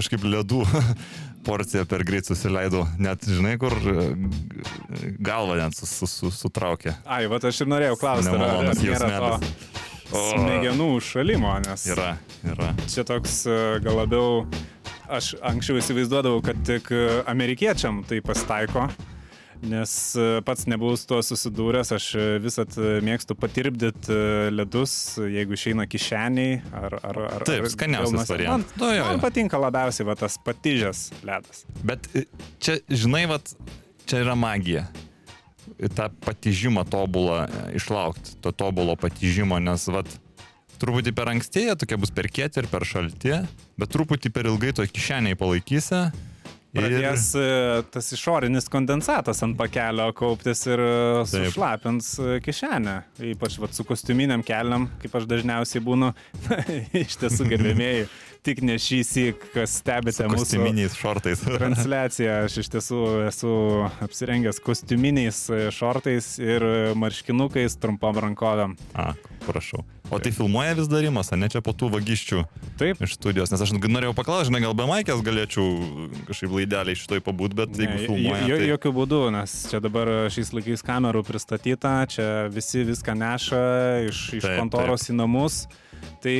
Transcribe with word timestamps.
kažkaip 0.00 0.24
ledų 0.26 0.64
porciją 1.46 1.84
per 1.88 2.04
greit 2.08 2.28
susileidau. 2.28 2.86
Net, 3.00 3.24
žinai, 3.28 3.54
kur 3.60 3.76
e, 3.76 4.08
galva 5.22 5.60
net 5.60 5.76
sus, 5.78 5.92
sus, 6.02 6.16
sus, 6.22 6.40
sutraukė. 6.42 6.96
Ai, 7.06 7.26
va 7.30 7.40
aš 7.40 7.62
ir 7.64 7.70
norėjau 7.70 8.00
klausti, 8.00 8.32
ar 8.32 8.40
Nemalonus 8.40 8.82
ar 8.82 9.06
nėra 9.14 9.32
to. 9.38 9.54
O. 10.10 10.20
smegenų 10.32 10.86
užšalimo, 10.96 11.52
nes 11.68 11.84
Yra, 11.86 12.16
yra. 12.42 12.72
čia 12.90 13.04
toks 13.06 13.44
e, 13.46 13.58
gal 13.84 14.00
labiau, 14.00 14.40
aš 15.06 15.36
anksčiau 15.46 15.78
įsivaizduodavau, 15.78 16.40
kad 16.42 16.58
tik 16.66 16.90
e, 16.90 17.04
amerikiečiam 17.30 18.02
tai 18.08 18.18
pasitaiko. 18.24 18.88
Nes 19.60 20.16
e, 20.16 20.40
pats 20.40 20.64
nebuvau 20.70 20.96
su 20.96 21.04
tuo 21.10 21.18
susidūręs, 21.24 21.90
aš 21.92 22.06
e, 22.16 22.22
visat 22.40 22.76
e, 22.80 22.94
mėgstu 23.04 23.36
patirbdyti 23.36 24.16
ledus, 24.54 24.94
jeigu 25.20 25.56
išeina 25.56 25.84
kišeniai 25.90 26.62
ar... 26.72 26.96
ar, 27.04 27.20
ar 27.36 27.44
Taip, 27.48 27.68
skaniausias 27.68 28.32
variantas. 28.32 28.72
Man, 28.78 28.80
Nu, 28.80 28.94
jo, 28.96 29.04
man 29.04 29.18
jo. 29.18 29.24
patinka 29.26 29.60
labiausiai 29.60 30.08
va, 30.08 30.16
tas 30.16 30.38
patižęs 30.46 31.02
ledas. 31.28 31.66
Bet 31.84 32.08
čia, 32.62 32.78
žinai, 32.88 33.26
vat, 33.28 33.52
čia 34.08 34.24
yra 34.24 34.38
magija. 34.38 34.86
tą 35.96 36.08
patižimą 36.24 36.86
tobulą 36.88 37.44
išlaukti, 37.76 38.38
to 38.40 38.52
tobulo 38.56 38.96
patižimo, 39.00 39.60
nes, 39.60 39.86
vat, 39.92 40.08
truputį 40.80 41.12
per 41.16 41.28
anksti 41.34 41.68
jie 41.68 41.76
tokie 41.76 42.00
bus 42.00 42.12
per 42.16 42.28
kieti 42.32 42.62
ir 42.62 42.68
per 42.72 42.88
šalti, 42.88 43.36
bet 43.76 43.92
truputį 43.92 44.32
per 44.32 44.48
ilgai 44.48 44.72
to 44.76 44.88
kišeniai 44.88 45.36
palaikysi. 45.36 46.06
Pradės 46.70 47.24
e, 47.34 47.46
tas 47.90 48.12
išorinis 48.14 48.68
kondensatas 48.70 49.42
ant 49.42 49.56
pakelio 49.58 50.06
kauptis 50.14 50.62
ir 50.68 50.78
e, 50.78 50.92
Taip. 51.24 51.48
sušlapins 51.48 52.10
e, 52.22 52.36
kišenę. 52.44 52.94
Ypač 53.32 53.56
vat, 53.58 53.74
su 53.74 53.86
kostiuminiam 53.88 54.44
keliam, 54.46 54.86
kaip 55.02 55.16
aš 55.18 55.26
dažniausiai 55.30 55.82
būnu. 55.82 56.12
Iš 57.02 57.18
tiesų, 57.24 57.48
gerbėmėjai, 57.50 58.06
tik 58.44 58.62
ne 58.66 58.76
šį 58.80 58.98
sik, 59.06 59.46
kas 59.54 59.76
stebite 59.80 60.26
mūsų 60.28 60.44
Kostiuminiais 60.44 60.96
šortais. 60.98 61.44
transliaciją. 61.60 62.36
Aš 62.48 62.58
iš 62.64 62.72
tiesų 62.74 63.00
esu 63.28 63.54
apsirengęs 64.06 64.60
kostiuminiais 64.64 65.44
e, 65.52 65.62
šortais 65.74 66.34
ir 66.42 66.64
e, 66.64 66.76
marškinukais 66.98 67.78
trumpam 67.80 68.20
rankovėm. 68.24 68.76
A, 68.94 69.12
prašau. 69.46 69.84
O 70.10 70.18
tai 70.18 70.32
filmuoja 70.34 70.74
vis 70.74 70.88
darimas, 70.90 71.28
ar 71.30 71.38
ne 71.38 71.46
čia 71.52 71.60
po 71.62 71.70
tų 71.70 71.92
vagysčių 71.94 72.40
Taip. 72.80 72.98
iš 73.06 73.14
studijos? 73.14 73.52
Nes 73.52 73.62
aš 73.62 73.76
norėjau 73.78 74.14
paklausti, 74.18 74.48
žinai, 74.48 74.64
gal 74.64 74.74
be 74.74 74.88
Maikės 74.90 75.22
galėčiau 75.22 76.08
kažkaip 76.26 76.56
laideliai 76.56 76.98
šitoj 76.98 77.22
pabūt, 77.28 77.54
bet 77.60 77.78
jeigu 77.78 77.94
Ne, 77.94 78.08
filmuoja, 78.08 78.40
jo, 78.50 78.58
tai... 78.58 78.66
jokių 78.72 78.92
būdų, 78.96 79.20
nes 79.36 79.54
čia 79.70 79.78
dabar 79.84 80.10
šiais 80.34 80.50
laikais 80.56 80.82
kamerų 80.86 81.22
pristatyta, 81.28 81.94
čia 82.10 82.26
visi 82.50 82.82
viską 82.88 83.14
neša 83.22 83.62
iš, 84.08 84.24
iš 84.40 84.48
Taip, 84.48 84.58
kontoros 84.64 85.06
į 85.12 85.18
namus. 85.20 85.62
Tai, 86.24 86.36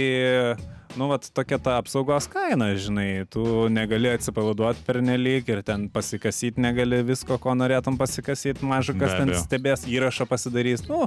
nu, 0.99 1.09
vat 1.11 1.27
tokia 1.35 1.59
ta 1.63 1.77
apsaugos 1.81 2.27
kaina, 2.31 2.71
žinai, 2.75 3.25
tu 3.31 3.43
negali 3.73 4.11
atsipalaiduoti 4.15 4.85
per 4.87 5.01
nelik 5.05 5.51
ir 5.53 5.63
ten 5.67 5.89
pasikasyti 5.93 6.63
negali 6.63 7.03
visko, 7.07 7.39
ko 7.43 7.55
norėtum 7.59 7.99
pasikasyti, 8.01 8.67
mažu 8.67 8.97
kas 8.99 9.19
ten 9.19 9.35
stebės 9.39 9.87
įrašą 9.91 10.27
pasidarys. 10.31 10.87
Nu, 10.89 11.07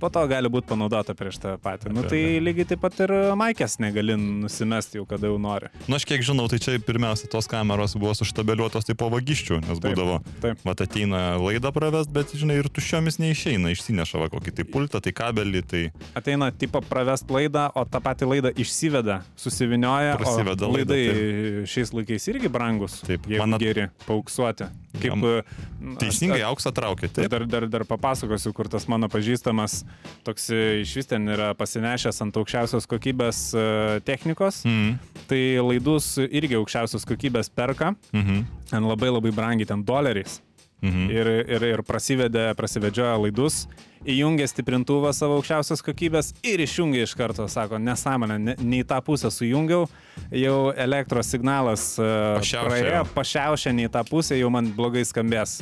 po 0.00 0.10
to 0.12 0.24
gali 0.30 0.50
būti 0.52 0.66
panaudota 0.72 1.14
prieš 1.16 1.38
tą 1.42 1.54
patį. 1.62 1.92
Nu, 1.94 2.02
tai 2.08 2.40
lygiai 2.42 2.66
taip 2.72 2.82
pat 2.82 2.98
ir 3.04 3.12
maikės 3.38 3.78
negali 3.82 4.16
nusimesti 4.18 4.98
jau, 5.00 5.06
kada 5.08 5.30
jau 5.30 5.38
nori. 5.40 5.70
Na, 5.86 5.90
Nu, 5.90 5.98
aš 5.98 6.04
kiek 6.08 6.22
žinau, 6.24 6.46
tai 6.48 6.60
čia 6.62 6.76
pirmiausia 6.80 7.26
tos 7.30 7.48
kameros 7.50 7.96
buvo 7.98 8.12
suštabeliuotos 8.16 8.86
tai 8.88 8.94
po 8.96 9.08
vagysčių, 9.12 9.58
nes 9.64 9.76
Taip, 9.76 9.82
būdavo, 9.84 10.20
taip. 10.40 10.60
mat 10.64 10.80
ateina 10.84 11.22
laidą 11.42 11.72
pravest, 11.74 12.12
bet, 12.14 12.30
žinai, 12.38 12.60
ir 12.62 12.68
tuščiomis 12.70 13.18
neišeina, 13.20 13.72
išsineša 13.74 14.20
va 14.22 14.28
kokį 14.32 14.54
tai 14.60 14.64
pultą, 14.70 15.00
tai 15.04 15.12
kabelį, 15.16 15.62
tai... 15.66 15.82
ateina 16.16 16.48
tipo 16.54 16.80
pravest 16.86 17.28
laidą, 17.34 17.66
o 17.74 17.82
tą 17.84 18.00
patį 18.04 18.30
laidą 18.30 18.52
išsiveda, 18.54 19.20
susivinioja. 19.36 20.14
Prasiveda 20.20 20.68
o 20.68 20.72
laidą, 20.76 20.94
laidai 20.96 21.66
šiais 21.68 21.92
laikais 21.98 22.30
irgi 22.32 22.48
brangus. 22.52 23.00
Taip, 23.04 23.26
man 23.34 23.58
at- 23.58 23.64
geri, 23.66 23.88
pauksuoti. 24.06 24.70
Kaip, 24.96 25.12
Jam- 25.12 25.24
e, 25.24 25.94
Teisingai 26.00 26.40
auksą 26.48 26.72
traukia, 26.74 27.08
taip. 27.08 27.28
Dar, 27.30 27.44
dar, 27.46 27.66
dar 27.70 27.84
papasakosiu, 27.86 28.52
kur 28.56 28.68
tas 28.68 28.88
mano 28.90 29.06
pažįstamas 29.12 29.84
toks 30.26 30.48
e, 30.50 30.80
iš 30.82 30.96
vis 30.98 31.10
ten 31.12 31.30
yra 31.30 31.52
pasinešęs 31.58 32.18
ant 32.24 32.40
aukščiausios 32.40 32.90
kokybės 32.90 33.42
e, 33.54 33.64
technikos. 34.06 34.64
Mm. 34.66 34.98
Tai 35.30 35.42
laidus 35.68 36.16
irgi 36.26 36.58
aukščiausios 36.58 37.06
kokybės 37.06 37.52
perka. 37.54 37.94
Mhm. 38.12 38.46
Ten 38.70 38.86
labai 38.90 39.12
labai 39.14 39.30
brangiai, 39.34 39.68
ten 39.70 39.84
doleriais. 39.86 40.40
Mhm. 40.80 41.10
ir, 41.12 41.28
ir, 41.44 41.64
ir 41.74 41.82
prasivedė, 41.84 42.46
prasivedžioja 42.56 43.18
laidus, 43.20 43.66
įjungė 44.08 44.46
stiprintuvą 44.48 45.10
savo 45.16 45.36
aukščiausios 45.40 45.82
kokybės 45.84 46.32
ir 46.46 46.62
išjungė 46.64 47.02
iš 47.04 47.14
karto, 47.18 47.46
sako, 47.52 47.78
nesąmonė, 47.82 48.38
ne, 48.40 48.54
ne 48.60 48.80
į 48.80 48.86
tą 48.88 49.00
pusę 49.04 49.30
sujungiau, 49.34 49.86
jau 50.32 50.58
elektros 50.72 51.28
signalas 51.34 51.92
e, 52.00 52.08
Pašiaušė 52.40 52.68
praėjo, 52.70 52.92
jau. 53.00 53.06
pašiaušė 53.14 53.72
ne 53.76 53.88
į 53.88 53.92
tą 53.96 54.04
pusę, 54.08 54.38
jau 54.40 54.50
man 54.54 54.72
blogai 54.76 55.04
skambės. 55.08 55.58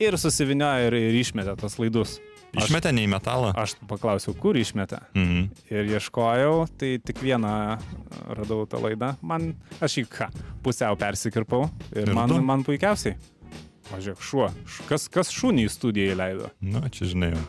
Ir 0.00 0.16
susiviniojo 0.16 0.86
ir, 0.88 0.94
ir 1.10 1.16
išmetė 1.20 1.56
tos 1.60 1.74
laidus. 1.82 2.18
Aš, 2.50 2.64
Išmetė 2.66 2.90
ne 2.96 3.04
į 3.04 3.10
metalą. 3.12 3.52
aš 3.54 3.76
paklausiau, 3.86 4.32
kur 4.34 4.56
išmetė. 4.58 4.98
Mhm. 5.14 5.42
Ir 5.70 5.90
ieškojau, 5.92 6.64
tai 6.80 6.96
tik 6.98 7.20
vieną 7.22 7.52
radau 8.34 8.64
tą 8.66 8.80
laidą. 8.82 9.12
Man, 9.22 9.52
aš 9.78 10.00
į 10.02 10.06
ką, 10.10 10.26
pusiau 10.64 10.96
persikirpau 10.98 11.68
ir, 11.92 12.08
Ir 12.08 12.14
man, 12.16 12.32
tu? 12.32 12.40
man 12.42 12.64
puikiausiai. 12.66 13.14
Važiuok, 13.90 14.20
šuo. 14.22 14.48
Kas, 14.88 15.06
kas 15.10 15.30
šunį 15.34 15.68
į 15.68 15.70
studiją 15.76 16.12
įleido? 16.16 16.50
Na, 16.62 16.82
čia 16.90 17.06
žinai, 17.10 17.32
jau. 17.36 17.44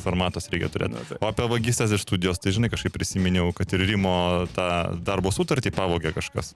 Formatas 0.00 0.48
reikia 0.52 0.68
turėti. 0.72 1.16
O 1.20 1.28
apie 1.30 1.46
vagystės 1.50 1.92
iš 1.96 2.04
studijos, 2.06 2.38
tai 2.42 2.52
žinai, 2.56 2.70
kažkaip 2.72 2.94
prisiminiau, 2.96 3.50
kad 3.56 3.72
ir 3.76 3.84
Rimo 3.88 4.46
tą 4.56 4.68
darbo 5.04 5.32
sutartį 5.34 5.72
pavogė 5.76 6.14
kažkas. 6.16 6.54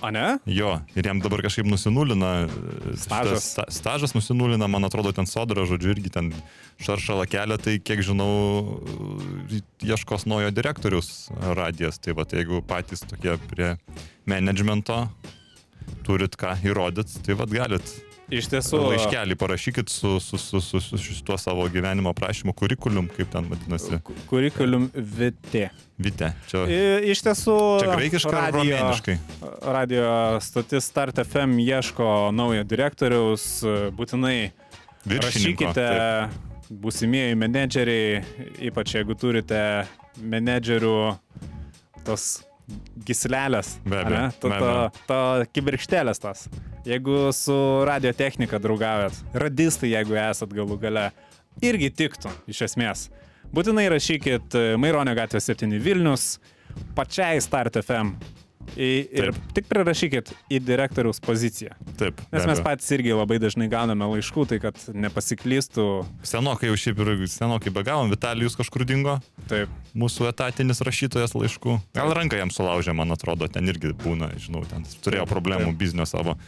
O 0.00 0.08
ne? 0.14 0.38
Jo, 0.48 0.78
ir 0.96 1.04
jam 1.10 1.18
dabar 1.20 1.42
kažkaip 1.44 1.66
nusinulina. 1.68 2.46
Stažas. 2.96 3.44
sta- 3.54 3.66
Stažas 3.68 4.14
nusinulina, 4.16 4.68
man 4.70 4.86
atrodo, 4.88 5.12
ten 5.12 5.26
sodra, 5.28 5.66
žodžiu, 5.68 5.92
irgi 5.92 6.10
ten 6.14 6.30
šaršalą 6.80 7.26
kelią, 7.28 7.58
tai 7.60 7.74
kiek 7.84 8.00
žinau, 8.06 8.80
ieškos 9.84 10.24
naujo 10.30 10.50
direktorius 10.56 11.28
radijas. 11.56 11.98
Tai 12.00 12.14
va, 12.16 12.24
tai 12.24 12.42
jeigu 12.42 12.62
patys 12.64 13.04
tokie 13.04 13.36
prie 13.50 13.74
managemento 14.30 15.02
turit 16.06 16.36
ką 16.38 16.54
įrodyti, 16.64 17.20
tai 17.26 17.36
vad 17.36 17.52
galit 17.52 17.84
Iš 18.30 18.46
tiesų. 18.52 18.78
laiškelį 18.92 19.36
parašykit 19.40 19.90
su, 19.90 20.16
su, 20.22 20.38
su, 20.38 20.60
su, 20.62 20.80
su 20.80 20.98
šituo 21.02 21.36
savo 21.40 21.64
gyvenimo 21.72 22.12
prašymu, 22.14 22.54
kurikulum, 22.54 23.08
kaip 23.16 23.30
ten 23.32 23.48
vadinasi. 23.50 23.98
Kurikulum 24.30 24.90
VT. 24.94 25.68
Vite, 26.00 26.30
čia, 26.48 26.64
Iš 27.10 27.20
tiesų. 27.26 27.56
čia 27.82 27.90
graikiškai 27.96 28.36
ar 28.40 28.54
romėniškai. 28.56 29.16
Radio 29.74 30.04
stotis 30.40 30.86
Start 30.88 31.18
FM 31.24 31.58
ieško 31.60 32.30
naujo 32.32 32.64
direktoriaus. 32.64 33.48
Būtinai 33.98 34.52
rašykite 35.10 35.74
taip. 35.74 36.38
būsimieji 36.70 37.34
menedžeriai, 37.36 38.22
ypač 38.70 38.94
jeigu 38.94 39.16
turite 39.18 39.60
menedžerių 40.20 40.94
tos 42.06 42.40
gislelės. 43.06 43.76
Be 43.84 44.00
abejo? 44.02 44.26
Ta, 44.42 44.50
ta, 44.50 44.74
ta 45.08 45.20
kibirkštelės 45.54 46.22
tas. 46.22 46.46
Jeigu 46.88 47.28
su 47.36 47.56
radiotechnika 47.88 48.60
draugavot, 48.62 49.16
radistai, 49.36 49.92
jeigu 49.94 50.16
esat 50.20 50.52
galų 50.56 50.78
gale, 50.80 51.10
irgi 51.64 51.90
tiktų 51.92 52.32
iš 52.50 52.64
esmės. 52.70 53.08
Būtinai 53.50 53.88
rašykit 53.90 54.54
e, 54.54 54.66
Maironio 54.80 55.16
gatvė 55.18 55.40
7 55.42 55.74
Vilnius, 55.82 56.36
pačiai 56.96 57.40
Start 57.42 57.80
FM. 57.82 58.14
Ir 58.78 59.30
Taip. 59.30 59.38
tik 59.56 59.66
prirašykit 59.70 60.32
į 60.52 60.60
direktoriaus 60.62 61.20
poziciją. 61.24 61.74
Taip. 62.00 62.20
Nes 62.30 62.46
mes 62.48 62.62
patys 62.64 62.90
irgi 62.94 63.14
labai 63.16 63.40
dažnai 63.42 63.68
gauname 63.72 64.06
laiškų, 64.14 64.46
tai 64.52 64.60
kad 64.62 64.78
nepasiklystų. 64.94 65.86
Senokai 66.26 66.70
jau 66.70 66.78
šiaip 66.78 67.02
ir 67.02 67.12
senokai 67.30 67.72
begavom, 67.74 68.12
Vitalijus 68.12 68.56
kažkur 68.58 68.86
dingo, 68.88 69.18
Taip. 69.50 69.72
mūsų 69.98 70.30
etatinis 70.30 70.82
rašytojas 70.86 71.34
laiškų. 71.34 71.78
Gal 71.98 72.14
ranką 72.16 72.38
jam 72.38 72.52
sulaužė, 72.54 72.94
man 72.96 73.10
atrodo, 73.16 73.50
ten 73.50 73.66
irgi 73.70 73.94
būna, 73.98 74.32
žinau, 74.38 74.62
ten 74.70 74.86
turėjo 75.02 75.26
Taip, 75.26 75.34
problemų 75.34 75.72
taip. 75.72 75.80
biznio 75.82 76.06
savo. 76.08 76.38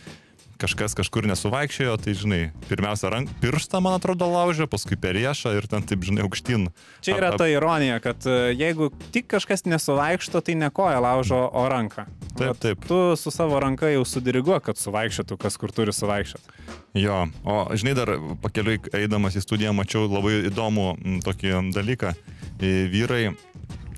Kažkas 0.62 0.94
kažkur 0.94 1.26
nesuvaikščiojo, 1.26 1.96
tai 1.98 2.12
žinai, 2.14 2.40
pirmiausia, 2.68 3.08
rank, 3.10 3.30
pirštą, 3.42 3.80
man 3.82 3.96
atrodo, 3.98 4.28
laužė, 4.30 4.68
paskui 4.70 4.94
per 5.00 5.16
riešą 5.18 5.56
ir 5.58 5.66
ten 5.66 5.82
taip, 5.82 6.04
žinai, 6.06 6.22
aukštyn. 6.22 6.68
Čia 7.02 7.16
yra 7.16 7.32
Ap- 7.32 7.34
ap- 7.34 7.40
ta 7.42 7.48
ironija, 7.50 7.96
kad 8.04 8.22
e, 8.30 8.36
jeigu 8.54 8.92
tik 9.10 9.26
kažkas 9.32 9.64
nesuvaikšto, 9.66 10.38
tai 10.46 10.54
ne 10.60 10.68
koja 10.70 11.00
laužo, 11.02 11.40
o 11.50 11.64
ranką. 11.66 12.04
Taip, 12.38 12.60
taip. 12.62 12.86
Tu 12.86 13.00
su 13.18 13.32
savo 13.34 13.58
ranka 13.60 13.90
jau 13.90 14.04
sudiriguok, 14.06 14.62
kad 14.70 14.78
suvaikščiotų, 14.78 15.40
kas 15.42 15.58
kur 15.58 15.74
turi 15.74 15.90
suvaikščioti. 15.92 16.54
Jo, 17.02 17.24
o 17.42 17.56
žinai, 17.74 17.96
dar 17.98 18.14
pakeliui 18.44 18.78
eidamas 18.94 19.34
į 19.34 19.42
studiją 19.42 19.74
mačiau 19.74 20.06
labai 20.06 20.44
įdomų 20.52 20.86
tokį 21.26 21.56
dalyką. 21.74 22.14
E, 22.62 22.72
Vyrai, 22.92 23.32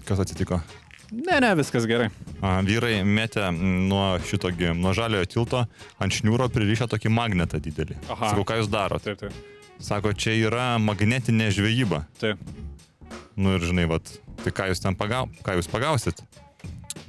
kas 0.08 0.24
atsitiko? 0.24 0.62
Ne, 1.12 1.38
ne, 1.40 1.50
viskas 1.58 1.86
gerai. 1.88 2.08
A, 2.40 2.58
vyrai 2.64 3.02
metė 3.06 3.48
nuo 3.54 4.14
šitogi, 4.26 4.70
nuo 4.78 4.94
žaliojo 4.96 5.28
tilto 5.30 5.64
ant 6.02 6.16
šniūro 6.16 6.48
pririšę 6.52 6.88
tokį 6.90 7.12
magnetą 7.12 7.60
didelį. 7.62 7.96
Aha. 8.08 8.32
Sakau, 8.32 8.46
ką 8.48 8.60
jūs 8.60 8.70
darote? 8.72 9.14
Taip, 9.14 9.26
taip. 9.26 9.78
Sako, 9.84 10.14
čia 10.16 10.36
yra 10.38 10.74
magnetinė 10.82 11.50
žvejyba. 11.54 12.04
taip. 12.22 12.40
Nu 13.36 13.56
ir 13.56 13.64
žinai, 13.66 13.88
vat, 13.90 14.06
tai 14.44 14.52
ką 14.54 14.68
jūs 14.70 14.80
ten 14.82 14.94
pagau, 14.94 15.26
ką 15.42 15.56
jūs 15.58 15.66
pagausit? 15.70 16.20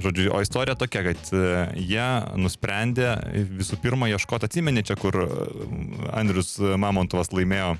Žodžiu, 0.01 0.31
o 0.35 0.41
istorija 0.43 0.73
tokia, 0.75 1.03
kad 1.05 1.29
e, 1.37 1.41
jie 1.79 2.05
nusprendė 2.41 3.13
visų 3.55 3.77
pirma 3.83 4.09
ieškoti, 4.11 4.49
atsimeni 4.49 4.83
čia, 4.83 4.97
kur 4.99 5.15
e, 5.23 5.27
Andrius 6.17 6.57
Mamontovas 6.59 7.29
laimėjo 7.31 7.75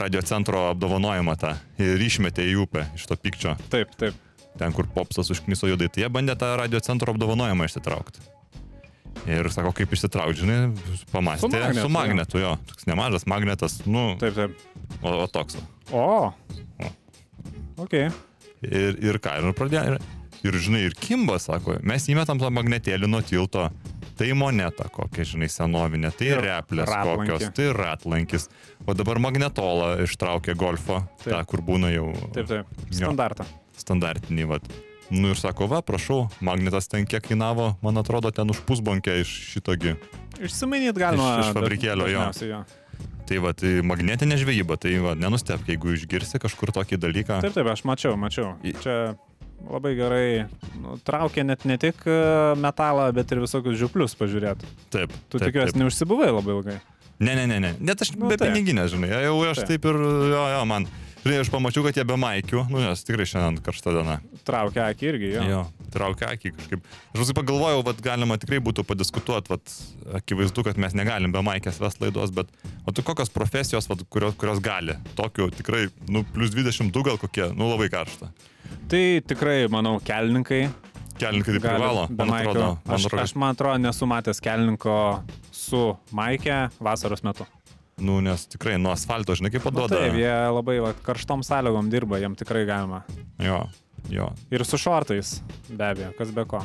radio 0.00 0.22
centro 0.26 0.64
apdovanojimą 0.72 1.36
tą 1.40 1.52
ir 1.80 2.00
išmetė 2.02 2.48
į 2.50 2.56
upę 2.64 2.86
iš 2.96 3.06
to 3.08 3.16
pykčio, 3.20 3.54
Taip, 3.72 3.92
taip. 4.00 4.16
Ten 4.58 4.74
kur 4.76 4.88
popsas 4.94 5.30
užkniso 5.34 5.70
judai, 5.70 5.88
tai 5.92 6.04
jie 6.04 6.10
bandė 6.12 6.34
tą 6.40 6.52
radio 6.60 6.80
centro 6.84 7.14
apdovanojimą 7.14 7.68
išsitraukti. 7.70 8.24
Ir 9.28 9.48
sako, 9.52 9.72
kaip 9.76 9.92
išsitraukti, 9.92 10.40
žinai, 10.44 10.58
pamastė. 11.12 11.48
Su 11.48 11.50
magnetu, 11.52 11.82
su 11.84 11.90
magnetu 11.92 12.40
jo. 12.42 12.52
Toks 12.70 12.86
nemažas 12.88 13.26
magnetas, 13.28 13.78
nu, 13.86 14.04
Taip, 14.20 14.36
taip. 14.38 14.54
o, 15.02 15.14
o 15.24 15.26
toks. 15.26 15.58
O. 15.90 16.04
O. 16.78 16.90
Ok. 17.84 17.96
Ir, 18.62 18.96
ir 19.04 19.18
ką, 19.22 19.34
ir 19.42 19.52
pradėjo. 19.58 19.98
Ir, 19.98 20.48
ir 20.48 20.58
žinai, 20.62 20.84
ir 20.88 20.94
Kimba 20.98 21.36
sako, 21.42 21.76
mes 21.86 22.06
įmetam 22.10 22.40
tą 22.40 22.50
magnetėlį 22.54 23.10
nuo 23.10 23.20
tilto. 23.26 23.68
Tai 24.18 24.26
moneta 24.34 24.88
kokia, 24.90 25.22
žinai, 25.22 25.46
senovinė, 25.46 26.08
tai 26.18 26.32
Ir 26.32 26.40
replės 26.42 26.88
ratlankį. 26.90 27.28
kokios, 27.36 27.52
tai 27.54 27.68
ratlankis. 27.76 28.48
O 28.82 28.94
dabar 28.98 29.20
magnetolą 29.22 29.92
ištraukė 30.02 30.56
golfo, 30.58 31.04
Taip. 31.22 31.28
tą, 31.36 31.42
kur 31.46 31.62
būna 31.62 31.92
jau 31.94 32.08
Taip, 32.34 32.48
taip. 32.50 32.72
Jo. 32.98 33.12
Standartą. 33.78 34.26
standartinį, 34.28 34.46
vat. 34.50 34.62
Nu 35.10 35.30
ir 35.32 35.38
sako, 35.40 35.66
va, 35.70 35.80
prašau, 35.80 36.26
magnetas 36.44 36.88
ten 36.88 37.06
kiek 37.08 37.24
kainavo, 37.24 37.76
man 37.80 37.96
atrodo, 37.96 38.28
ten 38.30 38.50
už 38.50 38.60
pusbonkę 38.68 39.20
iš 39.22 39.30
šitogi. 39.54 39.94
Išsimainyti 40.36 41.00
galima. 41.00 41.38
Iš- 41.40 41.48
iš 41.48 41.54
fabrikėlio, 41.56 42.08
jo. 42.12 42.26
jo. 42.44 42.64
Tai 43.28 43.38
va, 43.44 43.52
tai 43.56 43.80
magnetinė 43.84 44.36
žvejyba, 44.40 44.76
tai 44.80 44.98
va, 45.00 45.14
nenustep, 45.16 45.64
jeigu 45.68 45.94
išgirsi 45.96 46.40
kažkur 46.40 46.72
tokį 46.76 47.00
dalyką. 47.00 47.40
Taip, 47.44 47.56
taip, 47.56 47.66
aš 47.72 47.84
mačiau, 47.88 48.16
mačiau. 48.20 48.54
Čia 48.82 49.16
labai 49.64 49.94
gerai 49.98 50.28
nu, 50.80 50.98
traukia 51.04 51.42
net 51.44 51.64
ne 51.68 51.76
tik 51.80 52.04
e, 52.06 52.18
metalą, 52.60 53.08
bet 53.16 53.32
ir 53.32 53.40
visokius 53.42 53.76
žiuplius 53.80 54.14
pažiūrėti. 54.16 54.68
Taip. 54.94 55.12
Tu 55.32 55.40
tikiuosi 55.42 55.76
neužsibuvai 55.80 56.30
labai 56.30 56.54
ilgai. 56.56 56.78
Ne, 57.18 57.34
ne, 57.34 57.46
ne, 57.50 57.58
ne. 57.58 57.72
Net 57.82 58.00
aš 58.04 58.12
Nu, 58.14 58.28
be 58.30 58.36
piniginės, 58.38 58.92
žinai. 58.94 59.10
Jau 59.24 59.40
aš 59.50 59.64
Taip. 59.64 59.72
taip 59.72 59.88
ir, 59.90 59.96
jo, 60.30 60.42
jo, 60.54 60.60
man. 60.70 60.86
Žinai, 61.24 61.40
aš 61.42 61.50
pamačiau, 61.50 61.82
kad 61.82 61.96
jie 61.98 62.04
be 62.06 62.14
maikių, 62.20 62.62
nu, 62.70 62.78
nes 62.82 63.02
tikrai 63.02 63.26
šiandien 63.26 63.58
karšta 63.64 63.92
diena. 63.96 64.18
Traukia 64.46 64.86
akį 64.92 65.08
irgi, 65.10 65.30
jo. 65.34 65.46
Jo, 65.50 65.62
traukia 65.92 66.30
akį 66.34 66.52
kažkaip. 66.56 66.84
Aš 67.10 67.22
visai 67.24 67.34
pagalvojau, 67.36 67.82
kad 67.88 68.02
galima 68.06 68.38
tikrai 68.40 68.60
būtų 68.64 68.84
padiskutuoti, 68.86 69.52
vat, 69.52 69.74
akivaizdu, 70.20 70.64
kad 70.68 70.78
mes 70.80 70.94
negalim 70.96 71.34
be 71.34 71.42
maikės 71.44 71.80
ves 71.82 71.98
laidos, 72.02 72.32
bet 72.36 72.52
o 72.86 72.94
tu 72.94 73.02
kokios 73.06 73.32
profesijos, 73.34 73.90
vat, 73.90 74.06
kurios, 74.14 74.38
kurios 74.38 74.62
gali? 74.62 74.94
Tokių 75.18 75.50
tikrai, 75.58 75.88
nu, 76.06 76.22
plus 76.36 76.54
22 76.54 77.04
gal 77.10 77.18
kokie, 77.20 77.48
nu, 77.50 77.66
labai 77.72 77.90
karšta. 77.92 78.30
Tai 78.88 79.02
tikrai, 79.26 79.64
manau, 79.72 79.98
kelininkai. 80.04 80.68
Kelininkai 81.18 81.58
tai 81.58 81.64
privalo, 81.66 82.06
man 82.14 82.34
atrodo. 82.38 82.72
Man 82.86 82.94
Aš, 82.94 83.10
atrodo, 83.10 83.22
aš, 83.26 83.36
man 83.42 83.58
atrodo, 83.58 83.82
nesu 83.88 84.06
matęs 84.08 84.40
kelininko 84.44 84.98
su 85.50 85.82
maikė 86.14 86.68
vasaros 86.78 87.26
metu. 87.26 87.48
Nu, 88.00 88.20
nes 88.24 88.46
tikrai 88.50 88.76
nuo 88.80 88.92
asfalto, 88.94 89.34
žinai, 89.38 89.50
kaip 89.54 89.64
Nu, 89.64 89.70
paduoda. 89.70 89.98
taip, 90.02 90.14
jie 90.20 90.32
labai 90.54 90.78
va, 90.84 90.92
karštom 91.06 91.42
sąlygom 91.46 91.90
dirba, 91.92 92.18
jiem 92.22 92.36
tikrai 92.38 92.64
galima. 92.68 93.02
Jo, 93.42 93.64
jo. 94.12 94.28
Ir 94.54 94.64
su 94.64 94.78
šortais, 94.80 95.38
be 95.70 95.84
abejo, 95.92 96.12
kas 96.18 96.30
be 96.34 96.44
ko. 96.48 96.62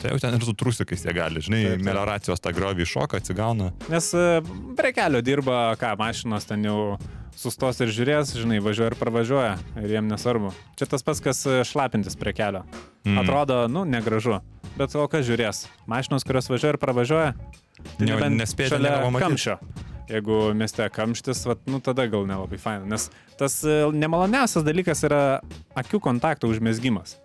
Tai 0.00 0.08
jau 0.14 0.18
ten 0.22 0.34
ir 0.38 0.44
su 0.46 0.54
trusikais 0.56 1.02
jie 1.04 1.12
gali, 1.12 1.40
žinai, 1.44 1.62
Taip, 1.66 1.74
taip. 1.76 1.84
melioracijos 1.84 2.40
tą 2.40 2.52
grovį 2.56 2.86
iššoka, 2.86 3.18
atsigauna. 3.20 3.72
Nes 3.92 4.08
e, 4.16 4.40
prie 4.78 4.92
kelio 4.96 5.20
dirba, 5.22 5.74
ką, 5.76 5.92
mašinos 6.00 6.48
ten 6.48 6.64
jau 6.64 6.96
sustos 7.36 7.78
ir 7.84 7.92
žiūrės, 7.92 8.32
žinai, 8.40 8.58
važiuoja 8.64 8.90
ir 8.92 8.96
pravažiuoja 9.00 9.52
ir 9.84 9.92
jiem 9.98 10.08
nesvarbu. 10.08 10.50
Čia 10.80 10.88
tas 10.88 11.04
pats, 11.04 11.20
kas 11.24 11.44
e, 11.44 11.60
šlapintis 11.68 12.16
prie 12.16 12.32
kelio. 12.36 12.64
Mm. 13.04 13.20
Atrodo, 13.20 13.66
nu, 13.68 13.84
negražu. 13.84 14.40
Bet 14.78 14.96
o 14.96 15.04
kas 15.12 15.26
žiūrės? 15.28 15.66
Mašinos, 15.90 16.24
kurios 16.24 16.48
važiuoja 16.48 16.72
ir 16.72 16.80
pravažiuoja, 16.80 17.32
tai 17.98 18.06
Ne- 18.06 18.14
nebent 18.14 18.40
nespėti 18.40 18.72
šalia 18.78 18.96
kamščio. 19.12 19.58
Jeigu 20.12 20.38
mieste 20.58 20.84
kamštis, 20.92 21.44
vat, 21.48 21.60
nu 21.70 21.78
tada 21.80 22.04
gal 22.12 22.26
nelabai 22.28 22.58
faina. 22.60 22.84
Nes 22.88 23.06
tas 23.40 23.58
e, 23.64 23.78
nemaloniausias 23.96 24.64
dalykas 24.66 25.00
yra 25.08 25.20
akių 25.78 26.00
kontakto 26.04 26.50
užmėsgymas. 26.52 27.16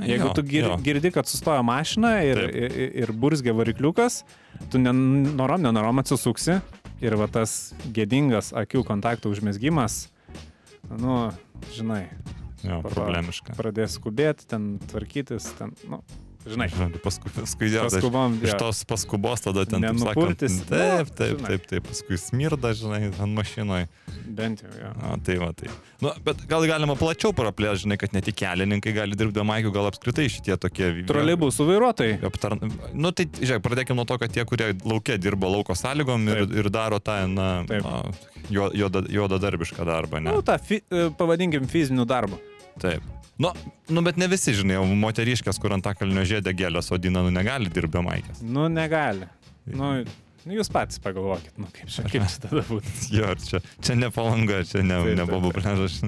Jeigu 0.00 0.30
Jo, 0.30 0.34
tu 0.36 0.42
gir, 0.48 0.64
jo. 0.68 0.76
girdi, 0.84 1.10
kad 1.12 1.28
sustoja 1.28 1.60
mašina 1.66 2.14
ir, 2.24 2.38
Taip. 2.40 2.54
ir, 2.56 2.92
ir 3.02 3.10
burzgia 3.20 3.52
varikliukas, 3.56 4.22
tu 4.72 4.80
nenorom, 4.80 5.60
nenorom 5.64 6.00
atsisuksi 6.00 6.58
ir 7.04 7.16
va 7.20 7.26
tas 7.32 7.72
gėdingas 7.96 8.52
akių 8.56 8.80
kontakto 8.88 9.32
užmėsgymas, 9.32 10.06
nu, 11.00 11.18
žinai, 11.76 12.06
Jo, 12.64 12.80
problemiška. 12.84 13.54
pradės 13.56 13.94
skubėti, 13.96 14.44
ten 14.48 14.74
tvarkytis, 14.90 15.50
ten, 15.56 15.72
nu, 15.88 16.00
žinai, 16.46 16.68
Žinai, 16.74 17.00
paskui, 17.04 17.30
paskui 17.34 17.68
tai 17.72 17.84
paskubom, 17.86 18.36
iš 18.40 18.52
jo. 18.54 18.58
tos 18.62 18.82
paskubos 18.88 19.42
tada 19.44 19.64
ten, 19.68 19.82
Nenupurtys, 19.84 20.60
nu, 20.62 20.66
taip, 20.70 21.10
taip, 21.18 21.42
taip, 21.44 21.66
taip, 21.68 21.84
paskui 21.90 22.18
smirda, 22.20 22.72
žinai, 22.76 23.10
ant 23.12 23.34
mašinoje. 23.36 23.88
bent 24.30 24.62
jau, 24.64 24.70
jo. 24.78 24.92
Na, 25.02 25.16
tai 25.26 25.36
va, 25.42 25.50
tai. 25.56 25.68
Nu, 26.00 26.12
bet 26.24 26.40
gal 26.48 26.64
galima 26.70 26.96
plačiau 26.96 27.34
praplėsti, 27.36 27.84
žinai, 27.84 27.98
kad 28.00 28.14
ne 28.16 28.22
tik 28.24 28.38
kelininkai 28.40 28.94
gali 28.96 29.18
dirbti 29.18 29.44
maikių, 29.44 29.72
gal 29.74 29.90
apskritai 29.90 30.28
šitie 30.32 30.56
tokie... 30.60 30.90
Troleibusų 31.10 31.66
vairuotojai. 31.68 32.16
Aptar... 32.30 32.56
Nu, 32.94 33.12
tai, 33.12 33.28
žiūrėk, 33.36 33.62
pradėkime 33.66 34.00
nuo 34.00 34.08
to, 34.08 34.16
kad 34.22 34.32
tie, 34.32 34.46
kurie 34.48 34.72
laukia 34.86 35.18
dirba 35.20 35.50
lauko 35.52 35.76
sąlygom 35.76 36.24
ir, 36.30 36.44
Taip. 36.46 36.56
ir 36.62 36.70
daro 36.72 37.00
tą, 37.04 37.20
na, 37.28 37.48
na 37.68 38.00
jo- 38.48 38.72
juoda- 38.72 39.04
juodadarbišką 39.12 39.84
darbą, 39.88 40.22
ne? 40.24 40.32
Nu, 40.32 40.44
tą, 40.46 40.56
fi, 40.62 40.80
e, 40.88 41.08
pavadinkim, 41.20 41.68
fizinių 41.70 42.06
darbų. 42.08 42.40
Taip. 42.80 43.04
Nu, 43.40 43.52
nu, 43.88 44.02
bet 44.04 44.18
ne 44.20 44.28
visi, 44.28 44.52
žinai, 44.52 44.76
moteriškės, 45.00 45.56
kur 45.62 45.72
ant 45.72 45.84
takalnio 45.86 46.26
žiedė 46.28 46.52
gėlės 46.56 46.90
sodina, 46.90 47.22
nu, 47.24 47.32
negali 47.32 47.72
dirbti 47.72 48.02
maikės. 48.04 48.42
Nu, 48.44 48.66
negali. 48.68 49.30
Nu, 49.64 49.94
nu, 50.02 50.58
jūs 50.58 50.68
patys 50.72 51.00
pagalvokit, 51.00 51.54
nu, 51.60 51.70
kaip 51.72 51.88
čia, 51.88 52.04
kaip 52.04 52.26
čia 52.28 52.42
tada 52.44 52.64
būtų. 52.68 52.92
Jo, 53.16 53.32
čia, 53.40 53.62
čia 53.80 53.96
ne 53.96 54.12
palanga, 54.12 54.60
čia 54.68 54.84
ne, 54.84 55.00
Taip, 55.06 55.16
ne 55.22 55.26
bobų 55.30 55.54
pležas. 55.56 56.02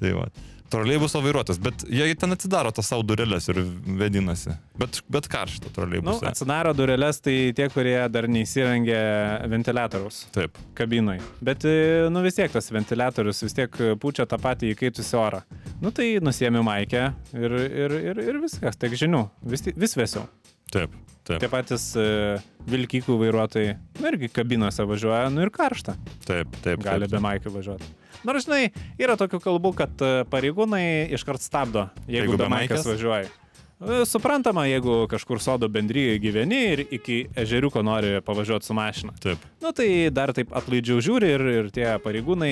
Tai 0.00 0.14
va. 0.18 0.26
Troleibuso 0.70 1.20
vairuotojas, 1.22 1.60
bet 1.62 1.84
jie 1.86 2.08
ten 2.18 2.34
atidaro 2.34 2.72
tas 2.74 2.88
savo 2.90 3.04
dureles 3.06 3.46
ir 3.52 3.60
vedinasi. 4.00 4.56
Bet, 4.78 5.00
bet 5.12 5.28
karšta 5.30 5.68
Nu, 5.70 5.74
troleibuse. 5.76 6.26
atsidaro 6.26 6.72
dureles 6.74 7.20
tai 7.22 7.52
tie, 7.56 7.68
kurie 7.70 7.96
dar 8.10 8.26
neįsirengė 8.26 8.98
ventiliatoriaus 9.52 10.24
Taip. 10.34 10.58
kabinoj. 10.78 11.20
Bet, 11.40 11.64
e, 11.64 12.08
nu 12.10 12.22
vis 12.26 12.34
tiek 12.38 12.50
tas 12.52 12.70
ventiliatorius 12.74 13.42
vis 13.46 13.54
tiek 13.54 13.78
pučia 14.02 14.26
tą 14.26 14.38
patį 14.42 14.74
įkaitusią 14.74 15.20
orą. 15.22 15.42
Nu 15.82 15.92
tai 15.94 16.16
nusiemi 16.24 16.62
maikę 16.66 17.04
ir, 17.36 17.56
ir, 17.66 17.98
ir, 18.12 18.22
ir 18.30 18.40
viskas, 18.42 18.78
tiek 18.80 18.96
žinių, 18.98 19.26
vis, 19.46 19.62
vis 19.76 19.96
vėsiau. 19.98 20.26
Taip. 20.72 20.90
Taip. 21.26 21.40
Tie 21.42 21.48
patys 21.50 21.88
e, 21.98 22.38
vilkikų 22.70 23.16
vairuotojai, 23.18 23.72
nu 23.98 24.10
irgi 24.12 24.28
kabinose 24.30 24.84
važiuoja, 24.86 25.26
nu 25.34 25.42
ir 25.42 25.50
karšta. 25.50 25.96
Taip. 26.26 26.52
Taip. 26.62 26.82
gali 26.84 27.06
taip. 27.08 27.16
be 27.16 27.22
maikių 27.24 27.50
važiuoti. 27.54 27.88
Nors, 28.26 28.46
žinai, 28.46 28.72
yra 28.98 29.14
tokių 29.18 29.38
kalbų, 29.44 29.70
kad 29.78 30.02
e, 30.02 30.12
pareigūnai 30.30 30.84
iškart 31.14 31.44
stabdo, 31.44 31.86
jeigu, 32.06 32.32
Jeigu 32.32 32.40
be 32.40 32.48
maikės 32.50 32.86
važiuoji. 32.88 33.28
E, 33.76 34.00
Suprantama, 34.08 34.64
jeigu 34.66 35.04
kažkur 35.12 35.38
sodo 35.42 35.68
bendryje 35.70 36.16
gyveni 36.18 36.58
ir 36.72 36.82
iki 36.96 37.20
ežeriuko 37.38 37.84
nori 37.86 38.16
pavažiuoti 38.26 38.66
su 38.66 38.74
mašina. 38.74 39.14
Taip. 39.22 39.44
Nu 39.62 39.70
tai 39.76 40.08
dar 40.10 40.32
taip 40.34 40.50
atlaidžiau 40.58 41.04
žiūri 41.04 41.30
ir, 41.36 41.46
ir 41.60 41.70
tie 41.76 41.86
pareigūnai 42.02 42.50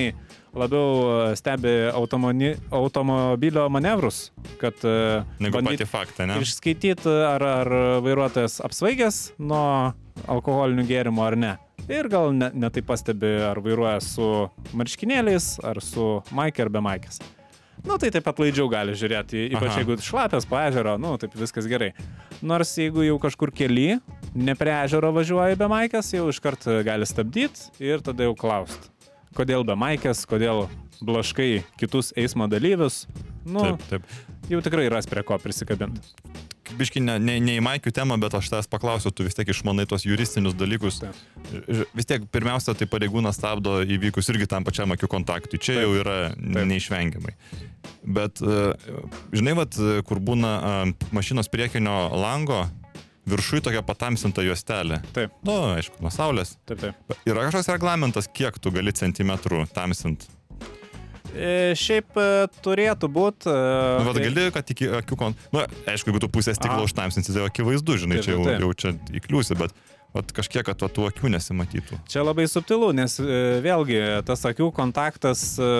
labiau 0.55 0.93
e, 1.09 1.35
stebi 1.35 1.75
automoni, 1.91 2.53
automobilio 2.71 3.67
manevrus, 3.73 4.29
kad 4.61 4.79
Negu 4.79 5.57
bandyt 5.57 5.81
patį 5.81 5.91
faktą, 5.91 6.29
ne? 6.31 6.39
išskaityti, 6.45 7.19
ar, 7.33 7.49
ar 7.65 7.75
vairuotojas 8.05 8.61
apsvaigęs 8.63 9.21
nuo 9.43 9.65
alkoholinių 10.31 10.85
gėrimų 10.89 11.23
ar 11.25 11.37
ne. 11.39 11.53
Ir 11.91 12.09
gal 12.09 12.31
ne, 12.33 12.49
ne 12.53 12.69
taip 12.73 12.87
pastebi, 12.89 13.29
ar 13.45 13.59
vairuoja 13.61 13.99
su 14.01 14.27
marškinėliais, 14.73 15.55
ar 15.65 15.81
su 15.85 16.15
maikė 16.33 16.65
ar 16.65 16.71
be 16.73 16.81
maikės. 16.81 17.19
Nu, 17.85 17.99
tai 18.01 18.09
taip 18.09 18.23
pat 18.25 18.39
laidžiau 18.41 18.65
gali 18.71 18.95
žiūrėti, 18.97 19.43
ypač 19.53 19.75
jeigu 19.77 19.97
šlapės 20.01 20.47
po 20.49 20.57
ežero, 20.57 20.95
nu, 21.01 21.11
taip 21.21 21.35
viskas 21.37 21.67
gerai. 21.69 21.91
Nors 22.41 22.71
jeigu 22.79 23.03
jau 23.05 23.19
kažkur 23.21 23.51
keli, 23.53 23.99
ne 24.33 24.55
prie 24.57 24.73
ežero 24.79 25.11
važiuoja 25.13 25.59
be 25.59 25.67
maikės, 25.69 26.09
jau 26.15 26.25
iškart 26.31 26.65
gali 26.87 27.05
stabdyti 27.05 27.69
ir 27.83 28.01
tada 28.05 28.25
jau 28.25 28.33
klausti, 28.39 28.89
kodėl 29.37 29.67
be 29.67 29.77
maikės, 29.77 30.23
kodėl 30.29 30.65
blaškai 31.05 31.61
kitus 31.77 32.13
eismo 32.17 32.49
dalyvius. 32.49 33.03
Nu, 33.45 33.61
Taip, 33.61 33.85
taip. 33.91 34.17
jau 34.49 34.63
tikrai 34.65 34.87
ras 34.89 35.05
prie 35.05 35.21
ko 35.27 35.37
prisikabinti. 35.37 36.01
Biški 36.73 37.01
ne, 37.03 37.17
ne, 37.21 37.35
ne 37.43 37.57
į 37.59 37.63
maikių 37.65 37.91
temą, 37.93 38.17
bet 38.21 38.33
aš 38.33 38.49
tavęs 38.49 38.69
paklausiu, 38.71 39.11
tu 39.13 39.25
vis 39.27 39.37
tiek 39.37 39.49
išmanai 39.53 39.85
tos 39.89 40.05
juristinius 40.07 40.55
dalykus. 40.57 41.01
Vis 41.93 42.09
tiek 42.09 42.25
pirmiausia, 42.33 42.73
tai 42.77 42.87
pareigūnas 42.89 43.37
stabdo 43.37 43.77
įvykus 43.85 44.31
irgi 44.33 44.47
tam 44.49 44.65
pačiam 44.65 44.91
akių 44.95 45.09
kontaktui. 45.11 45.59
Čia 45.61 45.77
Taip. 45.77 45.83
jau 45.85 45.93
yra 46.01 46.17
Taip. 46.33 46.65
neišvengiamai. 46.71 47.35
Bet, 48.05 48.41
e, 48.41 48.73
žinai, 49.35 49.53
vat, 49.57 49.77
e, 49.77 49.99
kur 50.07 50.17
būna 50.23 50.55
ant 50.81 51.05
mašinos 51.13 51.49
priekinio 51.53 51.93
lango, 52.17 52.63
viršui 53.29 53.61
tokia 53.65 53.81
patamsinta 53.85 54.43
juostelė. 54.45 54.99
Taip, 55.13 55.33
Nu, 55.45 55.59
aišku, 55.77 56.01
nuo 56.01 56.11
saulės. 56.13 56.55
taip, 56.65 56.81
taip. 56.81 57.15
Yra 57.25 57.45
kažkoks 57.47 57.69
reglamentas, 57.73 58.27
kiek 58.29 58.57
tu 58.61 58.71
gali 58.73 58.93
centimetrų 58.93 59.65
tamsint. 59.73 60.27
E, 61.35 61.73
šiaip 61.79 62.15
e, 62.19 62.27
turėtų 62.65 63.09
būti. 63.11 63.51
Nu, 63.51 64.07
vad 64.07 64.19
gali, 64.23 64.47
kad 64.55 64.71
iki 64.71 64.87
akių 65.01 65.17
kon... 65.19 65.35
Na, 65.51 65.65
nu, 65.65 65.81
aišku, 65.91 66.11
jeigu 66.11 66.23
tu 66.23 66.29
pusę 66.31 66.55
stiklo 66.55 66.85
užtamsinsi, 66.87 67.33
tai 67.35 67.43
akivaizdu, 67.49 67.97
žinai, 68.05 68.21
Taip, 68.21 68.27
čia 68.29 68.37
jau, 68.37 68.45
taip. 68.47 68.63
jau 68.63 68.71
čia 68.83 68.93
įkliūsi, 69.19 69.57
bet 69.59 69.75
vat, 70.15 70.31
kažkiek, 70.37 70.63
kad 70.67 70.79
tų 70.79 71.09
akių 71.09 71.33
nesimatytų. 71.35 71.99
Čia 72.11 72.23
labai 72.23 72.47
subtilu, 72.51 72.93
nes 72.95 73.17
e, 73.19 73.41
vėlgi 73.65 73.99
tas 74.27 74.45
akių 74.47 74.69
kontaktas, 74.75 75.43
e, 75.59 75.71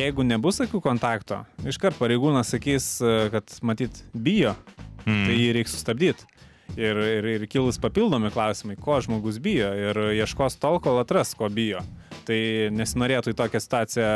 jeigu 0.00 0.24
nebus 0.24 0.62
akių 0.64 0.80
kontakto, 0.84 1.42
iškart 1.68 2.00
pareigūnas 2.00 2.54
sakys, 2.56 2.88
e, 3.04 3.18
kad 3.34 3.58
matyt 3.62 4.00
bijo, 4.16 4.56
Mm. 5.04 5.26
tai 5.28 5.34
jį 5.36 5.48
reiks 5.58 5.74
sustabdyti. 5.76 6.24
Ir, 6.80 6.96
ir, 6.96 7.26
ir 7.28 7.42
kilus 7.52 7.76
papildomi 7.76 8.30
klausimai, 8.32 8.78
ko 8.80 8.96
žmogus 9.04 9.36
bijo 9.44 9.68
ir 9.76 9.98
ieškos 10.16 10.56
tol, 10.56 10.78
kol 10.80 10.96
atras, 11.02 11.34
ko 11.36 11.50
bijo. 11.52 11.82
Tai 12.24 12.38
nesinorėtų 12.72 13.34
į 13.34 13.36
tokią 13.36 13.60
situaciją 13.60 14.06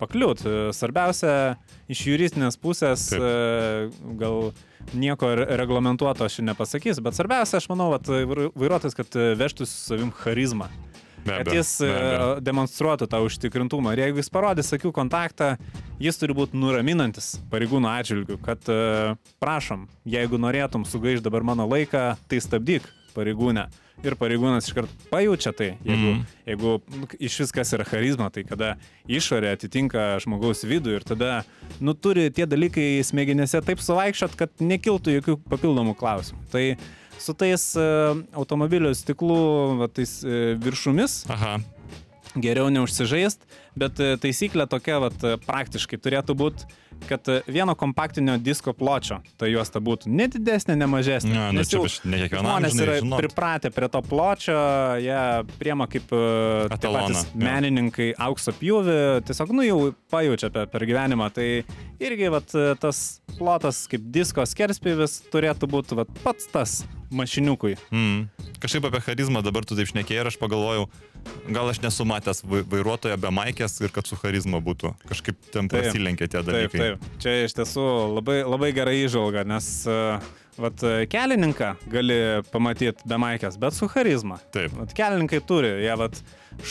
pakliūt. 0.00 0.44
Svarbiausia, 0.76 1.56
iš 1.90 2.04
juristinės 2.08 2.56
pusės 2.60 3.08
Taip. 3.12 3.22
e, 3.22 4.14
gal 4.20 4.52
nieko 4.94 5.30
re- 5.36 5.46
reglamentuoto 5.60 6.26
aš 6.26 6.40
nepasakys, 6.44 7.00
bet 7.04 7.16
svarbiausia, 7.16 7.60
aš 7.62 7.68
manau, 7.72 7.90
vat, 7.94 8.08
vairu- 8.08 8.50
vairuotojas, 8.54 8.96
kad 8.98 9.08
vežtų 9.40 9.66
su 9.68 9.78
savim 9.94 10.10
charizmą. 10.24 10.68
Be 11.24 11.38
Kad 11.40 11.54
jis 11.56 11.78
be 11.80 11.88
abejo. 11.88 12.24
e, 12.36 12.40
demonstruotų 12.44 13.06
tą 13.08 13.22
užtikrintumą. 13.24 13.94
Ir 13.96 14.02
jeigu 14.02 14.20
jis 14.20 14.28
parodys 14.28 14.68
akių 14.76 14.90
kontaktą, 14.92 15.54
jis 15.98 16.18
turi 16.20 16.34
būti 16.36 16.52
nuraminantis 16.60 17.38
pareigūnų 17.48 17.88
atžvilgių, 17.88 18.36
kad 18.44 18.60
e, 18.68 19.16
prašom, 19.40 19.86
jeigu 20.04 20.36
norėtum 20.36 20.84
sugaišti 20.84 21.24
dabar 21.24 21.42
mano 21.42 21.64
laiką, 21.70 22.18
tai 22.28 22.42
stabdyk 22.44 22.84
pareigūnę. 23.14 23.68
Ir 24.04 24.16
pareigūnas 24.20 24.66
iškart 24.68 24.90
pajaučia 25.10 25.52
tai. 25.56 25.68
Jeigu, 25.86 26.10
Mhm. 26.14 26.24
jeigu 26.50 26.72
nu, 26.98 27.06
iš 27.18 27.38
viskas 27.44 27.72
yra 27.72 27.86
charizma, 27.88 28.30
tai 28.34 28.42
kada 28.44 28.74
išorė 29.08 29.52
atitinka 29.54 30.18
žmogaus 30.20 30.64
vidų 30.66 30.96
ir 30.98 31.06
tada, 31.06 31.44
nu, 31.80 31.94
turi 31.94 32.28
tie 32.34 32.44
dalykai 32.46 33.00
smegenėse 33.06 33.62
taip 33.64 33.78
suvaikščiot, 33.80 34.34
kad 34.36 34.50
nekiltų 34.60 35.14
jokių 35.20 35.38
papildomų 35.48 35.94
klausimų. 35.96 36.42
Tai 36.50 36.64
su 37.18 37.32
tais 37.38 37.70
e, 37.78 37.86
automobilio 38.34 38.90
stiklų 38.92 39.78
va, 39.78 39.88
tais, 39.88 40.18
e, 40.26 40.54
viršumis 40.60 41.24
Aha, 41.30 41.60
geriau 42.34 42.66
neužsižaist, 42.74 43.46
bet 43.78 44.00
e, 44.02 44.16
taisyklė 44.20 44.66
tokia 44.68 44.98
vat, 45.00 45.14
praktiškai 45.46 45.96
turėtų 46.02 46.34
būti, 46.34 46.66
kad 47.08 47.28
e, 47.28 47.40
vieno 47.46 47.74
kompaktinio 47.74 48.36
disko 48.38 48.72
pločio 48.72 49.20
ta 49.40 49.48
juosta 49.50 49.80
būtų 49.84 50.08
ne 50.12 50.28
didesnė, 50.32 50.76
ne 50.80 50.88
mažesnė. 50.90 51.32
Ne, 51.34 51.44
nu, 51.52 51.60
Nes 51.60 51.72
jau 51.72 51.84
ne 52.04 52.20
kiekvienam, 52.22 52.48
Žmonės 52.48 52.74
žinai, 52.74 52.86
yra 52.86 52.96
žinot. 53.02 53.20
pripratę 53.22 53.70
prie 53.74 53.88
to 53.92 54.02
pločio, 54.06 54.58
jie 55.02 55.20
priema 55.60 55.88
kaip 55.90 56.14
e, 56.14 56.22
patys 56.74 57.26
menininkai 57.34 58.12
aukso 58.28 58.54
pjūvį, 58.56 58.98
tiesiog, 59.28 59.54
nu, 59.56 59.66
jau 59.66 59.78
pajaučia 60.14 60.50
per, 60.54 60.68
per 60.72 60.86
gyvenimą. 60.88 61.30
Tai 61.34 61.48
irgi 62.04 62.32
vat, 62.32 62.54
e, 62.56 62.74
tas 62.80 63.04
plotas 63.38 63.84
kaip 63.90 64.04
disko 64.14 64.44
skerspyvis 64.46 65.20
turėtų 65.32 65.68
būti 65.70 65.98
vat, 65.98 66.10
pats 66.24 66.48
tas 66.52 66.82
mašiniukui. 67.14 67.76
Mm. 67.94 68.24
Kažkaip 68.62 68.86
apie 68.88 69.00
charizmą 69.04 69.42
dabar 69.44 69.66
tu 69.68 69.76
taip 69.78 69.86
šnekėjai 69.90 70.24
ir 70.24 70.30
aš 70.30 70.38
pagalvojau, 70.40 70.86
gal 71.52 71.68
aš 71.70 71.78
nesu 71.84 72.06
matęs 72.08 72.40
vai- 72.42 72.62
vairuotojo 72.66 73.16
be 73.20 73.30
maikės 73.34 73.76
ir 73.84 73.92
kad 73.94 74.08
su 74.08 74.16
charizma 74.18 74.58
būtų. 74.64 74.94
Kažkaip 75.10 75.36
ten 75.52 75.68
Taip. 75.68 75.84
prasilenkia 75.84 76.26
tie 76.26 76.40
Taip, 76.40 76.48
dalykai. 76.48 76.83
Taip. 76.84 77.04
Čia 77.22 77.36
iš 77.48 77.56
tiesų 77.56 77.84
labai, 78.18 78.40
labai 78.44 78.72
gera 78.76 78.92
įžvalga, 78.94 79.44
nes 79.48 79.68
uh, 79.88 80.32
vat, 80.60 80.82
e, 80.86 81.04
kelininką 81.10 81.74
gali 81.90 82.16
pamatyti 82.52 83.06
be 83.08 83.16
maikės, 83.20 83.56
bet 83.60 83.74
su 83.76 83.88
charizma. 83.90 84.38
Taip. 84.54 84.74
Vat, 84.78 84.92
kelininkai 84.96 85.40
turi, 85.46 85.70
jie 85.84 85.94
vat, 85.98 86.18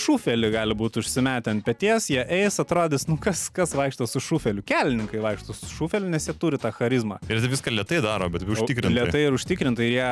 šufelį 0.03 0.51
gali 0.53 0.75
būti 0.79 1.01
užsimetę 1.01 1.51
ant 1.51 1.65
pėties, 1.65 2.08
jie 2.13 2.22
eis, 2.38 2.60
atrodys, 2.63 3.08
nu 3.10 3.17
kas, 3.22 3.46
kas 3.53 3.74
vaikšto 3.75 4.08
su 4.08 4.22
šufeliu. 4.24 4.63
Kelininkai 4.67 5.20
vaikšto 5.24 5.55
su 5.58 5.72
šufeliu, 5.74 6.12
nes 6.13 6.27
jie 6.29 6.36
turi 6.39 6.60
tą 6.62 6.72
charizmą. 6.75 7.20
Ir 7.27 7.41
tai 7.43 7.51
viską 7.51 7.74
lietai 7.75 8.00
daro, 8.05 8.29
bet 8.34 8.46
užtikrintai. 8.48 8.93
Lietai 8.96 9.25
ir 9.27 9.36
užtikrintai 9.36 9.89
jie 9.89 10.12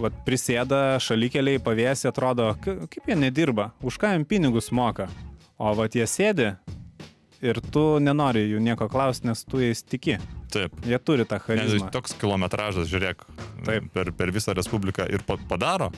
vat, 0.00 0.16
prisėda 0.26 0.80
šalikeliai, 1.04 1.60
pavėsi, 1.64 2.08
atrodo, 2.08 2.54
"K- 2.64 2.86
kaip 2.88 3.12
jie 3.12 3.18
nedirba, 3.20 3.72
už 3.82 3.98
ką 4.00 4.14
jiems 4.16 4.28
pinigus 4.30 4.72
moka. 4.72 5.08
O 5.58 5.74
vat 5.74 5.92
jie 5.94 6.06
sėdi 6.08 6.54
ir 7.44 7.60
tu 7.74 7.82
nenori 8.02 8.46
jų 8.48 8.62
nieko 8.64 8.88
klausti, 8.92 9.28
nes 9.28 9.44
tu 9.44 9.60
jais 9.62 9.82
tiki. 9.84 10.16
Taip. 10.54 10.74
Jie 10.86 10.98
turi 11.02 11.26
tą 11.28 11.36
Nes 11.40 11.46
charizmą. 11.46 11.90
toks 11.94 12.14
kilometražas, 12.20 12.88
žiūrėk, 12.90 13.24
Taip. 13.66 13.88
per, 13.94 14.12
per 14.16 14.32
visą 14.34 14.54
Respubliką 14.56 15.06
ir 15.12 15.22
pa- 15.26 15.38
padaro. 15.50 15.90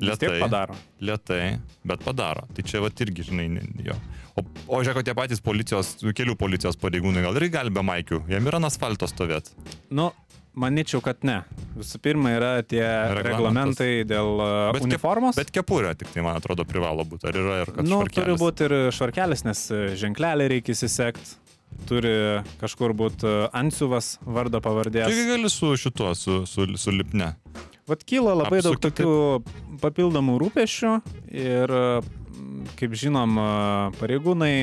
Lietai, 0.00 0.40
padaro. 0.42 0.74
lietai, 1.00 1.58
bet 1.88 2.02
padaro. 2.04 2.42
Tai 2.54 2.62
čia 2.68 2.82
va 2.84 2.90
irgi, 2.92 3.24
žinai, 3.30 3.46
jo. 3.86 3.94
O, 4.36 4.42
o 4.76 4.80
žiūrėk, 4.84 5.06
tie 5.08 5.14
patys 5.16 5.40
policijos, 5.40 5.94
kelių 6.04 6.34
policijos 6.36 6.76
pareigūnai 6.76 7.22
gal 7.24 7.38
irgi 7.40 7.54
gali 7.54 7.72
be 7.72 7.80
maikių, 7.80 8.22
jiem 8.28 8.50
yra 8.50 8.60
ant 8.60 8.68
asfalto 8.68 9.08
stovėti. 9.08 9.54
Nu, 9.90 10.10
manyčiau, 10.54 11.00
kad 11.04 11.24
ne. 11.24 11.38
Visų 11.76 11.98
pirma, 12.00 12.30
yra 12.32 12.50
tie 12.64 12.80
Reglamentas. 12.80 13.26
reglamentai 13.26 13.88
dėl 14.08 14.30
uh, 14.40 14.72
Bet 14.72 14.80
kep- 14.82 14.86
uniformos. 14.88 15.36
Bet 15.36 15.50
kepurė 15.52 15.90
tik 16.00 16.08
tai, 16.14 16.22
man 16.24 16.38
atrodo, 16.40 16.64
privalo 16.64 17.04
būti. 17.04 17.28
Ar 17.28 17.36
yra 17.36 17.58
ir 17.64 17.72
kad 17.74 17.84
nu, 17.84 17.98
švarkelis? 18.00 18.16
turi 18.16 18.36
būti 18.40 18.64
ir 18.68 18.74
švarkelis, 18.96 19.44
nes 19.44 19.60
e, 19.70 19.80
ženklelį 20.00 20.46
reikia 20.54 20.72
įsisekti. 20.76 21.34
Turi 21.90 22.12
kažkur 22.62 22.94
būti 22.96 23.28
ansiuvas 23.52 24.14
vardo 24.24 24.62
pavardės. 24.64 25.10
Taigi 25.10 25.26
gali 25.28 25.50
su 25.52 25.74
šituo, 25.76 26.14
su, 26.16 26.38
su, 26.48 26.64
su 26.80 26.94
lipne. 26.94 27.34
Vat 27.86 28.04
kyla 28.08 28.32
labai 28.38 28.62
daug 28.64 28.78
Apsukti. 28.78 29.02
tokių 29.04 29.80
papildomų 29.82 30.38
rūpešių 30.40 30.92
ir, 31.36 31.74
kaip 32.80 32.94
žinom, 32.96 33.36
e, 33.36 33.50
pareigūnai 34.00 34.54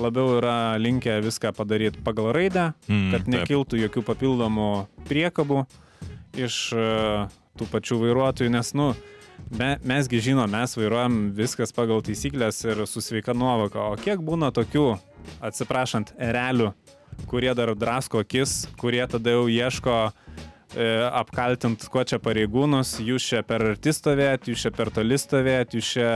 labiau 0.00 0.36
yra 0.40 0.56
linkę 0.78 1.20
viską 1.24 1.52
padaryti 1.56 2.02
pagal 2.06 2.32
raidę, 2.34 2.72
Mm, 2.88 3.10
kad 3.14 3.24
taip. 3.24 3.30
nekiltų 3.36 3.80
jokių 3.86 4.02
papildomų 4.06 4.66
priekabų 5.08 5.64
iš 6.38 6.58
e, 6.76 6.84
tų 7.58 7.68
pačių 7.72 7.98
vairuotojų, 8.04 8.52
nes, 8.54 8.72
nu, 8.78 8.92
me, 9.50 9.72
mesgi 9.86 10.20
žinom, 10.30 10.50
mes 10.52 10.76
vairuojam 10.78 11.18
viskas 11.36 11.74
pagal 11.76 12.02
taisyklės 12.06 12.62
ir 12.68 12.84
su 12.86 13.02
sveika 13.04 13.34
nuovoka, 13.36 13.90
o 13.92 13.98
kiek 14.00 14.22
būna 14.24 14.52
tokių, 14.54 14.86
atsiprašant, 15.44 16.14
erelių, 16.18 16.70
kurie 17.30 17.52
dar 17.58 17.74
drasko 17.76 18.22
akis, 18.24 18.64
kurie 18.80 19.02
tada 19.10 19.34
jau 19.34 19.48
ieško 19.50 19.96
e, 20.06 20.86
apkaltint, 21.10 21.84
kuo 21.92 22.04
čia 22.06 22.20
pareigūnus, 22.22 22.96
jūs 23.04 23.26
čia 23.32 23.42
per 23.46 23.72
arti 23.74 23.92
stovėt, 23.92 24.48
jūs 24.48 24.64
čia 24.66 24.72
per 24.72 24.92
toli 24.94 25.18
stovėt, 25.20 25.76
jūs 25.76 25.92
čia 25.98 26.10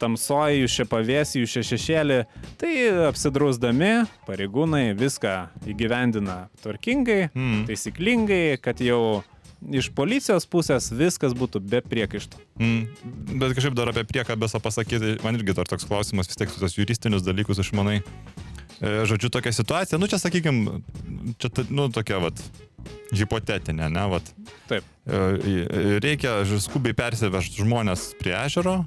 tamsoji, 0.00 0.62
jūs 0.62 0.76
čia 0.78 0.86
pavėsi, 0.88 1.42
jūs 1.42 1.52
čia 1.58 1.62
šešėlį. 1.66 2.16
Tai 2.58 2.70
apsidrausdami 3.10 3.90
pareigūnai 4.26 4.94
viską 4.98 5.34
įgyvendina 5.68 6.46
tvarkingai, 6.62 7.28
Mm. 7.34 7.66
taisyklingai, 7.68 8.56
kad 8.62 8.80
jau 8.82 9.22
iš 9.70 9.90
policijos 9.94 10.46
pusės 10.50 10.88
viskas 10.94 11.34
būtų 11.38 11.60
be 11.62 11.80
priekaištų. 11.84 12.40
Mm, 12.58 13.36
bet 13.40 13.54
kažkaip 13.56 13.76
dar 13.78 13.92
apie 13.92 14.04
priekabėsą 14.08 14.60
pasakyti, 14.64 15.16
man 15.24 15.38
irgi 15.38 15.54
dar 15.56 15.70
toks 15.70 15.86
klausimas, 15.88 16.30
vis 16.30 16.38
tiek 16.40 16.50
tu 16.52 16.60
tos 16.62 16.76
juristinius 16.78 17.24
dalykus 17.26 17.62
išmanai. 17.62 18.00
E, 18.82 19.04
Žodžiu, 19.06 19.30
tokia 19.30 19.52
situacija, 19.54 20.00
nu 20.02 20.08
čia 20.10 20.18
sakykim, 20.18 20.64
čia, 21.38 21.52
nu 21.70 21.86
tokia, 21.94 22.18
vat, 22.24 22.40
hipotetinė, 23.14 23.90
ne, 23.94 24.06
vat. 24.10 24.32
Taip. 24.70 24.86
E, 25.06 25.98
Reikia 26.02 26.40
skubiai 26.62 26.96
persivežti 26.98 27.62
žmonės 27.62 28.10
prie 28.18 28.34
ežero, 28.40 28.80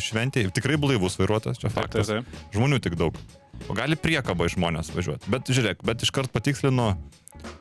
šventėjai, 0.00 0.52
tikrai 0.56 0.78
blaivus 0.80 1.18
vairuotojas, 1.20 1.60
čia 1.60 1.72
faktas. 1.72 2.08
taip. 2.08 2.38
Žmonių 2.54 2.80
tik 2.86 2.96
daug. 2.96 3.18
O 3.68 3.74
gali 3.76 3.96
priekaba 3.96 4.48
žmonės 4.52 4.92
važiuoti. 4.94 5.28
Bet 5.32 5.48
žiūrėk, 5.48 5.80
bet 5.84 6.04
iškart 6.04 6.32
patikslinu, 6.32 6.94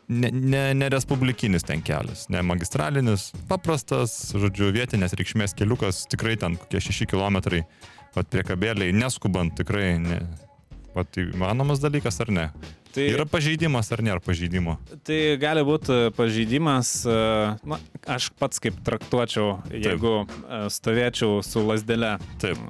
ne, 0.08 0.30
ne, 0.32 0.64
ne 0.78 0.90
respublikinis 0.94 1.66
ten 1.66 1.84
kelias, 1.86 2.28
ne 2.34 2.42
magistralinis, 2.46 3.30
paprastas, 3.50 4.16
žodžiu, 4.38 4.72
vietinės 4.76 5.16
reikšmės 5.18 5.56
keliukas, 5.58 6.06
tikrai 6.12 6.38
ten 6.42 6.58
kokie 6.62 6.82
6 6.88 7.10
km, 7.12 7.62
pat 8.16 8.32
priekabėliai, 8.32 8.96
neskubant 8.96 9.56
tikrai, 9.58 9.96
ne. 10.02 10.24
Tai 10.96 11.26
įmanomas 11.28 11.82
dalykas 11.84 12.22
ar 12.24 12.30
ne? 12.32 12.44
Tai, 12.96 13.04
Yra 13.12 13.26
pažeidimas 13.28 13.90
ar 13.92 14.00
nėra 14.06 14.22
pažeidimo? 14.24 14.78
tai 15.04 15.36
gali 15.42 15.66
būti 15.68 16.14
pažeidimas, 16.16 16.92
e, 17.04 17.18
na, 17.68 17.80
aš 18.16 18.30
pats 18.40 18.64
kaip 18.64 18.78
traktuočiau, 18.88 19.58
jeigu 19.68 20.14
e, 20.24 20.62
stovėčiau 20.72 21.42
su 21.44 21.66
lasdelė 21.68 22.14
Taip. 22.40 22.62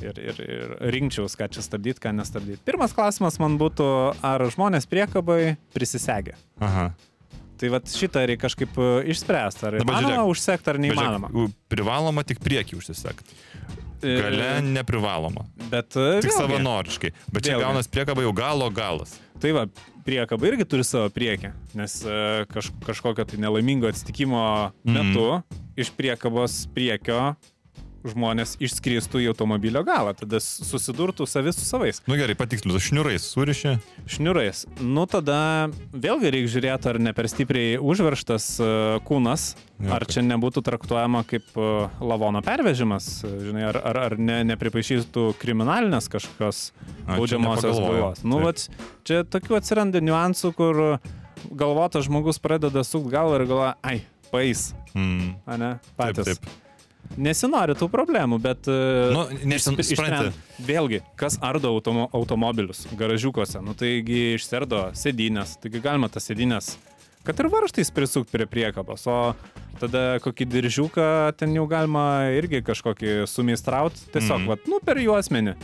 Ir, 0.00 0.16
ir, 0.18 0.38
ir 0.40 0.70
rinkčiaus, 0.94 1.34
ką 1.38 1.50
čia 1.52 1.62
stabdyti, 1.62 2.00
ką 2.02 2.14
nestabdyti. 2.16 2.62
Pirmas 2.64 2.94
klausimas 2.96 3.36
man 3.42 3.58
būtų, 3.60 3.86
ar 4.24 4.44
žmonės 4.50 4.88
priekabai 4.90 5.56
prisisegė. 5.76 6.34
Aha. 6.64 6.88
Tai 7.60 7.68
vad 7.70 7.86
šitą 7.86 8.24
reikia 8.26 8.48
kažkaip 8.48 8.74
e, 8.80 8.86
išspręsti. 9.12 9.66
Ar 9.68 9.76
Dabar 9.78 10.00
įmanoma 10.00 10.16
žiūrėk. 10.16 10.32
užsekti, 10.34 10.72
ar 10.72 10.80
neįmanoma. 10.82 11.28
žiūrėk, 11.30 11.54
Privaloma 11.70 12.24
tik 12.26 12.40
priekį 12.42 12.80
užsisekti. 12.80 13.36
E, 14.02 14.16
Gale 14.18 14.48
neprivaloma. 14.66 15.44
Bet 15.70 15.94
e, 15.94 16.08
Tik 16.24 16.32
vėlgi, 16.32 16.38
savanoriškai. 16.40 17.12
Bet 17.30 17.44
čia 17.46 17.54
Vėlgi. 17.54 17.62
gaunas 17.68 17.86
priekaba 17.92 18.24
jau 18.24 18.32
galo 18.34 18.66
galas. 18.74 19.14
Tai 19.38 19.52
va, 19.54 19.62
priekaba 20.02 20.48
irgi 20.50 20.66
turi 20.66 20.82
savo 20.86 21.06
priekį, 21.14 21.52
nes 21.78 21.94
kaž, 22.50 22.72
kažkokio 22.82 23.28
tai 23.30 23.38
nelaimingo 23.42 23.86
atsitikimo 23.90 24.42
metu 24.82 25.28
iš 25.78 25.92
priekabos 25.94 26.64
priekio 26.74 27.34
žmonės 28.04 28.56
išskristų 28.62 29.20
į 29.22 29.28
automobilio 29.32 29.82
galą, 29.86 30.12
tada 30.18 30.40
susidurtų 30.42 31.26
savi 31.30 31.52
su 31.54 31.64
savais. 31.66 32.00
Nu 32.10 32.16
gerai, 32.18 32.34
patiksliu, 32.38 32.78
šniurais 32.82 33.24
surišė. 33.32 33.76
Šniurais. 34.10 34.64
Nu 34.80 35.04
tada 35.10 35.70
vėlgi 35.92 36.32
reikia 36.34 36.52
žiūrėti, 36.56 36.90
ar 36.92 36.98
ne 37.02 37.12
per 37.16 37.28
stipriai 37.30 37.76
užverštas 37.82 38.48
e, 38.60 38.72
kūnas, 39.08 39.52
Jo, 39.82 39.90
ar 39.96 40.04
čia 40.06 40.22
nebūtų 40.22 40.62
traktuojama 40.62 41.24
kaip 41.26 41.56
e, 41.58 41.64
lavono 42.06 42.38
pervežimas, 42.46 43.08
žinai, 43.26 43.64
ar, 43.72 43.80
ar, 43.82 43.98
ar 44.04 44.14
ne, 44.20 44.36
nepripaišytų 44.52 45.24
kriminalinės 45.42 46.06
kažkokios 46.12 46.60
A, 47.06 47.16
baudžiamosios 47.16 47.80
bylos. 47.82 48.22
Nu, 48.22 48.38
Taip. 48.38 48.46
vat, 48.46 48.86
čia 49.08 49.22
tokių 49.26 49.58
atsiranda 49.58 49.98
niuansų, 50.04 50.52
kur 50.54 50.82
galvotas 51.50 52.06
žmogus 52.06 52.38
pradeda 52.38 52.84
sukti 52.86 53.10
galvą 53.16 53.40
ir 53.40 53.48
galvoja, 53.50 53.74
ai, 53.82 54.00
pais, 54.30 54.70
Mm. 54.92 55.34
ne, 55.56 55.68
Taip, 55.96 55.96
patys. 55.96 56.36
taip. 56.36 56.61
Nesinori 57.20 57.74
tų 57.76 57.88
problemų, 57.92 58.38
bet... 58.40 58.68
e, 58.70 58.76
Nu, 59.12 59.26
nesin- 59.44 59.76
išsp- 59.76 59.92
supranti. 59.96 60.30
išsprend- 60.30 60.66
Vėlgi, 60.68 61.02
kas 61.20 61.36
ardo 61.44 61.68
automo, 61.74 62.06
automobilius 62.16 62.86
garažiukuose, 62.96 63.60
nu 63.64 63.74
taigi 63.76 64.34
išserdo 64.38 64.86
sėdynės, 64.96 65.58
taigi 65.60 65.82
galima 65.84 66.08
tas 66.08 66.24
sėdynės, 66.30 66.76
kad 67.26 67.38
ir 67.42 67.50
varžtais 67.52 67.90
prisukti 67.92 68.32
prie 68.38 68.46
priekabos, 68.48 69.04
o 69.10 69.34
tada 69.82 70.18
kokį 70.24 70.46
diržiuką 70.54 71.10
ten 71.36 71.52
jau 71.58 71.66
galima 71.68 72.30
irgi 72.38 72.62
kažkokį 72.64 73.26
sumeistrauti, 73.28 74.08
tiesiog, 74.14 74.44
mm. 74.46 74.48
vat, 74.54 74.66
nu 74.70 74.80
per 74.84 74.96
juosmenį. 75.02 75.56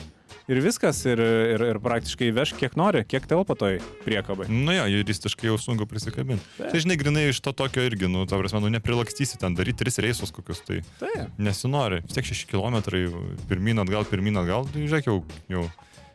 Ir 0.48 0.62
viskas, 0.64 1.02
ir, 1.04 1.20
ir, 1.20 1.60
ir 1.74 1.78
praktiškai 1.84 2.30
veš 2.32 2.54
kiek 2.56 2.72
nori, 2.80 3.02
kiek 3.04 3.26
telpa 3.28 3.52
toj 3.58 3.74
priekabai. 4.06 4.46
Nu 4.48 4.72
jo, 4.72 4.86
juristiškai 4.88 5.50
jau 5.50 5.58
sunku 5.60 5.84
prisikabinti. 5.90 6.40
Tai 6.56 6.80
žinai, 6.80 6.96
grinai 6.96 7.26
iš 7.28 7.42
to 7.44 7.52
tokio 7.52 7.84
irgi, 7.84 8.08
nu, 8.08 8.22
ta 8.24 8.38
prasme, 8.40 8.62
nu, 8.64 8.70
neprilakstysi 8.72 9.36
ten 9.42 9.52
daryti 9.58 9.82
tris 9.84 10.00
reisus 10.00 10.32
kokius, 10.32 10.62
tai 10.64 10.78
Tai, 11.02 11.26
nesinori. 11.36 12.00
Vis 12.06 12.16
tiek 12.16 12.24
6 12.30 12.48
km 12.48 12.80
pirmyn 13.50 13.82
atgal, 13.84 14.08
pirmyn 14.08 14.40
atgal, 14.40 14.64
tai 14.72 14.86
žiūrėk 14.86 15.10
jau, 15.10 15.18
jau, 15.52 15.66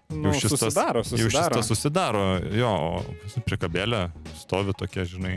nu, 0.09 0.31
jau 0.31 0.39
šis 0.41 0.55
tas- 0.55 0.63
susidaro, 0.65 1.03
jau 1.05 1.11
šis 1.13 1.27
susidaro. 1.29 1.59
tas 1.59 1.69
susidaro, 1.69 2.23
jo, 2.57 2.73
kabelę 3.61 4.01
stovi 4.41 4.73
tokie, 4.73 5.05
žinai. 5.13 5.35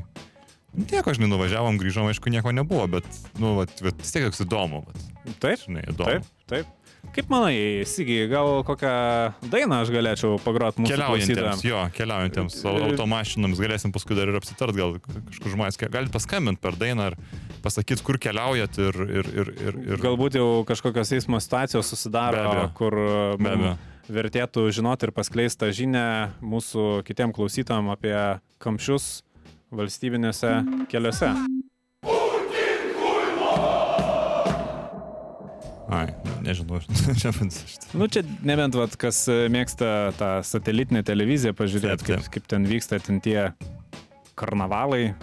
Tieko, 0.76 1.12
žinai, 1.16 1.28
nuvažiavom, 1.32 1.76
grįžom, 1.80 2.08
aišku, 2.12 2.28
nieko 2.32 2.52
nebuvo, 2.52 2.84
bet, 2.96 3.04
nu, 3.40 3.54
vat, 3.60 3.72
vat, 3.80 3.96
vis 4.00 4.12
tiek 4.12 4.24
toks 4.28 4.42
įdomu, 4.44 4.82
vat, 4.88 5.04
Taip, 5.40 5.60
žinai, 5.68 5.84
įdomu. 5.88 6.08
taip, 6.10 6.32
taip. 6.48 6.72
Kaip 7.14 7.30
manai, 7.32 7.82
Sigiai, 7.88 8.26
gal 8.28 8.60
kokią 8.66 8.90
dainą 9.48 9.78
aš 9.84 9.90
galėčiau 9.94 10.34
pagroti 10.44 10.82
mūsų 10.82 10.90
Keliaujantiems, 10.92 11.30
klausytojams? 11.32 11.62
jo, 11.64 11.78
keliaujantiems 11.96 12.56
au- 12.68 12.74
Ir- 12.76 12.84
automašinoms 12.90 13.60
galėsim 13.62 13.92
paskui 13.94 14.16
dar 14.18 14.28
ir 14.28 14.36
apsitart, 14.36 14.76
gal 14.76 14.98
kažkur 15.30 15.54
žmonės, 15.54 15.78
galite 15.88 16.12
paskambinti 16.12 16.60
per 16.60 16.76
dainą 16.76 17.06
ar 17.12 17.16
pasakyti, 17.64 18.04
kur 18.04 18.18
keliaujat 18.20 18.76
ir... 18.84 18.98
ir, 19.20 19.30
ir, 19.32 19.52
ir, 19.68 19.78
ir... 19.94 20.02
Galbūt 20.04 20.36
jau 20.36 20.48
kažkokios 20.68 21.14
eismo 21.16 21.40
situacijos 21.40 21.88
susidaro, 21.94 22.36
Be 22.36 22.52
abejo. 22.52 22.68
kur 22.76 22.98
Be 23.00 23.36
mum 23.40 23.52
abejo. 23.54 23.74
vertėtų 24.20 24.66
žinoti 24.76 25.08
ir 25.08 25.14
paskleisti 25.16 25.62
tą 25.64 25.72
žinę 25.72 26.04
mūsų 26.44 27.00
kitiem 27.08 27.32
klausytojam 27.32 27.88
apie 27.96 28.14
kamščius 28.60 29.22
valstybinėse 29.72 30.52
keliuose. 30.92 31.32
Ai, 35.88 36.10
nežinau, 36.46 36.80
čia 37.20 37.32
man. 37.36 37.50
Nu 37.98 38.08
čia 38.12 38.22
nebent, 38.46 38.76
vat, 38.78 38.96
kas 39.00 39.24
e, 39.32 39.46
mėgsta 39.52 40.12
tą 40.18 40.30
satelitinę 40.46 41.02
televiziją 41.06 41.56
pažiūrėti, 41.58 42.06
kaip, 42.10 42.30
kaip 42.36 42.50
ten 42.50 42.68
vyksta 42.68 43.00
ten 43.02 43.20
tie 43.24 43.50
karnavalai 44.36 45.02
e, 45.08 45.14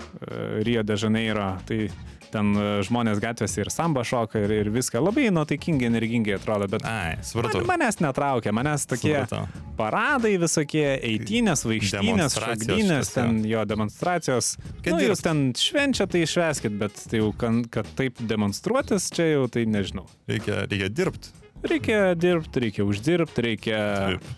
Rio 0.65 0.84
de 0.84 0.98
Janeiro, 1.00 1.53
tai 1.70 1.88
ten 2.34 2.52
e, 2.58 2.66
žmonės 2.88 3.22
gatvėse 3.24 3.62
ir 3.63 3.72
samba 3.74 4.04
šoka 4.08 4.42
ir, 4.44 4.54
ir 4.63 4.72
viską 4.74 5.02
labai 5.04 5.30
nuotaikingai, 5.34 5.88
energingai 5.92 6.36
atrodo, 6.40 6.68
bet 6.72 6.86
Ai, 6.90 7.16
man, 7.38 7.60
manęs 7.70 8.00
netraukia, 8.04 8.54
manęs 8.56 8.88
tokie 8.90 9.13
Supratau. 9.13 9.48
paradai 9.80 10.34
visokie, 10.42 10.86
eitynės, 11.13 11.66
vaikštynės, 11.70 12.38
šitas, 12.40 13.13
ten 13.16 13.42
jo 13.48 13.63
demonstracijos. 13.70 14.55
Kad 14.84 14.94
Nu, 14.94 15.01
jūs 15.01 15.24
ten 15.25 15.46
švenčia, 15.57 16.10
tai 16.10 16.25
šveskit, 16.29 16.75
bet 16.81 17.00
tai 17.10 17.22
jau, 17.24 17.31
kad 17.38 17.88
taip 17.98 18.20
demonstruotis, 18.29 19.10
čia 19.14 19.31
jau 19.34 19.48
tai 19.51 19.66
nežinau. 19.70 20.05
Reikia, 20.29 20.64
reikia 20.70 20.92
dirbti. 20.94 21.34
Reikia 21.64 22.00
dirbti, 22.20 22.66
reikia 22.66 22.84
uždirbti, 22.84 23.46
reikia 23.46 23.81
Taip. 24.14 24.31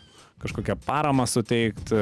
Kažkokią 0.43 0.75
paramą 0.85 1.25
suteikti, 1.29 1.95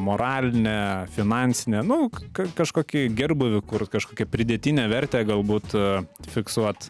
moralinę, 0.00 1.06
finansinę, 1.14 1.82
nu, 1.86 2.08
ka- 2.32 2.48
kažkokį 2.56 3.06
gerbuvį, 3.18 3.60
kur 3.68 3.84
kažkokią 3.92 4.26
pridėtinę 4.30 4.86
vertę 4.90 5.20
galbūt 5.28 5.74
e, 5.76 5.84
fiksuot. 6.34 6.88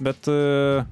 Bet 0.00 0.28
e, 0.28 0.84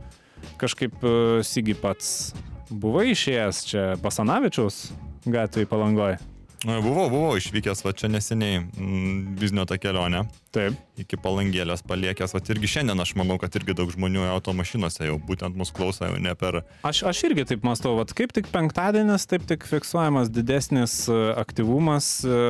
kažkaip 0.61 0.97
e, 1.05 1.15
Sigi 1.45 1.77
pats 1.77 2.33
buvo 2.71 3.05
išėjęs 3.05 3.65
čia 3.69 3.83
Basanavičiaus 4.03 4.87
gatvėje 5.25 5.69
palangoje. 5.71 6.19
Buvau, 6.65 7.11
buvau 7.13 7.35
išvykęs 7.37 7.83
va 7.85 7.93
čia 7.93 8.09
neseniai 8.09 8.63
mm, 8.63 9.35
biznio 9.37 9.67
tą 9.69 9.77
kelionę 9.81 10.23
Taip. 10.55 10.79
iki 11.01 11.19
palangėlės 11.21 11.85
paliekęs. 11.85 12.33
Va 12.33 12.41
irgi 12.55 12.71
šiandien 12.77 13.05
aš 13.05 13.13
manau, 13.21 13.37
kad 13.43 13.53
irgi 13.59 13.77
daug 13.77 13.93
žmonių 13.93 14.25
automašinose 14.33 15.11
jau 15.11 15.19
būtent 15.21 15.59
mūsų 15.61 15.77
klauso 15.77 16.09
jau 16.09 16.17
ne 16.25 16.33
per... 16.41 16.63
Aš, 16.87 17.03
aš 17.11 17.23
irgi 17.29 17.45
taip 17.53 17.67
mąstau, 17.69 17.99
vat 18.01 18.17
kaip 18.17 18.33
tik 18.37 18.49
penktadienis, 18.55 19.29
taip 19.29 19.45
tik 19.51 19.69
fiksuojamas 19.69 20.33
didesnis 20.33 21.03
e, 21.13 21.21
aktyvumas 21.37 22.11
e, 22.25 22.41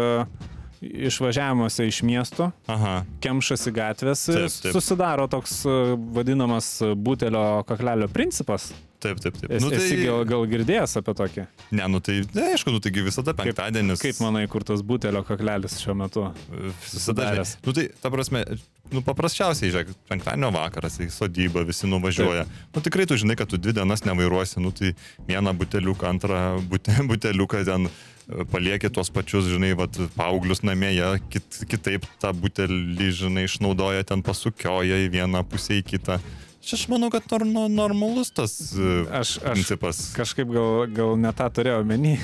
išvažiavimuose 1.10 1.88
iš 1.90 2.02
miesto. 2.06 2.52
Aha, 2.70 3.00
kemšasi 3.24 3.74
gatvės, 3.74 4.26
Taip, 4.30 4.46
taip. 4.62 4.72
susidaro 4.76 5.26
toks 5.32 5.64
e, 5.66 5.78
vadinamas 6.14 6.76
butelio 6.94 7.64
kaklelio 7.66 8.06
principas. 8.14 8.70
Taip, 9.04 9.20
taip, 9.22 9.36
taip. 9.38 9.50
Es, 9.52 9.62
nu, 9.62 9.70
esi 9.76 10.00
gal, 10.02 10.24
gal 10.28 10.46
girdėjęs 10.50 10.98
apie 11.00 11.14
tokį? 11.20 11.46
Ne, 11.76 11.88
nu 11.92 12.00
tai, 12.04 12.20
ne, 12.34 12.46
aišku, 12.54 12.72
nu 12.74 12.80
taigi 12.84 13.04
visada 13.04 13.34
penktadienis. 13.36 14.02
Kaip 14.02 14.20
manai, 14.24 14.46
kur 14.50 14.64
tas 14.66 14.82
butelio 14.86 15.24
kaklelis 15.26 15.76
šiuo 15.82 15.96
metu? 16.04 16.28
Susidaręs? 16.88 17.58
nu 17.66 17.76
tai, 17.76 17.88
ta 18.00 18.12
prasme, 18.14 18.44
nu 18.92 19.02
paprasčiausiai, 19.04 19.72
žiūrėk, 19.72 19.92
penktadienio 20.10 20.50
vakaras 20.54 20.98
į 21.02 21.08
sodybą 21.12 21.64
visi 21.68 21.88
nuvažiuoja. 21.90 22.44
Taip. 22.48 22.64
Nu 22.76 22.84
tikrai 22.84 23.06
tu 23.10 23.18
žinai, 23.20 23.36
kad 23.40 23.50
tu 23.50 23.60
dvi 23.60 23.74
dienas 23.76 24.04
nevairuosi, 24.06 24.60
nu 24.64 24.72
tai 24.76 24.94
vieną 25.28 25.54
buteliuką, 25.60 26.10
antrą 26.14 26.42
bute, 26.70 26.96
buteliuką 27.10 27.64
ten 27.68 27.88
e, 27.88 28.46
palieki 28.52 28.92
tuos 28.94 29.12
pačius, 29.14 29.48
žinai, 29.52 29.74
vat, 29.78 29.98
paauglius 30.18 30.64
namie, 30.66 30.92
jie 30.96 31.10
kit, 31.32 31.60
kitaip 31.70 32.08
tą 32.22 32.32
butelį, 32.36 33.10
žinai, 33.24 33.46
išnaudoja, 33.48 34.06
ten 34.08 34.24
pasukioja 34.26 35.04
į 35.06 35.12
vieną 35.16 35.44
pusę, 35.48 35.80
į 35.80 35.86
kitą. 35.94 36.20
Čia 36.64 36.78
aš 36.78 36.84
manau, 36.88 37.10
kad 37.12 37.26
nor, 37.30 37.44
nor, 37.44 37.68
normalus 37.70 38.30
tas 38.34 38.54
e, 38.72 38.92
Aš, 39.12 39.36
aš 39.36 39.52
principas. 39.52 39.98
kažkaip 40.16 40.48
gal, 40.54 40.86
gal 40.96 41.12
ne 41.20 41.32
tą 41.36 41.48
turėjau 41.58 41.82
menį. 41.84 42.14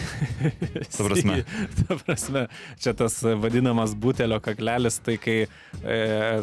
Ta 0.96 1.04
prasme? 1.04 1.36
Ta 1.82 1.98
prasme, 2.00 2.44
čia 2.80 2.94
tas 2.96 3.18
vadinamas 3.42 3.92
butelio 4.00 4.38
kaklelis, 4.42 4.96
tai 5.04 5.18
kai, 5.20 5.36
e, 5.84 5.98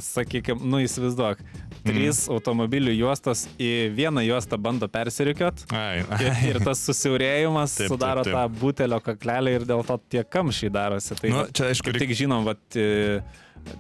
sakykime, 0.06 0.62
nu 0.62 0.82
įsivaizduok, 0.86 1.42
trys 1.88 2.24
mm. 2.28 2.36
automobilių 2.38 2.94
juostos 3.00 3.46
į 3.58 3.72
vieną 3.98 4.24
juostą 4.28 4.60
bando 4.62 4.90
persirikiot. 4.92 5.66
Ai, 5.74 6.04
Ir, 6.28 6.32
ai. 6.32 6.38
ir 6.52 6.62
tas 6.66 6.82
susiaurėjimas 6.86 7.74
Taip, 7.78 7.88
taip, 7.88 7.96
sudaro 7.96 8.28
taip. 8.28 8.38
tą 8.38 8.46
butelio 8.62 9.02
kaklelį 9.04 9.58
ir 9.60 9.68
dėl 9.74 9.84
to 9.88 9.98
tie 10.14 10.24
kamščiai 10.38 10.74
darosi. 10.74 11.18
Tai 11.18 11.34
Nu, 11.34 11.44
čia, 11.50 11.72
aišku, 11.74 11.98
tik 11.98 12.14
žinom, 12.18 12.46
vat, 12.48 12.62
e, 12.78 13.22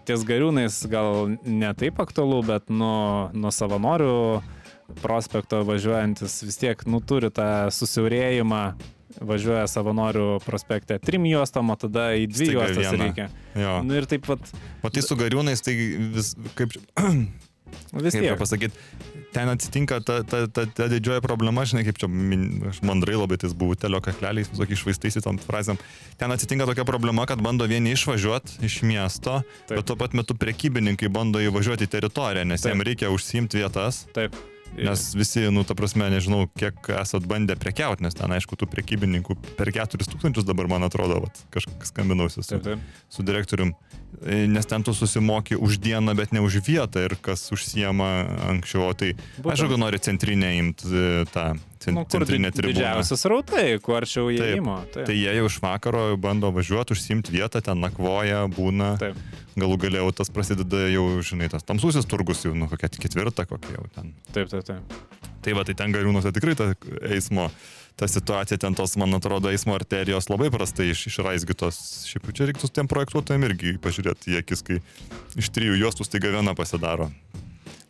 ties 0.07 0.25
gariūnais 0.27 0.79
gal 0.91 1.37
ne 1.45 1.71
taip 1.77 1.99
aktualu, 2.03 2.41
bet 2.47 2.69
nuo, 2.73 3.29
nuo 3.33 3.51
savanorių 3.53 4.13
prospekto 5.01 5.63
važiuojantis 5.67 6.41
vis 6.47 6.59
tiek 6.61 6.85
nu, 6.87 7.01
turi 7.03 7.31
tą 7.33 7.67
susiaurėjimą. 7.73 8.61
Važiuoja 9.17 9.63
savanorių 9.71 10.25
prospekte 10.43 10.99
trim 11.01 11.23
juostom, 11.25 11.71
o 11.73 11.75
tada 11.79 12.11
į 12.13 12.27
dvi 12.29 12.51
Staiga 12.51 12.67
juostas 12.67 12.83
vieną. 12.83 13.05
reikia. 13.07 13.25
Jo. 13.57 13.71
Nu 13.81 13.95
ir 13.97 14.05
taip 14.05 14.27
pat 14.27 14.51
O 14.85 14.91
tai 14.93 15.01
su 15.01 15.17
gariūnais, 15.17 15.63
tai 15.65 15.73
vis, 16.13 16.35
kaip, 16.59 16.75
vis 17.93 18.13
kaip 18.13 18.23
čia 18.23 18.33
tiek. 18.33 18.39
pasakyti, 18.39 18.75
ten 19.33 19.49
atsitinka 19.49 19.99
ta, 20.05 20.23
ta, 20.23 20.47
ta, 20.47 20.65
ta 20.65 20.87
didžioji 20.91 21.21
problema, 21.21 21.65
žinai, 21.67 21.83
kaip 21.87 21.97
čia 22.01 22.09
min- 22.11 22.63
aš 22.71 22.81
mandrai 22.81 23.15
labai 23.19 23.37
tais 23.37 23.53
buvo 23.53 23.75
telio 23.75 24.01
kakleliais, 24.01 24.49
visokiai 24.51 24.77
išvaistaisi 24.79 25.23
tom 25.23 25.37
frazėm. 25.41 25.77
Ten 26.17 26.31
atsitinka 26.31 26.65
tokia 26.69 26.85
problema, 26.87 27.25
kad 27.29 27.41
bando 27.41 27.67
vieni 27.69 27.93
išvažiuoti 27.95 28.63
iš 28.65 28.81
miesto, 28.87 29.41
Taip. 29.67 29.77
Bet 29.77 29.85
tuo 29.85 29.95
pat 29.99 30.13
metu 30.17 30.33
prekybininkai 30.35 31.09
bando 31.11 31.39
įvažiuoti 31.43 31.85
į 31.87 31.93
teritoriją, 31.97 32.45
nes 32.47 32.61
Taip. 32.61 32.73
jiems 32.73 32.87
reikia 32.87 33.11
užsiimti 33.13 33.61
vietas. 33.61 34.05
Taip. 34.13 34.35
Nes 34.77 35.13
visi, 35.17 35.41
nu, 35.49 35.63
ta 35.65 35.73
prasme, 35.73 36.05
nežinau, 36.13 36.45
kiek 36.57 36.75
esat 37.01 37.23
bandę 37.25 37.55
prekiauti, 37.57 38.03
nes 38.05 38.13
ten, 38.13 38.29
aišku, 38.35 38.53
tų 38.59 38.67
prekybininkų 38.69 39.37
per 39.57 39.71
4000 39.73 40.43
dabar, 40.45 40.67
man 40.69 40.83
atrodo, 40.85 41.21
vat, 41.23 41.39
kažkas 41.55 41.89
skambinausi 41.89 42.43
su, 42.43 42.49
Taip, 42.51 42.63
taip. 42.63 42.79
su 43.09 43.23
direktorium, 43.25 43.73
E, 44.25 44.47
nes 44.47 44.65
ten 44.65 44.81
tu 44.87 44.93
susimoki 44.95 45.57
už 45.59 45.77
dieną, 45.83 46.13
bet 46.15 46.31
ne 46.31 46.39
už 46.39 46.61
vietą 46.63 47.03
ir 47.05 47.17
kas 47.21 47.41
užsiema 47.51 48.07
anksčiau, 48.49 48.93
tai, 48.95 49.11
Būtent. 49.35 49.51
aš 49.51 49.59
jeigu 49.65 49.77
nori 49.77 49.99
centrinę 49.99 50.53
imti 50.57 50.87
tą 51.33 51.43
cen, 51.77 51.93
Nu, 51.93 52.05
centrinę 52.07 52.49
tribūną. 52.55 52.71
didžiausias 52.79 53.25
rautai, 53.27 53.77
kuo 53.83 53.97
arčiau 53.99 54.31
Taip. 54.31 54.39
įėjimo. 54.39 54.77
Taip. 54.95 55.05
Tai 55.11 55.13
jie 55.13 55.35
jau 55.35 55.45
iš 55.51 55.59
vakaro 55.61 56.17
bando 56.17 56.49
važiuoti, 56.55 56.95
užsimti 56.95 57.35
vietą, 57.35 57.61
ten 57.61 57.77
nakvoja, 57.83 58.47
būna. 58.47 58.97
Taip. 58.97 59.15
Galų 59.57 59.77
galiau 59.81 60.11
tas 60.13 60.29
prasideda 60.29 60.83
jau, 60.91 61.05
žinai, 61.25 61.47
tas 61.49 61.65
tamsusis 61.65 62.05
turgus 62.05 62.43
jau, 62.45 62.53
nu, 62.53 62.67
kokia 62.69 62.91
ketvirta, 62.93 63.47
kokia 63.49 63.73
jau 63.79 63.87
ten. 63.95 64.11
Taip, 64.35 64.51
taip, 64.51 64.67
taip. 64.67 64.97
Tai 65.41 65.55
va, 65.57 65.63
tai 65.65 65.73
ten 65.79 65.93
gariūnuose 65.95 66.29
tikrai 66.35 66.53
ta 66.59 66.67
eismo, 67.09 67.47
ta 67.97 68.05
situacija, 68.11 68.59
ten 68.61 68.75
tos, 68.77 68.93
man 69.01 69.17
atrodo, 69.17 69.49
eismo 69.53 69.73
arterijos 69.77 70.29
labai 70.29 70.51
prastai 70.53 70.91
iš, 70.91 71.07
išraizgytos. 71.09 71.79
Šiaip 72.11 72.29
čia 72.37 72.49
reiktų 72.51 72.69
tiem 72.75 72.89
projektuotojim 72.91 73.47
irgi 73.49 73.75
pažiūrėti 73.81 74.35
į 74.35 74.39
akis, 74.43 74.61
kai 74.67 74.79
iš 75.41 75.49
trijų 75.55 75.79
juostų 75.81 76.05
staiga 76.05 76.33
viena 76.37 76.53
pasidaro. 76.57 77.09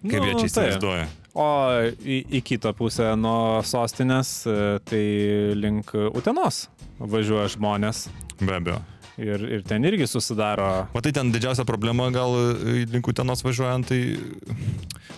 Kaip 0.08 0.22
Nu, 0.22 0.28
jie 0.30 0.36
čia 0.38 0.44
tai. 0.46 0.48
įsivaizduoja. 0.48 1.08
O 1.38 1.48
į, 2.00 2.18
į 2.38 2.44
kitą 2.46 2.72
pusę 2.78 3.10
nuo 3.20 3.60
sostinės, 3.66 4.38
e, 4.48 4.78
tai 4.88 5.02
link 5.58 5.92
Utenos 6.14 6.68
važiuoja 7.02 7.50
žmonės. 7.58 8.06
Be 8.40 8.56
abejo. 8.62 8.80
Ir, 9.18 9.42
ir 9.50 9.64
ten 9.66 9.86
irgi 9.90 10.06
susidaro. 10.06 10.86
Matai, 10.94 11.10
ten 11.16 11.32
didžiausia 11.34 11.66
problema 11.66 12.12
gal 12.14 12.36
e, 12.38 12.84
link 12.86 13.08
Utenos 13.10 13.42
važiuojant, 13.42 13.90
tai 13.90 14.18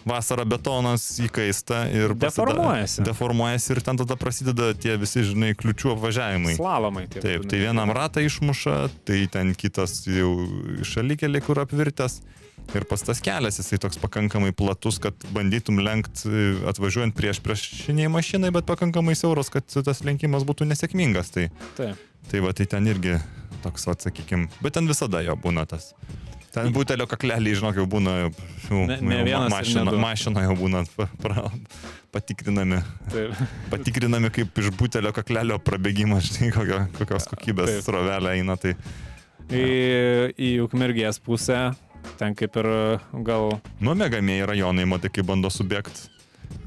vasara 0.08 0.46
betonas 0.48 1.04
įkaista 1.20 1.82
ir 1.92 2.14
Deformuojasi. 2.16 3.04
Deformuojasi 3.04 3.74
ir 3.76 3.82
ten 3.84 4.00
tada 4.00 4.16
prasideda 4.20 4.72
tie 4.80 4.96
visi, 5.02 5.26
žinai, 5.28 5.52
kliučių 5.60 5.92
apvažiavimai. 5.98 6.56
Slalomai. 6.56 7.08
Taip, 7.12 7.26
vadinami. 7.26 7.50
tai 7.52 7.60
vienam 7.66 7.92
ratą 7.96 8.24
išmuša, 8.24 8.76
tai 9.10 9.26
ten 9.32 9.52
kitas 9.60 10.06
jau 10.08 10.32
šalikeliai, 10.88 11.44
kur 11.44 11.60
apvirtęs. 11.66 12.22
Ir 12.76 12.86
pas 12.86 13.02
tas 13.02 13.20
kelias, 13.26 13.58
jisai 13.58 13.80
toks 13.82 13.98
pakankamai 14.00 14.52
platus, 14.54 15.00
kad 15.02 15.28
bandytum 15.34 15.82
lenkti 15.82 16.30
atvažiuojant 16.70 17.16
prieš 17.18 17.40
priešiniai 17.42 18.12
mašinai, 18.14 18.52
bet 18.54 18.68
pakankamai 18.70 19.16
siauras, 19.18 19.50
kad 19.52 19.66
tas 19.74 20.04
lenkimas 20.06 20.46
būtų 20.46 20.70
nesėkmingas. 20.70 21.34
Tai, 21.34 21.48
Taip. 21.80 22.04
tai 22.30 22.44
va, 22.46 22.54
tai 22.54 22.70
ten 22.70 22.86
irgi 22.92 23.18
toks, 23.64 23.88
atsakykim, 23.92 24.48
bet 24.64 24.74
ten 24.78 24.88
visada 24.90 25.22
jo 25.26 25.36
būna 25.40 25.66
tas. 25.70 25.92
Ten 26.50 26.72
butelio 26.74 27.06
kakleliai, 27.06 27.54
žinok, 27.60 27.76
jau 27.78 27.86
būna, 27.86 28.14
jau, 28.26 28.80
Ne- 28.90 28.98
ne 29.06 29.20
jau 29.30 29.44
du. 29.86 30.00
mašina 30.02 30.42
jau 30.48 30.56
būna 30.58 30.82
pa, 30.98 31.06
pra, 31.22 31.44
patikrinami. 32.12 32.80
Taip. 33.14 33.38
Patikrinami 33.74 34.32
kaip 34.34 34.58
iš 34.58 34.72
butelio 34.80 35.12
kaklelio 35.14 35.60
prabėgimas, 35.62 36.32
žinai, 36.34 36.50
kokio, 36.56 36.80
kokios 36.98 37.30
kokybės 37.30 37.70
Taip. 37.76 37.86
srovelė 37.86 38.34
eina. 38.40 38.58
Tai, 38.58 38.74
Į, 39.50 39.62
į 40.38 40.50
Ukmergės 40.62 41.18
pusę, 41.26 41.72
ten 42.20 42.36
kaip 42.38 42.54
ir 42.62 42.68
gal 43.26 43.56
nu, 43.82 43.96
mėgamieji 43.98 44.46
rajonai, 44.46 44.86
matai, 44.90 45.10
kai 45.14 45.24
bando 45.26 45.50
subėgti 45.50 46.06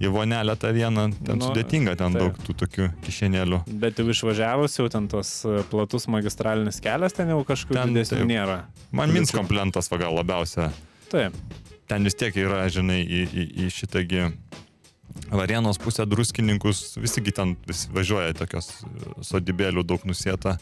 į 0.02 0.10
vonelę 0.14 0.54
tą 0.58 0.70
vieną, 0.74 1.08
ten 1.24 1.38
Nu, 1.38 1.48
sudėtinga, 1.50 1.94
ten 1.96 2.12
taip. 2.16 2.22
daug 2.22 2.38
tų 2.46 2.54
tokių 2.64 2.88
kišenėlių. 3.06 3.60
Bet 3.82 3.98
jau 4.02 4.06
išvažiavus, 4.10 4.78
jau 4.80 4.88
ten 4.92 5.08
tos 5.12 5.30
e, 5.46 5.62
platus 5.70 6.08
magistralinis 6.10 6.80
kelias, 6.82 7.12
ten 7.16 7.28
jau 7.30 7.40
kažkokių 7.46 7.78
Ten 7.78 7.94
didesnių 7.94 8.18
taip. 8.22 8.30
nėra. 8.32 8.56
Man 8.90 9.10
Kliūčių. 9.10 9.18
Minsko 9.20 9.44
plentas 9.50 9.90
va 9.92 9.98
gal 10.02 10.14
labiausia. 10.18 10.70
Taip, 11.12 11.36
Ten 11.90 12.04
vis 12.06 12.14
tiek 12.16 12.34
yra, 12.40 12.62
žinai, 12.72 13.02
į, 13.04 13.22
į, 13.28 13.42
į 13.66 13.70
šitągi 13.74 14.22
Varienos 15.32 15.76
pusę 15.82 16.06
druskininkus, 16.08 16.94
visigi 16.96 17.32
ten 17.36 17.54
vis 17.68 17.82
važiuoja 17.92 18.32
tokios 18.38 18.70
e, 18.80 19.10
sodybėlių 19.28 19.82
daug 19.84 20.04
nusėta. 20.08 20.56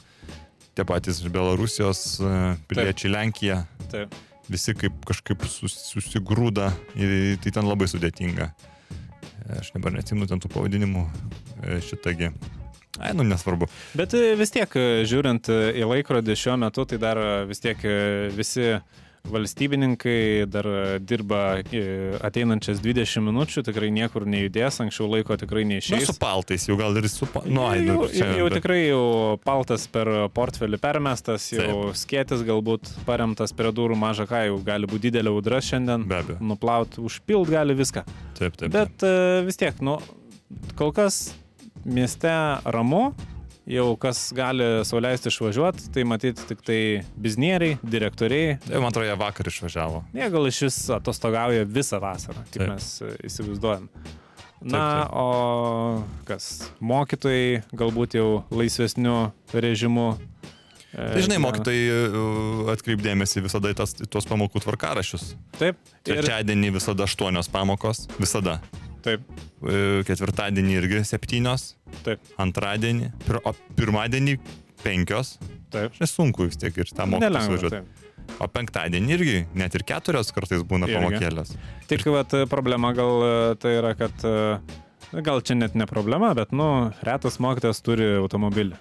Tie 0.74 0.85
patys 0.87 1.20
iš 1.22 1.30
Belarusijos, 1.35 2.00
e, 2.22 2.33
piliečiai 2.70 3.12
Lenkija, 3.12 3.61
taip. 3.92 4.14
visi 4.50 4.74
kaip 4.74 4.96
kažkaip 5.06 5.44
sus, 5.46 5.76
susigrūda, 5.92 6.70
ir 6.98 7.37
tai 7.44 7.52
ten 7.54 7.66
labai 7.70 7.87
sudėtinga. 7.90 8.50
Aš 9.59 9.73
dabar 9.75 9.95
neatsimenu 9.95 10.29
ten 10.31 10.41
tų 10.43 10.51
pavadinimų 10.53 11.05
e, 11.07 11.79
šitągi. 11.85 12.31
Ai, 13.01 13.13
nu 13.17 13.25
nesvarbu. 13.27 13.69
Bet 13.99 14.15
e, 14.15 14.35
vis 14.39 14.53
tiek, 14.55 14.71
e, 14.77 15.05
žiūrint 15.09 15.51
į 15.51 15.87
laikrodį 15.89 16.37
šiuo 16.39 16.57
metu, 16.61 16.85
tai 16.87 17.01
dar 17.03 17.21
vis 17.49 17.63
tiek 17.65 17.83
visi 18.37 18.75
valstybininkai 19.28 20.46
dar 20.50 20.66
e, 20.66 20.98
dirba 21.04 21.40
e, 21.72 21.83
ateinančias 22.24 22.80
20 22.83 23.22
minučių, 23.26 23.62
tikrai 23.66 23.90
niekur 23.94 24.24
nejudės, 24.28 24.80
anksčiau 24.85 25.09
laiko 25.11 25.37
tikrai 25.40 25.64
Nu, 25.66 25.74
neišeis. 25.76 26.06
su 26.09 26.14
paltais 26.20 26.64
jau 26.68 26.76
gal 26.80 26.96
ir 26.96 27.09
su... 27.12 27.26
Pa... 27.30 27.42
Nu, 27.46 27.66
ai, 27.68 27.80
nu, 27.85 27.98
jau, 28.00 28.09
čia, 28.14 28.30
jau 28.40 28.46
bet- 28.48 28.56
tikrai 28.61 28.78
jau 28.88 29.02
paltas 29.44 29.85
per 29.92 30.09
portfelį 30.35 30.80
permestas, 30.83 31.50
jau 31.52 31.90
skėtis 31.96 32.44
galbūt 32.48 32.92
paremtas 33.09 33.52
prie 33.56 33.72
durų 33.76 33.98
mažą 34.00 34.26
ką, 34.30 34.44
jau 34.48 34.56
gali 34.66 34.88
būti 34.90 35.09
didelė 35.11 35.35
audra 35.35 35.61
šiandien. 35.64 36.06
Be 36.11 36.20
abejo. 36.22 36.38
Nuplaut, 36.52 36.96
užpilt 37.02 37.50
gali 37.52 37.76
viską. 37.78 38.06
Taip, 38.40 38.56
taip. 38.56 38.72
Bet 38.74 39.04
e, 39.06 39.14
vis 39.46 39.61
tiek, 39.61 39.78
nu, 39.85 39.98
kol 40.78 40.94
kas 40.96 41.30
mieste 41.85 42.33
ramu, 42.66 43.11
jau 43.70 43.87
kas 44.00 44.20
gali 44.37 44.64
sauliaisti 44.87 45.30
išvažiuoti, 45.30 45.90
tai 45.94 46.04
matyti 46.09 46.46
tik 46.48 46.62
tai 46.66 46.78
biznieriai, 47.20 47.76
direktoriai. 47.83 48.56
taip. 48.64 48.78
Man 48.80 48.90
atrodo, 48.90 49.06
jie 49.09 49.18
vakar 49.20 49.50
išvažiavo. 49.52 50.02
Jie 50.16 50.30
gal 50.35 50.48
iš 50.50 50.62
vis 50.66 50.78
atostogauja 50.96 51.68
visą 51.68 52.00
vasarą, 52.02 52.42
kaip 52.50 52.64
Taip. 52.64 52.72
mes 52.74 52.88
e, 53.06 53.12
įsivaizduojam. 53.30 53.87
Na, 54.61 54.80
taip. 54.80 55.14
o 55.16 56.02
kas, 56.28 56.48
mokytojai 56.85 57.62
galbūt 57.72 58.18
jau 58.18 58.26
laisvesniu 58.52 59.30
režimu. 59.56 60.11
e, 60.92 60.98
Tai 60.98 61.22
žinai, 61.22 61.38
gyvena. 61.38 61.46
mokytojai 61.46 62.74
atkreipdėmėsi 62.74 63.40
visada 63.46 63.72
į 63.72 63.78
tas, 63.80 63.94
tuos 64.02 64.28
pamokų 64.28 64.61
tvarkarašius. 64.66 65.30
Taip, 65.56 65.78
ir, 66.04 66.11
Trečiadienį 66.11 66.74
visada 66.76 67.06
aštuonios 67.09 67.48
pamokos, 67.48 68.04
visada. 68.20 68.59
Taip, 69.05 69.25
E, 69.61 70.01
Ketvirtadienį 70.09 70.77
irgi 70.79 71.01
septynios, 71.05 71.75
taip, 72.07 72.21
antradienį, 72.41 73.11
pir, 73.27 73.37
o 73.45 73.53
pirmadienį 73.77 74.39
penkios. 74.85 75.35
taip. 75.71 75.93
Čia 75.99 76.09
sunku 76.09 76.47
vis 76.49 76.57
tiek 76.57 76.77
ir 76.81 76.89
tą 76.89 77.05
Nelengva. 77.11 77.57
važiuoti. 77.57 77.83
O 78.41 78.47
penktadienį 78.49 79.13
irgi 79.17 79.39
net 79.59 79.75
ir 79.75 79.83
keturios 79.85 80.31
kartais 80.33 80.63
būna 80.65 80.89
Irgi. 80.89 80.97
pamokėlės. 80.97 81.53
Tik 81.91 82.07
vat, 82.15 82.33
problema 82.49 82.95
gal 82.97 83.21
e, 83.27 83.35
tai 83.61 83.75
yra, 83.81 83.93
kad 83.99 84.25
e, 84.25 84.61
gal 85.27 85.43
čia 85.43 85.59
net 85.59 85.75
ne 85.75 85.85
problema, 85.91 86.33
bet, 86.39 86.53
nu, 86.57 86.91
retas 87.05 87.37
mokytas 87.43 87.83
turi 87.85 88.15
automobilį. 88.21 88.79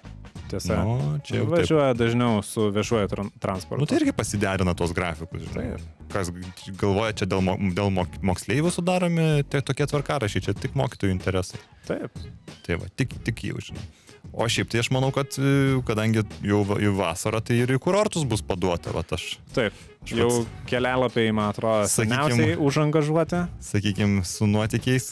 Tiesa. 0.50 0.80
Nu, 0.82 1.20
čia 1.26 1.38
jau 1.38 1.46
taip. 1.46 1.54
Važiuoja 1.54 1.94
dažniau 1.98 2.42
su 2.46 2.66
viešuoju 2.74 3.10
tran 3.12 3.30
transportu. 3.42 3.84
Nu, 3.84 3.88
tai 3.90 4.00
irgi 4.00 4.14
pasiderina 4.16 4.74
tos 4.78 4.94
grafikus, 4.96 5.46
žinai. 5.46 5.78
Kas 6.10 6.32
galvoja, 6.80 7.14
čia 7.20 7.28
dėl, 7.30 7.44
mo, 7.46 7.54
dėl 7.76 7.92
mok, 7.94 8.18
moksleivių 8.32 8.72
sudaromi 8.74 9.28
tai 9.50 9.62
tokie 9.66 9.86
tvarkarašiai, 9.90 10.48
čia 10.48 10.56
tik 10.58 10.74
mokytojų 10.78 11.14
interesai. 11.14 11.62
Taip. 11.86 12.18
Tai 12.66 12.80
va, 12.82 12.90
tik, 12.98 13.14
tik 13.26 13.44
jau, 13.46 13.62
žinai. 13.70 13.86
O 14.32 14.46
šiaip 14.46 14.68
tai 14.70 14.78
aš 14.82 14.90
manau, 14.94 15.10
kad 15.14 15.34
e, 15.42 15.80
kadangi 15.86 16.22
jau 16.46 16.60
į 16.78 16.92
vasarą, 16.94 17.40
tai 17.42 17.56
ir 17.64 17.72
į 17.74 17.80
kurortus 17.82 18.22
bus 18.30 18.44
paduota, 18.46 18.92
va 18.94 19.02
aš, 19.16 19.24
Taip. 19.56 19.74
Aš 20.00 20.12
Jau 20.16 20.28
pats- 20.30 20.68
kelialapiai, 20.70 21.32
man 21.36 21.50
atrodo, 21.52 21.88
seniausiai 21.92 22.54
užangažuoti. 22.56 23.42
sakykime, 23.60 24.22
su 24.24 24.46
nuotykiais, 24.48 25.10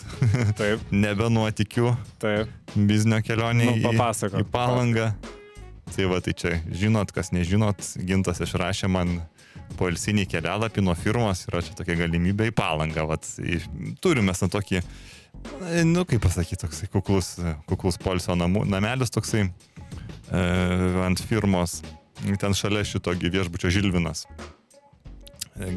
Taip, 0.56 0.80
nebe 1.04 1.28
nuotikiu, 1.28 1.90
taip. 2.22 2.48
biznio 2.74 3.18
kelionė 3.20 3.66
Nu, 3.68 3.74
į, 3.76 3.82
papasakok, 3.84 4.40
į 4.40 4.48
palangą. 4.54 5.10
Tai 5.88 6.06
va, 6.08 6.20
tai 6.24 6.32
čia, 6.36 6.54
žinot, 6.72 7.12
kas 7.16 7.32
nežinot, 7.32 7.82
gintas 8.04 8.40
išrašė 8.44 8.88
man 8.92 9.18
poilsinį 9.76 10.24
kelialapį 10.30 10.84
nuo 10.84 10.94
firmos, 10.96 11.44
yra 11.48 11.60
čia 11.64 11.76
tokia 11.76 11.96
galimybė 12.00 12.48
į 12.50 12.56
palangą. 12.56 13.04
Vat, 13.08 13.28
į, 13.40 13.60
turime 14.04 14.32
na 14.32 14.48
tokį, 14.52 14.82
nu 15.88 16.04
kaip 16.08 16.22
pasakyti, 16.24 16.60
toksai 16.64 16.88
kuklus, 16.92 17.34
kuklus 17.70 17.98
polsio 18.02 18.36
namų, 18.38 18.64
namelis 18.70 19.12
toksai 19.14 19.46
e, 19.46 19.50
ant 21.04 21.22
firmos, 21.24 21.80
ten 22.40 22.56
šalia 22.56 22.84
šito 22.86 23.14
viešbučio 23.18 23.72
Žilvinas. 23.72 24.26
E, 25.58 25.72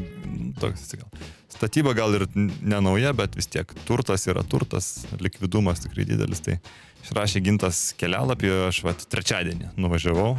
Toks, 0.60 0.92
gal. 0.94 1.08
Statyba 1.52 1.92
gal 1.96 2.14
ir 2.16 2.26
nenauja, 2.34 3.12
bet 3.16 3.36
vis 3.38 3.48
tiek 3.50 3.68
turtas 3.86 4.26
yra 4.30 4.44
turtas, 4.46 5.04
likvidumas 5.22 5.82
tikrai 5.84 6.06
didelis. 6.08 6.42
Tai 6.44 6.58
išrašė 7.02 7.42
gintas 7.44 7.84
kelialapį, 8.00 8.52
aš 8.68 8.82
vat 8.86 9.06
trečiadienį 9.12 9.74
nuvažiavau. 9.80 10.36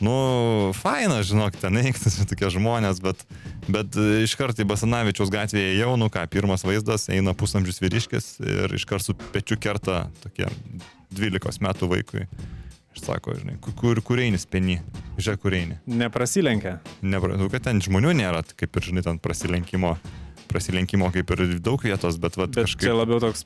Nu, 0.00 0.72
faina, 0.76 1.22
žinok, 1.24 1.56
ten 1.56 1.78
eiktas 1.80 2.18
tokie 2.28 2.50
žmonės, 2.52 3.00
bet, 3.04 3.22
bet 3.64 3.96
e, 3.96 4.24
iškart 4.26 4.58
į 4.60 4.66
Basanavičiaus 4.68 5.32
gatvėje 5.32 5.78
jau, 5.78 5.94
nu 6.00 6.10
ką, 6.12 6.26
pirmas 6.32 6.66
vaizdas, 6.68 7.08
eina 7.12 7.32
pusamžius 7.36 7.80
vyriškis 7.80 8.28
ir 8.44 8.76
iškart 8.76 9.06
su 9.06 9.16
pečiu 9.32 9.56
kerta 9.60 10.04
tokie 10.20 10.50
12 11.16 11.64
metų 11.64 11.88
vaikui. 11.94 12.26
Aš 12.96 13.06
sako, 13.06 13.38
žinai, 13.40 13.56
kur, 13.60 14.00
kur, 14.04 14.20
eini 14.20 14.40
speni, 14.40 14.78
žiūrėk, 15.16 15.40
kur 15.40 15.56
eini. 15.56 15.80
Neprasilenkia. 15.88 16.78
Nepratau, 17.04 17.48
kad 17.52 17.64
ten 17.68 17.80
žmonių 17.84 18.14
nėra, 18.20 18.44
kaip 18.56 18.76
ir, 18.76 18.88
žinai, 18.90 19.04
ten 19.04 19.20
prasilenkimo, 19.20 19.96
prasilenkimo 20.48 21.08
kaip 21.12 21.32
ir 21.36 21.44
daug 21.64 21.80
vietos, 21.84 22.20
bet, 22.20 22.36
vat, 22.40 22.52
Bet 22.52 22.68
kažkaip... 22.68 22.88
čia 22.88 22.96
labiau 22.96 23.20
toks 23.24 23.44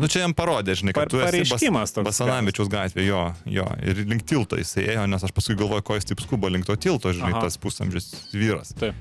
Nu 0.00 0.06
čia 0.10 0.22
jam 0.24 0.34
parodė, 0.36 0.74
žinai, 0.78 0.92
kad 0.94 1.08
Par- 1.08 1.10
tu 1.12 1.20
esi 1.24 1.70
Bas, 1.72 1.92
Basanavičiaus 2.06 2.68
gatvė, 2.70 3.04
jo, 3.06 3.22
jo. 3.50 3.64
Ir 3.82 4.04
link 4.06 4.22
tilto 4.28 4.56
jisai 4.60 4.84
ėjo, 4.94 5.06
nes 5.10 5.24
aš 5.26 5.32
paskui 5.36 5.56
galvoju, 5.58 5.82
ko 5.86 5.96
jis 5.98 6.06
taip 6.12 6.20
skuba 6.22 6.50
link 6.52 6.66
to 6.68 6.76
tilto, 6.76 7.12
žinai, 7.16 7.32
Aha. 7.34 7.42
tas 7.48 7.58
pusamžis 7.58 8.10
vyras. 8.34 8.74
Taip. 8.78 8.94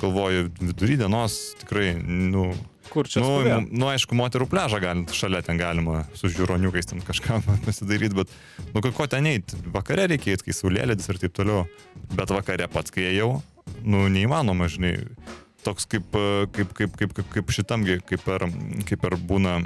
Galvoju, 0.00 0.48
vidury 0.58 0.96
dienos 0.98 1.54
tikrai, 1.60 1.92
nu, 2.02 2.48
Kur 2.90 3.06
čia 3.10 3.20
nu, 3.22 3.30
m- 3.42 3.68
nu, 3.70 3.86
aišku, 3.90 4.14
moterų 4.18 4.46
pležą 4.50 4.78
gali, 4.82 5.04
šalia 5.14 5.42
ten 5.46 5.58
galima 5.58 6.04
su 6.14 6.26
žiūroniukais 6.30 6.86
ten 6.90 7.02
kažką 7.06 7.40
pasidaryti, 7.66 8.14
bet, 8.18 8.30
nu, 8.74 8.82
ko- 8.82 9.06
ten 9.10 9.26
eit, 9.30 9.54
vakare 9.74 10.06
reikia 10.10 10.34
eit, 10.36 10.42
kai 10.46 10.54
saulėlėdis 10.54 11.10
ir 11.10 11.18
taip 11.22 11.34
toliau, 11.38 11.64
bet 12.14 12.30
vakare 12.34 12.66
pats, 12.70 12.90
kai 12.94 13.08
ėjau, 13.12 13.32
nu, 13.82 14.04
neįmanoma, 14.10 14.66
žinai, 14.70 14.96
toks 15.64 15.86
kaip, 15.90 16.14
e, 16.14 16.46
kaip, 16.52 16.72
kaip, 16.76 16.96
kaip, 16.98 17.14
kaip, 17.16 17.28
kaip 17.32 17.52
šitamgi, 17.54 18.00
kaip 18.06 18.24
per, 18.26 18.46
kaip 18.88 19.02
per 19.02 19.16
būna 19.18 19.58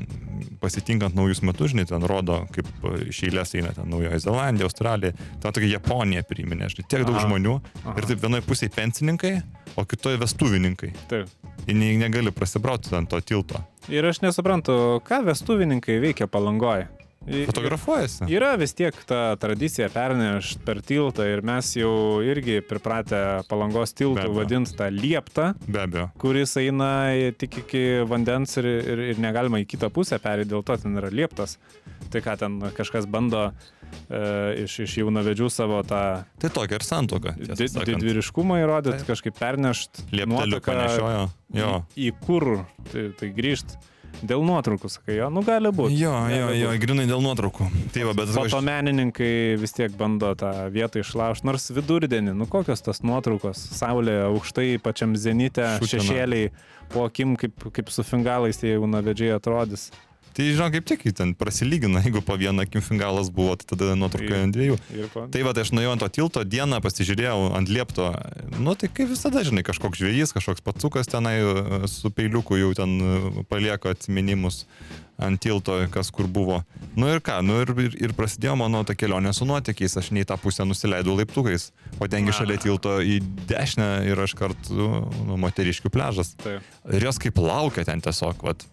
pasitinkant 0.61 1.17
naujus 1.17 1.43
metus, 1.47 1.73
žinai, 1.73 1.87
ten 1.89 2.05
rodo, 2.09 2.43
kaip 2.55 2.69
iš 3.09 3.23
eilės 3.29 3.55
eina 3.59 3.73
ten 3.77 3.89
Naujoji 3.91 4.23
Zelandija, 4.25 4.69
Australija, 4.69 5.17
ten 5.41 5.57
tokia 5.57 5.75
Japonija 5.75 6.25
priminė, 6.29 6.71
žinai, 6.73 6.87
tiek 6.89 7.05
daug 7.07 7.17
Aha. 7.17 7.27
žmonių 7.27 7.57
Aha. 7.85 7.97
ir 7.97 8.09
taip 8.11 8.23
vienoje 8.25 8.47
pusėje 8.49 8.75
pensininkai, 8.77 9.35
o 9.77 9.85
kitoje 9.89 10.21
vestuvininkai. 10.21 10.93
Taip. 11.11 11.35
Ir 11.67 11.77
ne, 11.77 11.93
negali 12.01 12.33
prasibrauti 12.35 12.95
ant 12.97 13.11
to 13.13 13.21
tilto. 13.25 13.61
Ir 13.93 14.07
aš 14.07 14.23
nesuprantu, 14.25 15.01
ką 15.07 15.23
vestuvininkai 15.29 16.01
veikia 16.03 16.29
palangoje. 16.31 16.89
Fotografuojasi. 17.31 18.25
Yra 18.33 18.55
vis 18.57 18.73
tiek 18.75 18.97
ta 19.07 19.37
tradicija 19.41 19.91
pernešt 19.93 20.63
per 20.65 20.81
tiltą 20.81 21.27
ir 21.29 21.43
mes 21.45 21.69
jau 21.77 22.23
irgi 22.25 22.61
pripratę 22.65 23.43
palangos 23.49 23.93
abejo. 24.25 24.39
vadinti 24.39 24.73
tą 24.79 24.89
lieptą, 24.91 25.51
kuris 26.19 26.57
eina 26.57 27.13
tik 27.37 27.59
iki 27.65 27.83
vandens 28.09 28.57
ir, 28.57 28.65
ir, 28.65 29.03
ir 29.13 29.21
negalima 29.21 29.61
į 29.61 29.69
kitą 29.69 29.91
pusę 29.93 30.17
perėti, 30.19 30.49
dėl 30.55 30.65
to 30.65 30.79
ten 30.81 30.97
yra 30.97 31.13
lieptas. 31.13 31.59
Tai 32.11 32.23
ką 32.25 32.39
ten 32.41 32.57
kažkas 32.75 33.05
bando 33.07 33.51
e, 34.09 34.65
iš, 34.65 34.79
iš 34.89 34.97
jaunavedžių 35.03 35.51
savo 35.53 35.83
tą 35.87 36.25
Tai 36.41 36.51
tokia 36.57 36.81
ir 36.81 36.87
santoka. 36.89 37.37
di- 37.37 37.69
didvyriškumą 37.93 38.63
įrodyti, 38.65 38.97
Taip. 39.05 39.13
kažkaip 39.13 39.37
pernešt 39.39 40.03
Liepteliu 40.11 40.33
nuotaką 40.57 40.73
panešiojo. 40.73 41.23
Jo. 41.55 41.71
į, 41.95 42.09
į 42.09 42.13
kur 42.25 42.51
tai, 42.91 43.11
tai 43.21 43.29
grįžti. 43.37 43.77
Dėl 44.21 44.43
nuotraukų, 44.45 44.91
sakai, 44.93 45.15
jo, 45.17 45.31
nu 45.33 45.41
gali 45.47 45.71
būti. 45.73 45.97
Jo, 45.97 46.13
jo, 46.29 46.49
jo, 46.53 46.73
grinai 46.83 47.07
dėl 47.09 47.23
nuotraukų. 47.25 47.69
Tai 47.95 48.03
va, 48.05 48.13
bet 48.19 48.29
aš- 48.29 48.37
Fotomenininkai 48.53 49.57
vis 49.61 49.73
tiek 49.73 49.95
bando 49.97 50.35
tą 50.37 50.51
vietą 50.75 51.01
išlaužti, 51.01 51.47
nors 51.49 51.71
vidurdienį, 51.73 52.35
nu 52.37 52.47
kokios 52.51 52.83
tos 52.85 53.01
nuotraukos, 53.07 53.57
saulė 53.79 54.19
aukštai, 54.29 54.79
pačiam 54.83 55.17
zenite, 55.17 55.65
šešėliai, 55.81 56.51
po 56.93 57.07
akim 57.09 57.37
kaip, 57.41 57.55
kaip 57.73 57.89
su 57.89 58.03
fingalais 58.05 58.59
tie 58.61 58.75
jaunavedžiai 58.77 59.37
atrodys. 59.39 59.91
Tai 60.37 60.47
žinau, 60.47 60.69
kaip 60.71 60.87
tik 60.87 61.03
ten 61.17 61.35
prasilygina, 61.39 62.03
jeigu 62.07 62.23
po 62.25 62.37
vieną 62.39 62.65
akim 62.67 62.85
fingalas 62.85 63.33
buvo, 63.35 63.57
tai 63.59 63.73
tada 63.73 63.97
nuotrauka 63.99 64.45
ant 64.45 64.55
dviejų. 64.55 64.79
Tai 65.35 65.45
va, 65.47 65.55
tai 65.57 65.67
aš 65.67 65.75
nuėjau 65.75 65.97
ant 65.97 66.05
to 66.05 66.11
tilto, 66.21 66.45
dieną 66.47 66.81
pasižiūrėjau 66.85 67.51
ant 67.59 67.73
liepto. 67.73 68.13
Nu, 68.59 68.77
tai 68.79 68.93
kaip 68.93 69.11
visada, 69.11 69.43
žinai, 69.47 69.67
kažkoks 69.67 70.01
žvėjys, 70.01 70.35
kažkoks 70.37 70.65
patsukas 70.67 71.11
tenai 71.11 71.37
e, 71.43 71.85
su 71.91 72.13
peiliuku 72.15 72.61
jau 72.61 72.73
ten 72.79 72.97
e, 73.01 73.45
palieka 73.51 73.95
atminimus 73.97 74.65
ant 75.21 75.41
tilto, 75.43 75.77
kas 75.93 76.09
kur 76.15 76.29
buvo. 76.31 76.63
Nu 76.97 77.11
ir 77.13 77.21
ką, 77.25 77.41
nu 77.45 77.61
ir, 77.61 77.73
ir, 77.85 77.97
ir 78.09 78.15
prasidėjo 78.17 78.57
mano 78.59 78.81
ta 78.89 78.97
kelionė 78.97 79.35
su 79.37 79.47
nuotykiais, 79.49 79.99
aš 80.01 80.11
nei 80.17 80.25
tą 80.29 80.39
pusę 80.41 80.65
nusileidau 80.65 81.17
laiptukais, 81.19 81.71
o 82.01 82.09
tengi 82.11 82.35
šalia 82.37 82.57
tilto 82.63 82.97
į 83.05 83.21
dešinę 83.51 83.91
ir 84.09 84.25
aš 84.25 84.35
kartu 84.39 84.91
nu, 85.29 85.37
moteriškių 85.41 85.93
pležas. 85.93 86.33
Taip. 86.41 86.65
Ir 86.89 87.11
jos 87.11 87.21
kaip 87.21 87.41
laukia 87.43 87.85
ten 87.89 88.01
tiesiog, 88.05 88.47
vat. 88.49 88.65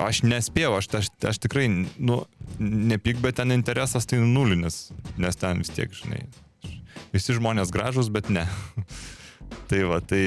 Aš 0.00 0.22
nespėjau, 0.24 0.76
aš, 0.78 0.88
aš, 1.00 1.08
aš 1.30 1.40
tikrai, 1.42 1.66
nu, 1.98 2.20
nepyk, 2.58 3.18
bet 3.22 3.40
ten 3.40 3.54
interesas 3.54 4.06
tai 4.08 4.20
nulinis, 4.22 4.88
nes 5.20 5.38
ten 5.38 5.62
vis 5.62 5.72
tiek, 5.74 5.90
žinai, 5.94 6.22
visi 7.14 7.34
žmonės 7.36 7.72
gražus, 7.74 8.10
bet 8.14 8.30
ne. 8.32 8.46
tai 9.70 9.82
va, 9.88 9.98
tai 10.00 10.22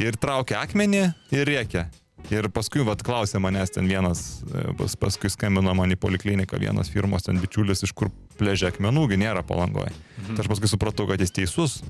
ir 0.00 0.18
traukia 0.20 0.62
akmenį 0.64 1.04
ir 1.34 1.50
rėkia. 1.50 1.88
Ir 2.32 2.48
paskui, 2.48 2.80
vad, 2.86 3.02
klausė 3.04 3.36
manęs 3.42 3.74
ten 3.74 3.84
vienas, 3.84 4.22
pas, 4.78 4.94
paskui 4.96 5.28
skambino 5.28 5.74
man 5.76 5.92
į 5.92 5.98
polikliniką 6.00 6.56
vienas 6.62 6.88
firmos 6.88 7.26
ten 7.26 7.36
bičiulis, 7.42 7.84
iš 7.84 7.92
kur 7.92 8.08
pležia 8.40 8.70
akmenų, 8.72 9.10
gi 9.12 9.20
nėra 9.20 9.44
palangoje. 9.44 9.92
Mhm. 10.22 10.32
Tai 10.32 10.46
aš 10.46 10.50
paskui 10.54 10.70
supratau, 10.72 11.04
kad 11.10 11.20
jis 11.20 11.34
teisus, 11.36 11.82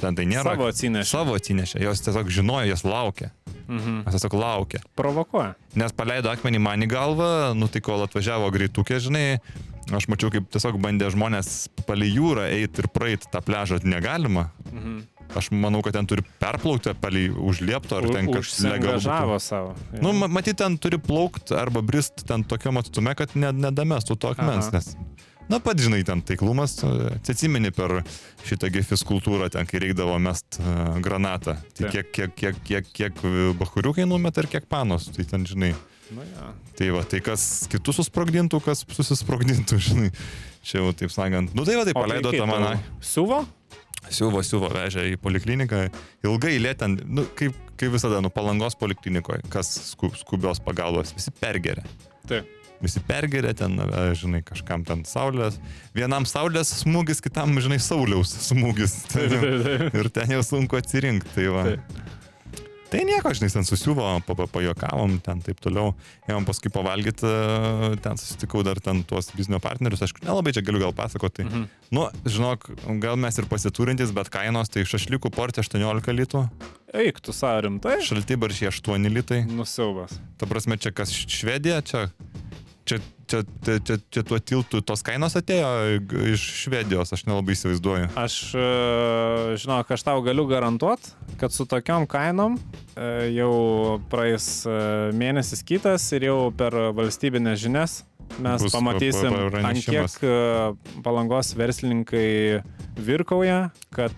ten 0.00 0.16
tai 0.18 0.26
nėra. 0.28 0.54
Savo 0.54 0.68
atsinešė. 0.70 1.10
Savo 1.10 1.36
atsinešė, 1.38 1.80
jos 1.84 2.02
tiesiog 2.04 2.30
žinojo, 2.32 2.68
jos 2.70 2.84
laukia. 2.86 3.30
Mhm. 3.66 4.02
Jos 4.06 4.18
tiesiog 4.18 4.36
laukia. 4.38 4.82
Provokuoja. 4.98 5.54
Nes 5.78 5.94
paleido 5.96 6.30
akmenį 6.30 6.60
man 6.62 6.86
į 6.86 6.90
galvą, 6.92 7.30
nu 7.58 7.68
tai 7.72 7.82
kol 7.84 8.04
atvažiavo 8.06 8.50
greitukė, 8.54 9.00
žinai, 9.02 9.26
aš 9.94 10.08
mačiau, 10.12 10.30
kaip 10.34 10.48
tiesiog 10.54 10.78
bandė 10.82 11.10
žmonės 11.14 11.68
palei 11.88 12.12
jūrą 12.14 12.48
eiti 12.54 12.84
ir 12.84 12.90
praeiti 12.94 13.30
tą 13.32 13.42
pležą 13.46 13.82
negalima. 13.84 14.50
Mhm. 14.72 15.04
Aš 15.34 15.48
manau, 15.50 15.80
kad 15.82 15.96
ten 15.96 16.06
turi 16.06 16.22
perplaukti 16.38 16.92
palei 17.02 17.26
užliepto, 17.30 17.98
ar 17.98 18.06
ten 18.14 18.28
kažkas 18.30 18.60
Užsiengažavo 18.62 19.38
savo. 19.42 19.72
Nu, 19.98 20.12
ma- 20.14 20.28
matyt, 20.30 20.60
ten 20.62 20.78
turi 20.78 21.00
plaukti 21.02 21.56
arba 21.58 21.82
brist 21.82 22.22
ten 22.28 22.44
tokiam 22.46 22.78
atstume, 22.78 23.10
kad 23.18 23.34
ne, 23.34 23.50
nedamestų 23.50 24.14
to 24.22 24.30
akmens, 24.30 24.70
Aha. 24.70 24.78
nes... 24.78 24.94
Na, 25.46 25.60
pat 25.62 25.78
žinai, 25.78 26.00
ten 26.06 26.22
taiklumas, 26.26 26.80
atsimeni 27.20 27.70
per 27.74 28.00
šitą 28.46 28.70
gefis 28.74 29.04
kultūrą, 29.06 29.46
ten 29.54 29.68
kai 29.68 29.78
reikdavo 29.84 30.16
mest 30.22 30.58
uh, 30.58 30.96
granatą. 31.02 31.54
Tai 31.76 31.90
kiek, 31.94 32.08
kiek, 32.10 32.32
kiek, 32.34 32.58
kiek, 32.66 32.88
kiek 32.96 33.20
bahuriukai 33.60 34.08
numet 34.10 34.42
ir 34.42 34.50
kiek 34.50 34.66
panos, 34.70 35.06
tai 35.14 35.26
ten, 35.28 35.46
žinai. 35.46 35.70
Nu, 36.10 36.22
ja. 36.22 36.50
Tai 36.78 36.88
va, 36.94 37.02
tai 37.08 37.20
kas 37.24 37.66
kitus 37.70 38.00
susprogdintų, 38.02 38.60
kas 38.62 38.82
susisprogdintų, 38.94 39.78
žinai. 39.88 40.10
Čia 40.66 40.80
jau 40.80 40.90
taip 40.98 41.14
sakant. 41.14 41.54
Nu 41.54 41.66
tai 41.66 41.78
va, 41.78 41.86
tai 41.86 41.94
O 41.94 42.02
paleido 42.02 42.34
tą 42.34 42.50
maną. 42.50 42.74
Siuvo? 43.02 43.44
Siuvo, 44.10 44.42
siuvo, 44.46 44.70
vežė 44.70 45.06
į 45.12 45.16
polikliniką. 45.22 45.86
Ilgai 46.26 46.56
eilė 46.56 46.74
ten, 46.78 46.98
nu, 47.06 47.26
kaip, 47.38 47.54
kaip 47.78 47.94
visada, 47.94 48.18
nu, 48.22 48.30
palangos 48.34 48.78
poliklinikoje, 48.78 49.46
kas 49.50 49.70
sku, 49.92 50.12
skubios 50.18 50.62
pagalbos, 50.62 51.14
visi 51.14 51.34
pergeria. 51.38 51.86
Taip. 52.26 52.50
Visi 52.82 53.00
pergeria 53.00 53.54
ten, 53.56 53.78
žinai, 54.18 54.42
kažkam 54.44 54.84
ten 54.84 55.04
saulės. 55.08 55.56
Vienam 55.96 56.26
saulės 56.28 56.74
smūgis, 56.82 57.22
kitam, 57.24 57.56
žinai, 57.62 57.78
sauliaus 57.80 58.34
smūgis. 58.50 58.98
Tai, 59.12 59.28
Taip, 59.32 59.40
taip, 59.40 59.64
taip. 59.64 59.94
ir 60.02 60.10
ten 60.12 60.36
jau 60.36 60.42
sunku 60.44 60.76
atsirinkti. 60.76 61.32
Tai, 61.38 61.46
va. 61.54 61.64
Taip. 61.70 62.02
tai 62.92 63.00
nieko, 63.08 63.32
žinai, 63.34 63.48
ten 63.50 63.64
susiuvo, 63.66 64.04
pa- 64.28 64.36
pa- 64.38 64.46
pajokavom, 64.46 65.16
ten 65.24 65.40
taip 65.42 65.58
toliau. 65.64 65.94
Ėjom 66.30 66.44
paskui 66.46 66.70
pavalgyti, 66.72 67.26
ten 68.04 68.20
susitikau 68.20 68.62
dar 68.64 68.78
ten 68.80 69.00
tuos 69.08 69.32
biznio 69.34 69.58
partnerius. 69.60 70.04
Aš 70.06 70.14
nelabai 70.22 70.52
čia 70.54 70.62
galiu 70.64 70.84
gal 70.84 70.94
pasakoti. 70.96 71.44
Mhm. 71.48 71.64
Nu, 71.96 72.06
žinok, 72.28 72.68
gal 73.02 73.16
mes 73.20 73.36
ir 73.40 73.48
pasiturintys, 73.50 74.12
bet 74.14 74.30
kainos 74.32 74.68
tai 74.70 74.84
šašlikų 74.86 75.32
portė 75.34 75.64
18 75.64 76.12
litų, 76.20 76.44
Eik, 76.96 77.18
tu 77.20 77.32
savo 77.34 77.58
rimtai? 77.66 77.98
šaltibaršiai 78.06 78.70
8 78.70 79.10
litai. 79.12 79.42
Nusiaubas. 79.50 80.14
Ta 80.38 80.46
prasme, 80.48 80.78
čia 80.80 80.92
kas 80.94 81.10
Švedija, 81.12 81.82
čia, 81.84 82.06
čia, 82.86 82.98
čia, 83.26 83.42
čia, 83.66 83.76
čia, 83.82 83.96
čia 84.14 84.22
tuo 84.26 84.38
tiltu 84.38 84.80
tos 84.86 85.02
kainos 85.06 85.34
atėjo 85.38 85.70
iš 86.32 86.44
Švedijos, 86.62 87.12
aš 87.16 87.26
nelabai 87.28 87.56
įsivaizduoju. 87.58 88.10
Aš, 88.18 88.36
e, 88.54 88.66
žinok, 89.60 89.90
aš 89.96 90.06
tau 90.06 90.22
galiu 90.26 90.46
garantuot, 90.50 91.10
kad 91.40 91.54
su 91.54 91.66
tokiom 91.68 92.06
kainom 92.10 92.58
e, 92.94 93.30
jau 93.36 93.52
praeis 94.12 94.62
e, 94.66 94.76
mėnesis 95.18 95.64
kitas 95.66 96.06
ir 96.16 96.28
jau 96.30 96.38
per 96.56 96.76
valstybinės 96.96 97.60
žinias 97.66 98.02
mes 98.42 98.58
Bus 98.62 98.74
pamatysim, 98.74 99.30
pa- 99.30 99.50
pa- 99.54 99.68
ant 99.70 99.84
kiek 99.86 100.16
palangos 101.04 101.52
verslininkai 101.54 102.62
virkauja, 102.98 103.70
kad 103.94 104.14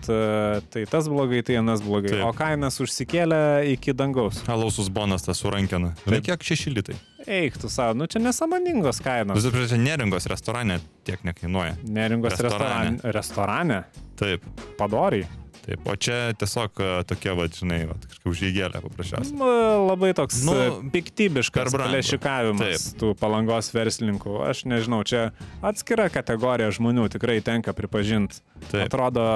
tai 0.73 0.83
tas 0.89 1.05
blogai, 1.11 1.43
tai 1.45 1.59
anas 1.59 1.83
blogai. 1.85 2.15
Taip. 2.15 2.23
O 2.25 2.31
kainas 2.33 2.79
užsikėlė 2.81 3.41
iki 3.75 3.93
dangaus. 3.93 4.41
Alausus 4.49 4.89
bonas 4.89 5.27
tas 5.27 5.37
surankina. 5.43 5.93
Taip. 6.07 6.25
kiek 6.25 6.47
6 6.55 6.73
litai. 6.73 6.97
Eik, 7.29 7.59
tu 7.61 7.69
savo, 7.69 7.93
nu 7.93 8.07
čia 8.09 8.17
nesamoningos 8.23 8.97
kainos. 9.05 9.37
Visų 9.37 9.51
pirma, 9.53 9.77
neringos 9.83 10.25
restorane 10.31 10.79
tiek 11.05 11.21
nekainuoja. 11.27 11.75
Neringos 11.85 12.33
Restorane. 12.41 12.97
restorane. 13.13 13.83
Taip, 14.17 14.47
Padoriai. 14.79 15.27
taip. 15.61 15.83
O 15.85 15.93
čia 15.93 16.33
tiesiog 16.41 16.81
e, 16.81 16.87
tokia, 17.05 17.35
va, 17.37 17.45
žinai, 17.53 17.83
va, 17.91 17.99
kažkaip 18.01 18.31
užėgėlė 18.31 18.81
paprasčiausiai. 18.81 19.37
Nu, 19.37 19.49
Labai 19.85 20.09
toks 20.17 20.41
Nu, 20.47 20.55
nu, 20.57 20.89
piktybiškas 20.95 21.75
plėšikavimas 21.75 22.87
tų 22.97 23.11
palangos 23.21 23.69
verslininkų. 23.77 24.39
Aš 24.49 24.63
nežinau, 24.71 25.03
čia 25.05 25.27
atskira 25.61 26.09
kategorija 26.09 26.71
žmonių 26.73 27.05
tikrai 27.13 27.37
tenka 27.45 27.75
pripažinti. 27.77 28.41
Atrodo, 28.73 29.27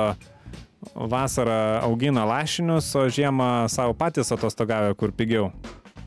vasarą 0.97 1.61
augina 1.85 2.25
lašinius, 2.25 2.89
o 2.97 3.05
žiemą 3.13 3.69
savo 3.69 3.93
patys 3.93 4.33
atostogavę, 4.33 4.97
kur 4.97 5.13
pigiau. 5.13 5.51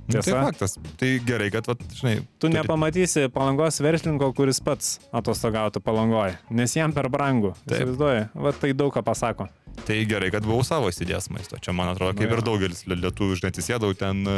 Nu, 0.07 0.13
tai 0.15 0.23
Tiesa? 0.23 0.43
faktas. 0.47 0.77
Tai 1.01 1.09
gerai, 1.27 1.51
kad, 1.51 1.67
va, 1.67 1.75
žinai, 1.91 2.21
Tu 2.39 2.47
turi- 2.47 2.55
nepamatysi 2.61 3.27
palangos 3.35 3.81
verslininko, 3.83 4.29
kuris 4.39 4.61
pats 4.63 5.01
atostogautų 5.13 5.81
palangoje, 5.83 6.37
nes 6.51 6.75
jam 6.79 6.93
per 6.95 7.09
brangu. 7.11 7.55
Įsivaizduoji, 7.67 8.29
va 8.35 8.53
tai 8.53 8.73
daug 8.73 8.95
ką 8.95 9.03
pasako. 9.03 9.49
Tai 9.85 9.97
gerai, 10.09 10.31
kad 10.33 10.47
buvau 10.47 10.63
savo 10.65 10.89
įsidėjęs 10.89 11.27
maisto. 11.35 11.59
Čia, 11.61 11.75
man 11.77 11.91
atrodo, 11.93 12.15
Nu 12.15 12.19
kaip 12.23 12.31
jo. 12.31 12.37
ir 12.39 12.43
daugelis 12.47 12.85
lie- 12.89 12.97
lietuvių, 13.03 13.35
žinai, 13.37 13.51
atsisėdau 13.53 13.91
ten 13.99 14.23
e, 14.27 14.37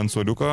ant 0.00 0.10
suoliuko 0.14 0.46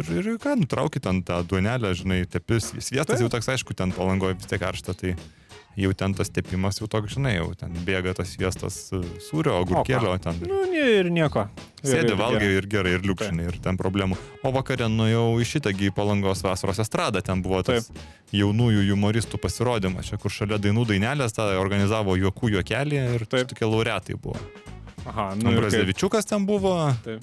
ir, 0.00 0.08
ir 0.22 0.38
ką, 0.40 0.54
nutraukit 0.62 1.02
ten 1.04 1.20
tą 1.22 1.42
duonelę, 1.44 1.90
žinai, 1.98 2.22
tepis. 2.30 2.70
Sviestas 2.78 3.18
Taip. 3.18 3.26
jau 3.26 3.28
toks, 3.34 3.50
aišku, 3.52 3.74
ten 3.76 3.92
palangoje 3.92 4.38
vis 4.38 4.46
tiek 4.48 4.62
karšta, 4.62 4.94
tai 4.96 5.16
jau 5.78 5.92
ten 5.94 6.14
tas 6.18 6.28
tepimas 6.34 6.80
jau 6.80 6.88
toks, 6.90 7.14
žinai, 7.14 7.36
jau 7.38 7.52
ten 7.58 7.70
bėga 7.86 8.12
tas 8.18 8.32
sviestas 8.34 8.76
e, 8.96 8.98
sūrio, 9.28 9.54
agurkėlio, 9.62 10.16
ten 10.24 10.40
Nu, 10.42 10.60
ir 10.74 11.08
nieko. 11.14 11.44
Sėdi, 11.78 12.10
ir 12.12 12.18
valgai 12.18 12.40
gerai. 12.42 12.56
ir 12.58 12.66
gerai, 12.72 12.92
ir 12.98 13.04
liukšinai, 13.06 13.46
ir 13.52 13.58
ten 13.62 13.78
problemų. 13.78 14.18
O 14.42 14.50
vakarė 14.54 14.88
nuėjau 14.90 15.26
į 15.38 15.46
šitągi 15.52 15.92
palangos 15.94 16.42
vasaros 16.42 16.80
estradą, 16.82 17.22
ten 17.22 17.42
buvo 17.44 17.60
tas 17.66 17.86
jaunųjų 18.34 18.82
humoristų 18.90 19.38
pasirodymas, 19.40 20.10
čia 20.10 20.18
kur 20.20 20.34
šalia 20.34 20.58
dainų 20.60 20.84
dainelės 20.90 21.36
tą 21.38 21.46
organizavo 21.62 22.16
juokų 22.18 22.50
juokelį 22.58 22.98
ir 23.14 23.26
Taip. 23.30 23.48
tokie 23.54 23.68
laureatai 23.70 24.18
buvo. 24.18 24.34
Aha, 25.08 25.30
nu? 25.38 25.54
Brazevičiukas 25.56 26.26
ten 26.28 26.44
buvo, 26.44 26.74
Taip. 27.06 27.22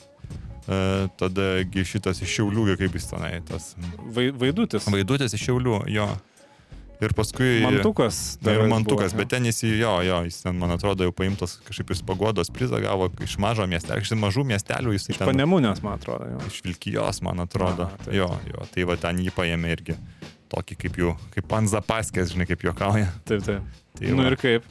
e, 0.66 0.80
tada 1.20 1.50
gi 1.70 1.84
šitas 1.86 2.24
iš 2.26 2.32
Šiaulių, 2.40 2.64
kaip 2.80 2.96
jis 2.98 3.12
tenai, 3.12 3.34
tas 3.46 3.74
Vai, 4.16 4.30
vaidutis. 4.32 4.88
vaidutis 4.90 5.36
iš 5.38 5.44
Šiaulių, 5.50 5.82
jo. 5.94 6.08
Ir 7.04 7.14
paskui... 7.16 7.60
Mantukas. 7.66 8.20
Na 8.46 8.54
ir 8.56 8.70
mantukas, 8.72 9.12
buvo, 9.12 9.24
bet 9.24 9.34
ten 9.34 9.48
jis, 9.50 9.62
jo, 9.68 9.94
jo, 10.06 10.20
jis 10.28 10.38
ten, 10.46 10.56
man 10.60 10.72
atrodo, 10.76 11.08
jau 11.08 11.16
paimtas 11.16 11.58
kažkaip 11.66 11.92
iš 11.96 12.04
pagodos 12.08 12.52
prizą 12.56 12.80
gavo 12.84 13.10
iš 13.26 13.36
mažo 13.42 13.68
miestelio, 13.68 14.06
iš 14.06 14.14
mažų 14.20 14.46
miestelių 14.54 14.96
jis 14.96 15.10
ten... 15.12 15.26
Panemunės, 15.28 15.84
man 15.84 16.00
atrodo. 16.00 16.30
Jo. 16.32 16.40
Iš 16.48 16.62
Vilkijos, 16.68 17.20
man 17.26 17.44
atrodo. 17.44 17.90
Aha, 17.90 18.00
taip. 18.06 18.16
jo, 18.22 18.30
jo, 18.54 18.70
tai 18.72 18.88
va 18.88 18.98
ten 19.02 19.20
jį 19.26 19.36
paėmė 19.36 19.76
irgi. 19.76 20.00
Tokį 20.54 20.80
kaip 20.86 20.98
jų, 21.02 21.12
kaip 21.34 21.48
Panzapaskės, 21.52 22.32
žinai, 22.32 22.48
kaip 22.48 22.64
juokauja. 22.64 23.10
Taip, 23.28 23.44
taip. 23.44 23.78
Tai 23.98 24.12
nu 24.14 24.24
va. 24.24 24.32
ir 24.32 24.40
kaip? 24.40 24.68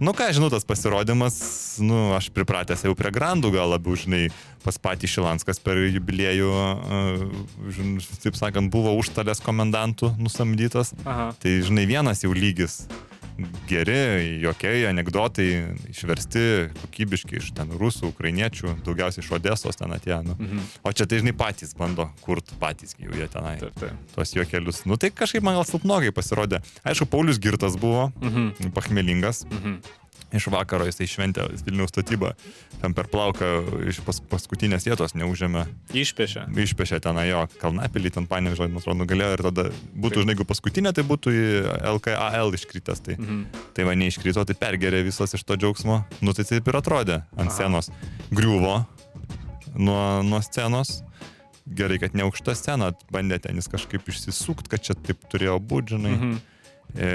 Nu 0.00 0.12
ką, 0.12 0.28
žinau, 0.36 0.50
tas 0.52 0.64
pasirodymas, 0.68 1.36
nu, 1.80 2.12
aš 2.16 2.28
pripratęs 2.36 2.84
jau 2.84 2.92
prie 2.96 3.08
grandų 3.14 3.54
gal 3.54 3.70
labiau, 3.72 3.96
žinai, 3.96 4.26
pas 4.64 4.76
patį 4.76 5.08
Šilanskas 5.08 5.60
per 5.62 5.80
jubiliejų, 5.88 6.50
uh, 6.52 7.70
žin, 7.72 7.96
taip 8.20 8.36
sakant, 8.36 8.68
buvo 8.72 8.92
užtalės 9.00 9.40
komendantų 9.44 10.12
nusamdytas. 10.20 10.92
Aha. 11.08 11.30
Tai, 11.40 11.54
žinai, 11.64 11.86
vienas 11.88 12.24
jau 12.26 12.34
lygis. 12.36 12.82
Geri, 13.68 14.40
jokiai, 14.40 14.86
anegdotai, 14.88 15.46
išversti, 15.90 16.44
kokybiški 16.80 17.36
iš 17.40 17.50
ten 17.56 17.68
rusų, 17.76 18.08
ukrainiečių, 18.14 18.76
daugiausiai 18.86 19.24
iš 19.24 19.30
Odesos 19.36 19.76
ten 19.76 19.92
atėjo. 19.92 20.22
Nu. 20.24 20.36
Mhm. 20.38 20.62
O 20.86 20.92
čia 20.96 21.04
tai, 21.10 21.20
žinai, 21.20 21.34
patys 21.36 21.74
bando 21.76 22.08
kurti, 22.24 22.56
patys 22.60 22.96
jau 22.98 23.12
jie 23.12 23.28
tenai. 23.28 23.58
Taip, 23.60 23.76
taip. 23.80 23.92
Tuos 24.14 24.32
juokelius. 24.36 24.84
Nu 24.88 24.96
tai 24.96 25.10
kažkaip 25.10 25.44
man 25.44 25.58
gal 25.58 25.68
silpnogai 25.68 26.12
pasirodė. 26.16 26.62
Aišku, 26.86 27.06
Paulius 27.12 27.38
Girtas 27.42 27.76
buvo, 27.76 28.08
Mhm. 28.22 28.72
pachmelingas. 28.72 29.44
Mhm. 29.50 29.80
Iš 30.34 30.48
vakaro 30.50 30.84
jisai 30.88 31.06
šventė 31.06 31.44
Vilniaus 31.64 31.92
statybą, 31.92 32.32
ten 32.82 32.92
per 32.96 33.06
plauką 33.06 33.46
iš 33.88 34.00
pas, 34.02 34.18
paskutinės 34.20 34.82
vietos 34.88 35.14
neužėmė, 35.14 35.62
Išpešė. 35.94 36.48
išpešė 36.50 36.98
ten 37.00 37.20
jo 37.28 37.44
kalnapilį, 37.62 38.10
ten 38.16 38.26
panevežė, 38.26 38.66
man 38.66 38.82
atrodo, 38.82 38.98
nugalėjo 39.04 39.36
ir 39.36 39.42
tada 39.46 39.64
būtų, 39.94 40.24
žinai, 40.24 40.34
jeigu 40.34 40.44
paskutinė, 40.50 40.92
tai 40.98 41.04
būtų 41.06 41.30
į 41.30 41.44
LKAL 41.94 42.50
iškritęs. 42.58 43.00
Tai, 43.06 43.14
Mhm. 43.18 43.44
tai 43.74 43.84
va 43.86 43.94
neiškrito, 43.94 44.44
tai 44.44 44.54
pergerė 44.58 45.04
visas 45.06 45.32
iš 45.34 45.44
to 45.46 45.54
džiaugsmo. 45.56 46.04
Nu 46.20 46.32
tai 46.34 46.42
taip 46.44 46.66
ir 46.68 46.74
atrodė 46.74 47.22
ant 47.38 47.50
Aha. 47.50 47.56
scenos. 47.56 47.90
Griuvo 48.32 48.84
nuo, 49.76 50.22
nuo 50.22 50.40
scenos. 50.42 51.02
Gerai, 51.66 51.98
kad 51.98 52.14
ne 52.14 52.22
aukšta 52.22 52.54
scena, 52.54 52.92
bandė 53.10 53.40
ten 53.42 53.56
jis 53.58 53.66
kažkaip 53.68 54.06
išsisukti, 54.06 54.68
kad 54.70 54.82
čia 54.86 54.94
taip 54.94 55.18
turėjo 55.30 55.58
būti, 55.58 55.96
žinai. 55.96 56.12
Mhm. 56.14 56.36
E, 56.96 57.08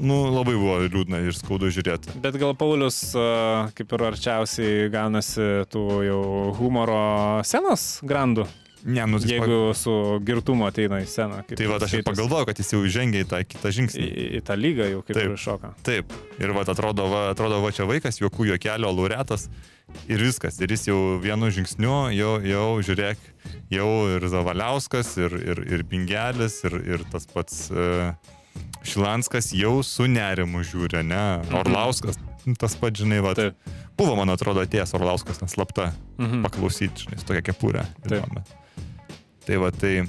nu, 0.00 0.16
labai 0.32 0.54
buvo 0.56 0.78
liūdna 0.86 1.20
ir 1.26 1.36
skaudu 1.36 1.68
žiūrėti. 1.74 2.14
Bet 2.24 2.38
gal 2.40 2.54
Paulius 2.56 3.02
a, 3.18 3.68
kaip 3.76 3.92
ir 3.92 4.06
arčiausiai 4.12 4.88
gaunasi 4.92 5.48
tų 5.72 5.82
jau 6.08 6.22
humoro 6.60 7.02
scenos 7.44 7.98
grandų, 8.08 8.48
Ne, 8.86 9.02
nu, 9.10 9.18
jeigu 9.18 9.72
su 9.74 9.90
girtumu 10.22 10.68
ateina 10.68 11.00
į 11.02 11.06
sceną. 11.10 11.40
tai 11.50 11.66
va, 11.66 11.80
aš 11.82 11.96
ir 11.98 12.04
pagalvojau, 12.06 12.46
kad 12.46 12.60
jis 12.62 12.68
jau 12.76 12.78
žengė 12.86 13.24
į 13.24 13.26
tą 13.26 13.40
kitą 13.42 13.72
žingsnį. 13.74 14.04
į- 14.06 14.28
į 14.38 14.42
tą 14.46 14.54
lygą 14.54 14.86
jau 14.92 15.00
kaip 15.02 15.16
Taip. 15.18 15.32
ir 15.32 15.36
šoka. 15.36 15.70
Taip. 15.82 16.12
Ir 16.38 16.52
va, 16.54 16.62
atrodo, 16.62 17.08
va, 17.10 17.22
atrodo, 17.32 17.58
va 17.60 17.72
čia 17.74 17.88
vaikas, 17.90 18.20
juokų 18.22 18.46
juokelio 18.52 18.92
laureatas. 18.94 19.48
Ir 20.06 20.22
viskas. 20.22 20.60
Ir 20.62 20.68
jis 20.70 20.86
jau 20.86 21.18
vienu 21.18 21.50
žingsniu, 21.50 22.14
jau, 22.14 22.38
jau 22.38 22.78
žiūrėk, 22.86 23.18
jau 23.74 23.90
ir 24.14 24.28
Zavaliauskas, 24.30 25.10
ir, 25.18 25.34
ir, 25.42 25.58
ir 25.74 25.82
Bingelis, 25.82 26.62
ir, 26.64 26.78
ir 26.86 27.04
tas 27.10 27.26
pats 27.26 27.70
uh, 27.74 28.14
Šilanskas 28.88 29.50
jau 29.52 29.82
su 29.84 30.06
nerimu 30.08 30.62
žiūri, 30.64 31.02
ne? 31.04 31.22
Orlauskas, 31.58 32.16
tas 32.60 32.76
pats, 32.80 33.02
žinai, 33.02 33.18
va. 33.24 33.34
Taip. 33.36 33.56
Buvo, 33.98 34.14
man 34.16 34.30
atrodo, 34.30 34.62
atėjęs 34.64 34.94
Orlauskas, 34.96 35.40
nes 35.42 35.52
slapta 35.56 35.90
Mhm. 36.18 36.42
paklausyti, 36.46 37.04
žinai, 37.08 37.18
tokia 37.26 37.42
kepurė. 37.52 37.84
Tai 39.46 39.56
va, 39.62 39.70
tai... 39.72 40.06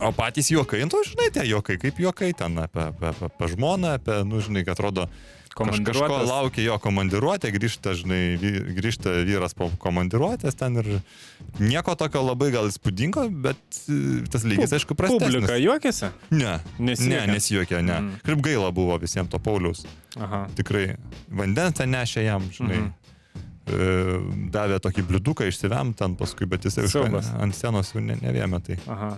O 0.00 0.12
patys 0.16 0.48
juokai, 0.52 0.80
nu, 0.88 1.00
žinai, 1.04 1.28
tie 1.34 1.42
juokai, 1.50 1.76
kaip 1.80 1.98
juokai 2.00 2.30
ten 2.36 2.56
apie, 2.62 2.86
apie, 2.88 3.10
apie, 3.10 3.26
apie 3.28 3.48
žmoną, 3.54 3.94
apie, 3.98 4.20
nu, 4.24 4.40
žinai, 4.40 4.62
kad 4.64 4.78
atrodo, 4.78 5.08
kažko 5.54 6.20
laukia 6.26 6.64
jo 6.64 6.76
komandiruotė, 6.82 7.50
grįžta, 7.54 7.94
žinai, 7.98 8.38
grįžta 8.76 9.12
vyras 9.26 9.54
po 9.56 9.70
komandiruotės 9.82 10.56
ten 10.58 10.78
ir 10.80 10.90
nieko 11.58 11.96
tokio 11.98 12.22
labai 12.24 12.50
gal 12.54 12.70
įspūdingo, 12.70 13.26
bet 13.44 13.60
e, 13.90 14.22
tas 14.30 14.46
lygis, 14.46 14.72
aišku, 14.76 14.96
prastesnis. 14.98 15.40
Publika 15.40 15.58
juokiasi? 15.60 16.12
Ne, 16.30 16.58
Nesijuokia? 16.78 17.26
ne, 17.26 17.34
nesijuokia, 17.34 17.82
ne. 17.82 17.98
Mm. 17.98 18.22
Kaip 18.26 18.44
gaila 18.46 18.70
buvo 18.74 18.98
visiems 19.02 19.30
to 19.32 19.40
Paulius. 19.42 19.84
Aha. 20.18 20.44
Tikrai 20.58 20.96
vandens 21.28 21.78
ten 21.78 21.92
nešė 21.94 22.26
jam, 22.26 22.46
žinai. 22.54 22.80
Mhm. 22.80 22.88
E, 22.90 22.99
davė 24.52 24.78
tokį 24.82 25.04
bliuduką 25.08 25.46
išsivem 25.50 25.94
ten 25.96 26.16
paskui, 26.18 26.46
bet 26.50 26.64
jis 26.68 26.78
ant 26.80 27.54
scenos 27.56 27.92
jau 27.94 28.02
ne, 28.04 28.16
nevėmė. 28.20 28.60
Tai, 28.66 28.76
Aha. 28.92 29.10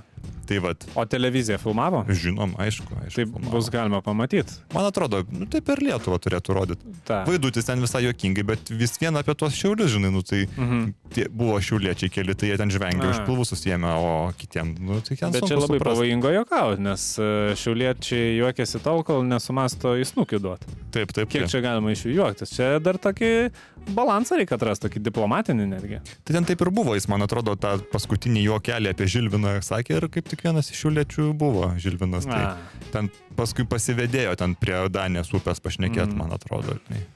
tai 0.46 0.58
vad, 0.62 0.84
O 0.98 1.04
televizija 1.06 1.58
filmavo? 1.58 2.04
žinom, 2.08 2.54
aišku, 2.62 2.86
aišku. 3.04 3.14
Tai 3.16 3.24
filmavo. 3.24 3.50
bus 3.54 3.70
galima 3.72 4.00
pamatyti. 4.04 4.52
Man 4.74 4.86
atrodo, 4.90 5.22
nu, 5.32 5.46
taip 5.50 5.68
ir 5.74 5.82
Lietuva 5.88 6.18
turėtų 6.22 6.54
rodyti. 6.58 6.92
Ta. 7.08 7.22
Vaidutis 7.28 7.66
ten 7.66 7.80
visai 7.82 8.04
jokingai, 8.06 8.44
bet 8.46 8.70
vis 8.70 8.94
vien 9.00 9.16
apie 9.18 9.34
tuos 9.34 9.54
šiaulius, 9.58 9.90
žinai, 9.96 10.12
nu 10.14 10.22
tai 10.22 10.44
Mhm. 10.56 10.92
tie 11.12 11.26
buvo 11.28 11.58
šiauliečiai 11.60 12.10
keli, 12.10 12.34
tai 12.34 12.48
jie 12.52 12.56
ten 12.60 12.70
žvengia, 12.70 13.10
už 13.10 13.22
pilvų 13.26 13.44
susijėmė, 13.50 13.90
o 13.98 14.32
kitiem, 14.38 14.74
nu 14.80 15.00
tai 15.00 15.16
ten 15.16 15.32
Bet 15.32 15.42
čia 15.48 15.56
labai 15.58 15.78
suprast. 15.78 15.88
pavojingo 15.90 16.30
juokauti, 16.32 16.80
nes 16.80 17.18
e, 17.18 17.28
šiauliečiai 17.56 18.38
juokiasi 18.40 18.80
tol, 18.82 19.02
kol 19.04 19.22
nesumasto 19.24 19.96
į 19.98 20.04
snukį 20.12 20.40
duoti. 20.40 20.66
Taip, 20.92 21.12
taip, 21.12 21.28
Kiek 21.28 21.42
taip. 21.46 21.50
čia 21.50 21.60
galima 21.64 21.90
iš 21.92 22.04
jų 22.06 22.14
juoktis? 22.20 22.52
Čia 22.56 22.78
dar 22.80 22.98
tokį 23.00 23.50
balansą 23.96 24.36
reikia 24.42 24.58
atrasti, 24.58 24.86
tokį 24.88 25.02
diplomatinį 25.08 25.66
netgi. 25.72 26.02
Tai 26.26 26.36
ten 26.36 26.48
taip 26.50 26.60
ir 26.66 26.70
buvo, 26.74 26.94
jis, 26.98 27.08
man 27.08 27.24
atrodo, 27.24 27.54
tą 27.56 27.76
paskutinį 27.94 28.44
juokelį 28.50 28.92
apie 28.92 29.08
Žilviną 29.16 29.56
sakė 29.64 29.96
ir 30.00 30.08
kaip 30.12 30.28
tik 30.28 30.44
vienas 30.44 30.68
iš 30.74 30.82
šiauliečių 30.84 31.30
buvo 31.38 31.70
Žilvinas. 31.80 32.26
Tai 32.28 32.42
A, 32.42 32.54
ten 32.92 33.08
paskui 33.38 33.64
pasivedėjo 33.64 34.36
ten 34.42 34.54
prie 34.58 34.76
Danės 34.92 35.32
upės 35.32 35.62
pašnekėt, 35.64 36.10
Mhm. 36.12 36.18
man 36.18 36.34
atrodo. 36.36 36.78
žinai. 36.88 37.06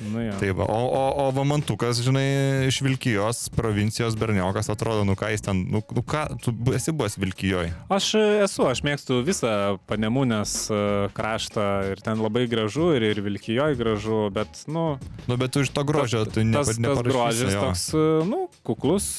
Nu 0.00 0.22
jo. 0.24 0.32
Tai 0.40 0.50
va, 0.58 0.66
o, 0.68 0.80
o, 0.88 1.02
o 1.24 1.30
Vamantukas, 1.34 2.00
žinai, 2.04 2.66
iš 2.68 2.80
Vilkijos 2.84 3.48
provincijos 3.54 4.16
berniokas, 4.18 4.68
atrodo, 4.72 5.04
nu 5.06 5.16
ką 5.18 5.30
jis 5.32 5.44
ten, 5.44 5.64
nu, 5.70 5.82
nu 5.94 6.02
ką, 6.02 6.24
tu 6.42 6.54
esi 6.74 6.92
buvęs 6.92 7.18
Vilkijoje. 7.20 7.72
Aš 7.92 8.10
e, 8.18 8.24
esu, 8.44 8.66
aš 8.70 8.82
mėgstu 8.86 9.20
visą 9.26 9.52
panemūnės 9.90 10.54
e, 10.68 10.80
kraštą 11.16 11.66
ir 11.92 12.02
ten 12.04 12.22
labai 12.22 12.46
gražu 12.50 12.90
ir, 12.96 13.06
ir 13.12 13.22
Vilkijoje 13.24 13.78
gražu, 13.80 14.20
bet, 14.34 14.64
nu, 14.66 14.86
Nu, 15.28 15.38
bet 15.40 15.54
tu 15.54 15.62
iš 15.64 15.70
to 15.72 15.84
grožio, 15.88 16.24
tai 16.28 16.44
tas, 16.52 16.72
tas 16.72 16.80
neparašysi, 16.82 17.12
grožis 17.14 17.54
jo. 17.54 17.62
toks, 17.64 17.84
e, 17.94 18.06
nu, 18.28 18.40
kuklus, 18.66 19.10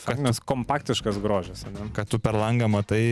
faktinis, 0.00 0.40
kompaktiškas 0.44 1.20
grožis. 1.22 1.66
Ne? 1.70 1.90
kad 1.96 2.08
tu 2.08 2.20
per 2.22 2.36
langą 2.38 2.68
matai 2.70 3.02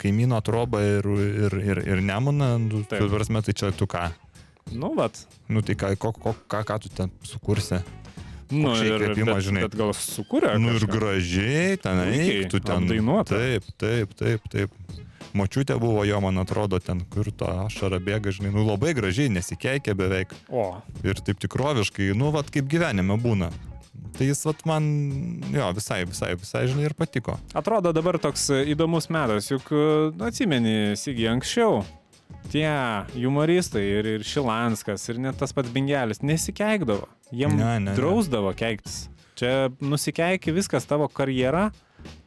kaimyno 0.00 0.38
trobą 0.44 0.82
ir, 0.98 1.08
ir, 1.46 1.56
ir, 1.62 1.82
ir 1.94 2.04
nemuną, 2.04 2.54
nu, 2.62 2.84
Taip. 2.88 3.02
tu 3.02 3.10
prasme, 3.12 3.42
tai 3.42 3.56
čia 3.56 3.72
tu 3.76 3.88
ką? 3.90 4.10
Nu, 4.74 4.92
vat. 4.96 5.26
Nu, 5.52 5.62
tai 5.64 5.76
ką, 5.78 5.92
ko, 6.00 6.12
ko, 6.16 6.34
ką, 6.48 6.62
ką 6.68 6.78
tu 6.82 6.92
ten 6.92 7.12
sukursi? 7.26 7.82
Nu, 8.52 8.74
ir, 8.76 8.98
įkvėpimas, 9.00 9.38
bet, 9.38 9.46
žinai. 9.46 9.62
bet 9.64 9.76
gal 9.80 9.94
sukūrė. 9.96 10.52
Nu 10.60 10.74
ir 10.76 10.84
gražiai, 10.90 11.78
ten 11.80 12.02
eik, 12.04 12.50
tu 12.52 12.60
ten. 12.60 12.84
apdainuota. 12.84 13.38
Taip, 13.38 13.68
taip, 13.80 14.12
taip, 14.18 14.48
taip. 14.52 15.00
Močiutė 15.32 15.78
buvo 15.80 16.02
jo, 16.04 16.18
man 16.20 16.42
atrodo, 16.42 16.76
ten 16.82 17.00
kur 17.08 17.30
ta 17.32 17.62
ašara 17.64 18.02
bėga, 18.04 18.34
žinai, 18.36 18.50
nu 18.52 18.66
labai 18.66 18.92
gražiai, 18.96 19.32
nesikeikė 19.32 19.94
beveik. 19.96 20.34
O, 20.52 20.66
Ir 21.00 21.22
taip 21.24 21.40
tikroviškai, 21.40 22.10
nu, 22.18 22.28
vat 22.34 22.52
kaip 22.52 22.68
gyvenime 22.68 23.16
būna. 23.22 23.48
Tai 24.12 24.28
jis, 24.28 24.42
vat 24.44 24.60
man, 24.68 24.84
jo, 25.54 25.70
visai, 25.72 26.02
visai, 26.04 26.34
visai, 26.36 26.66
žinai, 26.68 26.84
ir 26.90 26.96
patiko. 26.98 27.38
atrodo 27.56 27.94
dabar 27.96 28.20
toks 28.20 28.50
įdomus 28.74 29.08
metas, 29.08 29.48
juk 29.48 29.72
nu, 29.72 30.28
atsimeni, 30.28 30.92
Sigi, 31.00 31.24
anksčiau 31.32 31.80
tie 32.50 32.68
humoristai 33.14 33.84
ir, 34.00 34.10
ir 34.16 34.26
Šilanskas 34.26 35.06
ir 35.12 35.20
net 35.22 35.38
tas 35.40 35.54
pats 35.54 35.70
Bingelis 35.72 36.22
nesikeikdavo. 36.24 37.08
Jiem 37.32 37.56
Ne, 37.56 37.64
ne, 37.64 37.78
ne. 37.86 37.96
drausdavo 37.96 38.52
keiktis. 38.56 39.06
Čia 39.38 39.70
nusikeiki 39.80 40.52
viskas 40.52 40.84
tavo 40.84 41.06
karjera, 41.08 41.70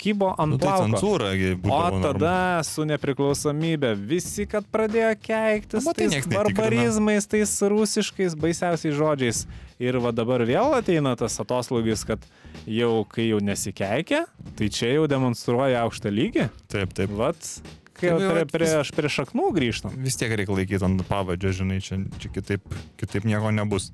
kybo 0.02 0.32
ant 0.40 0.56
Nu, 0.56 0.58
tai 0.58 0.74
cenzūra, 0.82 1.30
O 1.70 2.00
tada 2.02 2.64
su 2.66 2.86
nepriklausomybė 2.88 3.92
visi, 4.00 4.48
kad 4.50 4.66
pradėjo 4.72 5.12
keiktis 5.22 5.84
Na, 5.84 5.92
matai, 5.92 6.08
tais 6.10 6.28
barbarizmais, 6.32 7.28
tais 7.30 7.54
rusiškais 7.62 8.36
baisiausiais 8.40 8.96
žodžiais. 8.98 9.44
Ir 9.84 10.00
va 10.00 10.14
dabar 10.16 10.46
vėl 10.48 10.74
ateina 10.78 11.14
tas 11.20 11.36
atoslūgis, 11.44 12.06
kad 12.08 12.24
jau 12.66 13.04
kai 13.12 13.30
jau 13.30 13.42
nesikeikia, 13.44 14.24
tai 14.56 14.70
čia 14.72 14.94
jau 14.96 15.08
demonstruoja 15.12 15.84
aukštą 15.86 16.14
lygį. 16.14 16.48
Taip, 16.72 16.96
taip. 16.96 17.12
Vat, 17.20 17.50
kai 17.96 18.12
jau 18.12 18.20
prie, 18.20 18.46
prie, 18.52 18.68
vis- 18.68 18.78
aš 18.84 18.92
prie 18.96 19.12
šaknų 19.12 19.50
grįžtam. 19.56 19.96
Vis 20.06 20.20
tiek 20.20 20.34
reikia 20.36 20.58
laikyti 20.58 20.86
ant 20.88 21.02
pavadžio, 21.10 21.56
žinai, 21.62 21.82
čia, 21.84 22.04
čia 22.22 22.32
kitaip, 22.36 22.78
kitaip 23.00 23.28
nieko 23.28 23.54
nebus. 23.56 23.92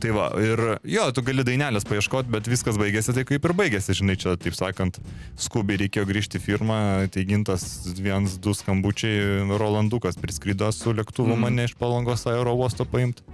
Tai 0.00 0.12
va, 0.14 0.28
ir 0.40 0.60
jo, 0.88 1.02
tu 1.12 1.24
gali 1.26 1.44
dainelės 1.44 1.84
paieškoti, 1.84 2.30
bet 2.32 2.46
viskas 2.48 2.78
baigėsi 2.80 3.12
tai 3.12 3.24
kaip 3.28 3.44
ir 3.44 3.52
baigėsi, 3.58 3.96
žinai, 3.98 4.14
čia, 4.16 4.36
taip 4.40 4.54
sakant, 4.56 4.98
skubiai 5.36 5.80
reikėjo 5.82 6.06
grįžti 6.08 6.38
į 6.38 6.42
firmą, 6.46 6.78
tai 7.12 7.26
gintas 7.28 7.66
vienas, 7.98 8.38
du 8.42 8.54
skambučiai, 8.56 9.42
Rolandukas 9.50 10.16
priskrido 10.22 10.70
su 10.72 10.94
lėktuvu 10.96 11.34
mm. 11.34 11.44
mane 11.44 11.66
iš 11.68 11.76
palangos 11.78 12.24
aero 12.30 12.54
uosto 12.56 12.86
paimti. 12.88 13.26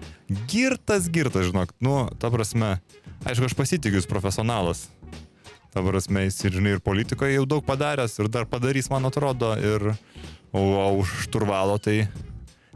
Girtas, 0.51 1.07
girtas, 1.13 1.47
žinok, 1.53 1.77
nu, 1.85 2.01
ta 2.19 2.33
prasme, 2.33 2.79
aišku, 3.23 3.53
aš 3.53 3.57
pasitikiu, 3.57 4.01
jis 4.01 4.11
profesionalas. 4.11 4.89
Ta 5.79 5.85
prasme, 5.87 6.25
jis 6.27 6.41
ir, 6.43 6.57
žinai, 6.59 6.73
ir 6.75 6.81
politikoje 6.83 7.37
jau 7.37 7.45
daug 7.47 7.63
padaręs 7.63 8.17
ir 8.19 8.27
dar 8.35 8.49
padarys, 8.51 8.89
man 8.91 9.07
atrodo, 9.07 9.53
ir 9.55 9.93
o, 10.51 10.59
o 10.59 10.89
už 10.99 11.13
šturvalo 11.29 11.77
tai 11.79 12.01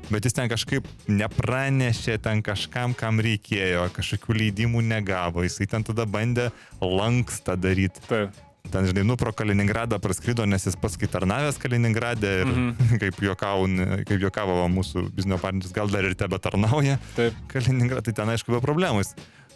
bet 0.07 0.29
jis 0.29 0.37
ten 0.37 0.51
kažkaip 0.53 0.87
nepranešė 1.11 2.21
ten 2.23 2.45
kažkam, 2.47 2.95
kam 2.95 3.19
reikėjo, 3.23 3.89
kažkokių 3.97 4.39
leidimų 4.39 4.85
negavo, 4.87 5.43
jisai 5.43 5.67
ten 5.75 5.83
tada 5.83 6.07
bandė 6.07 6.53
lankstą 6.79 7.59
daryti. 7.59 8.07
Taip. 8.07 8.39
Ten, 8.71 8.87
žinai, 8.87 9.03
nu 9.03 9.17
pro 9.19 9.33
Kaliningradą 9.35 9.99
praskrido, 9.99 10.47
nes 10.47 10.63
jis 10.69 10.79
pats 10.79 10.95
kai 10.95 11.11
tarnavęs 11.11 11.59
Kaliningrade 11.59 12.31
ir 12.45 12.47
mm 12.47 12.71
-hmm. 12.71 13.03
kaip, 13.03 13.19
juokau, 13.27 13.67
kaip 14.09 14.19
juokavo 14.23 14.63
mūsų 14.71 15.09
biznio 15.11 15.43
partneris, 15.43 15.75
gal 15.75 15.91
dar 15.91 16.07
ir 16.07 16.15
tebe 16.15 16.39
tarnauja. 16.39 17.01
Taip. 17.17 17.35
Kaliningradą, 17.51 18.07
tai 18.07 18.13
ten 18.23 18.31
aišku 18.31 18.55
be 18.55 18.63
problemų 18.63 19.03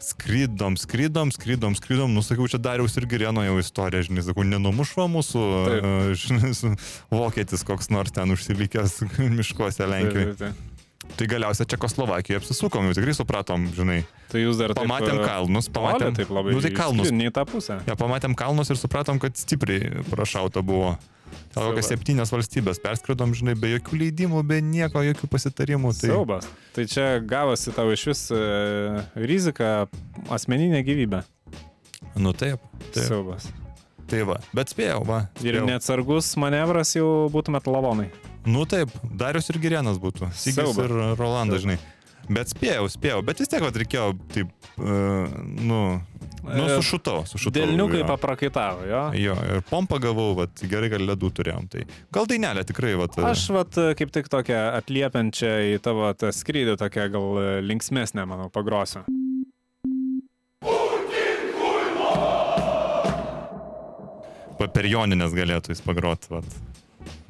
skrydom, 0.03 0.77
skrydom, 0.81 1.33
skrydom, 1.35 1.77
skrydom, 1.79 2.15
nusakiau, 2.17 2.49
čia 2.51 2.61
dariaus 2.63 2.97
ir 2.99 3.09
Gireno 3.11 3.45
jau 3.47 3.59
istorija, 3.63 4.05
žinai, 4.07 4.25
sakau, 4.27 4.47
nenumušva 4.47 5.09
mūsų, 5.13 5.43
taip. 5.67 5.91
žinai, 6.23 6.77
vokietis 7.13 7.67
koks 7.67 7.93
nors 7.95 8.15
ten 8.17 8.35
užsilikęs 8.35 9.03
miškuose 9.39 9.89
Lenkijoje. 9.89 10.33
Taip, 10.33 10.41
taip, 10.41 10.57
taip. 10.57 10.73
Tai 11.17 11.27
galiausiai 11.31 11.69
Čekoslovakijoje 11.71 12.41
apsisukom, 12.41 12.89
jau 12.89 12.97
tikrai 12.97 13.15
supratom, 13.15 13.69
žinai. 13.77 14.01
Tai 14.33 14.43
jūs 14.43 14.59
dar 14.59 14.75
pamatėm 14.77 15.21
taip, 15.21 15.29
kalnus, 15.29 15.69
pamatėm. 15.73 16.17
Taip 16.19 16.33
labai. 16.35 16.55
Nu, 16.57 16.63
tai 16.65 16.73
kalnus. 16.75 17.13
Ne 17.15 17.29
į 17.31 17.35
tą 17.37 17.45
pusę. 17.49 17.79
Ja, 17.87 17.95
pamatėm 17.99 18.35
kalnus 18.39 18.73
ir 18.75 18.81
supratom, 18.81 19.21
kad 19.23 19.39
stipriai 19.39 20.03
prašauta 20.11 20.65
buvo. 20.67 20.97
Gal 21.57 21.71
kokias 21.71 21.89
septynias 21.89 22.33
valstybės 22.35 22.81
perskridom, 22.85 23.33
žinai, 23.37 23.55
be 23.59 23.71
jokių 23.75 24.01
leidimų, 24.03 24.43
be 24.47 24.61
nieko, 24.65 25.01
jokių 25.07 25.31
pasitarimų. 25.33 25.95
Tai... 25.97 26.11
Siaubas. 26.11 26.49
Tai 26.77 26.85
čia 26.93 27.07
gavosi 27.25 27.73
tavo 27.77 27.95
iš 27.97 28.05
vis 28.11 28.25
e, 28.35 28.41
rizika 29.17 29.71
asmeninė 30.37 30.83
gyvybė. 30.87 31.23
Nu 32.21 32.35
taip. 32.37 32.61
taip. 32.93 33.07
Siaubas. 33.09 33.49
Tai 34.07 34.23
va, 34.29 34.37
bet 34.55 34.71
spėjau, 34.71 35.01
va. 35.09 35.25
Spėjau. 35.35 35.65
Ir 35.65 35.67
neatsargus 35.67 36.31
manevras 36.39 36.93
jau 36.95 37.27
būtumėt 37.33 37.67
lavonai. 37.73 38.11
Nu 38.47 38.63
taip, 38.71 38.93
Darius 39.03 39.51
ir 39.51 39.59
Girienas 39.63 39.99
būtų. 39.99 40.29
Sigis 40.39 40.79
ir 40.79 40.93
Rolandas, 41.19 41.65
žinai. 41.65 41.81
Bet 42.31 42.51
spėjau, 42.51 42.87
spėjau, 42.91 43.21
bet 43.27 43.41
vis 43.43 43.51
tiek, 43.51 43.63
kad 43.63 43.77
reikėjo 43.79 44.07
taip, 44.35 44.51
uh, 44.79 45.27
nu, 45.63 45.81
nu, 46.49 46.65
e, 46.67 46.77
sušutau, 46.79 47.25
sušutau. 47.29 47.59
Dėlniukai 47.59 48.03
paprakaitavo, 48.09 48.87
jo. 48.89 49.03
Jo, 49.19 49.37
ir 49.51 49.65
pompą 49.69 50.01
gavau, 50.03 50.33
vat, 50.39 50.63
gerai, 50.71 50.91
kad 50.93 51.05
ledų 51.05 51.33
turėjom. 51.39 51.69
Tai 51.73 51.85
gal 52.15 52.31
dainelė 52.31 52.67
tikrai, 52.69 52.95
vat. 53.01 53.19
Aš, 53.33 53.49
vat, 53.57 53.81
kaip 53.99 54.15
tik 54.15 54.31
tokią 54.33 54.63
atliepiančią 54.79 55.53
į 55.75 55.77
tavo 55.85 56.13
skrydį, 56.15 56.79
tokią 56.81 57.09
gal 57.17 57.43
linksmesnę, 57.67 58.27
manau, 58.29 58.51
pagrosiu. 58.55 59.05
Per 64.77 64.89
joninės 64.89 65.35
galėtų 65.37 65.73
jis 65.73 65.83
pagroti, 65.85 66.33
vat 66.33 66.57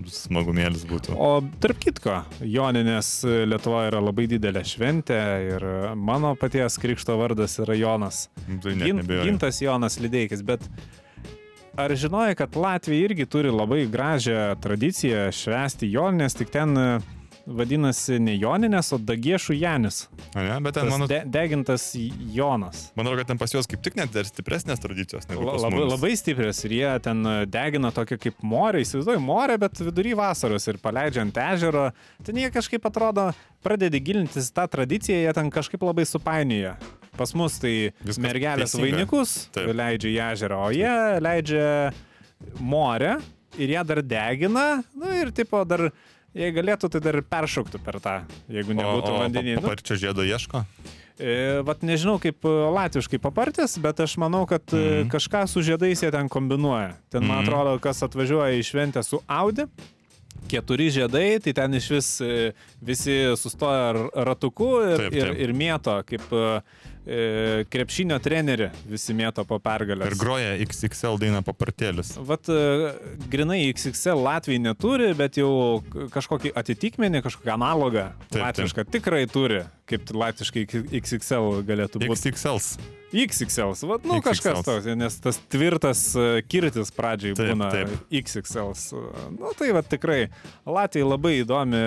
smagumėlis 0.04 0.84
būtų. 0.88 1.16
O 1.16 1.30
tarp 1.62 1.80
kitko, 1.80 2.18
Joninės 2.44 3.10
Lietuvoje 3.24 3.90
yra 3.92 4.02
labai 4.04 4.26
didelė 4.30 4.62
šventė 4.66 5.20
ir 5.54 5.66
mano 5.96 6.34
paties 6.38 6.78
krikšto 6.82 7.16
vardas 7.20 7.58
yra 7.62 7.76
Jonas. 7.78 8.26
Tai 8.62 8.76
Gin, 8.82 9.02
gintas 9.06 9.62
Jonas 9.64 9.98
Lideikis, 10.02 10.44
bet 10.46 10.64
ar 11.80 11.94
žinojai, 11.96 12.36
kad 12.38 12.56
Latvija 12.56 13.08
irgi 13.08 13.28
turi 13.30 13.52
labai 13.52 13.84
gražią 13.90 14.56
tradiciją 14.62 15.28
švęsti 15.34 15.90
Joninės, 15.92 16.36
tik 16.38 16.52
ten 16.54 16.76
vadinasi 17.46 18.18
ne 18.22 18.34
Joninės, 18.36 18.90
o 18.94 18.98
Dagiešų 18.98 19.56
Janis. 19.60 20.00
Ne, 20.34 20.56
bet 20.64 20.76
ten 20.76 20.88
mano... 20.90 21.06
De, 21.10 21.20
degintas 21.30 21.88
Jonas. 22.34 22.88
Manau, 22.98 23.14
kad 23.18 23.30
ten 23.30 23.38
pas 23.40 23.52
juos 23.54 23.68
kaip 23.70 23.82
tik 23.84 23.96
net 23.98 24.12
dar 24.14 24.26
stipresnės 24.28 24.82
tradicijos. 24.82 25.28
La, 25.30 25.54
labai, 25.66 25.84
labai 25.86 26.12
stiprios 26.18 26.62
ir 26.66 26.76
jie 26.80 26.90
ten 27.04 27.22
e, 27.22 27.36
degina 27.50 27.92
tokia 27.94 28.18
kaip 28.20 28.42
morė, 28.46 28.82
įsivaizduoju, 28.82 29.22
morė, 29.22 29.58
bet 29.62 29.78
vidury 29.82 30.16
vasaros 30.18 30.66
ir 30.70 30.80
paleidžia 30.82 31.22
ant 31.22 31.38
ežero. 31.46 31.86
Ten 32.26 32.42
jie 32.42 32.50
kažkaip 32.54 32.90
atrodo, 32.90 33.28
pradedi 33.64 34.02
gilintis 34.02 34.50
tą 34.54 34.66
tradiciją, 34.72 35.22
jie 35.22 35.36
ten 35.36 35.52
kažkaip 35.54 35.86
labai 35.86 36.06
supainioja. 36.08 36.74
Pas 37.16 37.32
mus 37.38 37.60
tai 37.62 37.94
Viskas 38.02 38.20
mergelės 38.20 38.74
teisinga. 38.74 38.90
vainikus 38.90 39.38
Taip. 39.54 39.70
leidžia 39.78 40.10
į 40.10 40.18
ežerą, 40.32 40.58
o 40.66 40.74
jie 40.74 40.96
leidžia 41.24 41.70
morę 42.60 43.16
ir 43.56 43.72
ją 43.72 43.86
dar 43.88 44.02
degina, 44.04 44.66
na 44.92 45.06
nu, 45.06 45.14
ir 45.16 45.32
tipo 45.32 45.62
dar 45.64 45.88
Jei 46.36 46.52
galėtų, 46.52 46.90
tai 46.92 47.00
dar 47.00 47.16
ir 47.16 47.24
peršauktų 47.24 47.80
per 47.80 47.96
tą, 48.04 48.14
jeigu 48.52 48.76
nebūtų 48.76 49.12
vandenyje. 49.16 49.60
Ar 49.64 49.80
čia 49.80 49.96
žiedo 50.02 50.24
ieško? 50.26 50.66
E, 51.16 51.62
vat 51.64 51.80
nežinau 51.86 52.18
kaip 52.20 52.44
e, 52.44 52.54
latviškai 52.76 53.20
papartis, 53.24 53.78
bet 53.80 54.02
aš 54.04 54.18
manau, 54.20 54.42
kad 54.48 54.60
mm. 54.68 55.08
kažką 55.12 55.46
su 55.48 55.64
žiedais 55.64 56.04
jie 56.04 56.10
ten 56.12 56.28
kombinuoja. 56.28 56.92
Ten, 57.08 57.24
man 57.24 57.40
mm. 57.40 57.46
atrodo, 57.46 57.76
kas 57.80 58.04
atvažiuoja 58.04 58.58
į 58.58 58.66
šventę 58.68 59.00
su 59.06 59.22
Audi, 59.24 59.64
keturi 60.52 60.90
žiedai, 60.92 61.38
tai 61.40 61.56
ten 61.56 61.78
iš 61.78 61.88
vis 61.94 62.10
visi 62.84 63.16
sustoja 63.40 63.94
ratuku 64.28 64.68
ir, 64.84 65.06
taip, 65.06 65.08
taip. 65.08 65.16
ir, 65.22 65.32
ir 65.46 65.56
mėto, 65.56 65.96
kaip 66.12 66.36
e, 66.36 66.44
krepšinio 67.70 68.18
trenerį 68.22 68.70
visi 68.90 69.14
mėto 69.14 69.44
po 69.46 69.60
pergalę. 69.62 70.08
Ir 70.10 70.16
groja 70.18 70.56
XXL 70.64 71.20
dainą 71.22 71.42
papartėlis. 71.46 72.14
Vat 72.26 72.50
e, 72.50 72.90
grinai 73.30 73.60
XXL 73.70 74.24
Latvijai 74.26 74.62
neturi, 74.64 75.12
bet 75.18 75.38
jau 75.38 75.50
kažkokį 76.14 76.50
atitikmenį, 76.58 77.22
kažkokį 77.26 77.54
analogą 77.54 78.08
taip, 78.26 78.42
latvišką 78.42 78.84
taip. 78.84 78.92
tikrai 78.98 79.22
turi, 79.30 79.62
kaip 79.86 80.10
latviškai 80.10 80.66
XXL 80.98 81.62
galėtų 81.68 82.02
būti. 82.02 82.32
XXL. 82.34 82.60
XXL, 83.16 83.74
vat, 83.86 84.02
nu 84.02 84.18
XXL. 84.18 84.26
kažkas 84.26 84.64
toks, 84.66 84.88
nes 84.98 85.20
tas 85.22 85.38
tvirtas 85.52 86.06
e, 86.18 86.28
kirtis 86.50 86.90
pradžiai 86.94 87.36
taip, 87.38 87.54
būna 87.54 87.70
taip. 87.70 87.98
XXL. 88.10 88.74
Nu 89.38 89.54
tai 89.58 89.70
va 89.76 89.86
tikrai 89.86 90.24
Latvija 90.66 91.06
labai 91.14 91.36
įdomi 91.44 91.84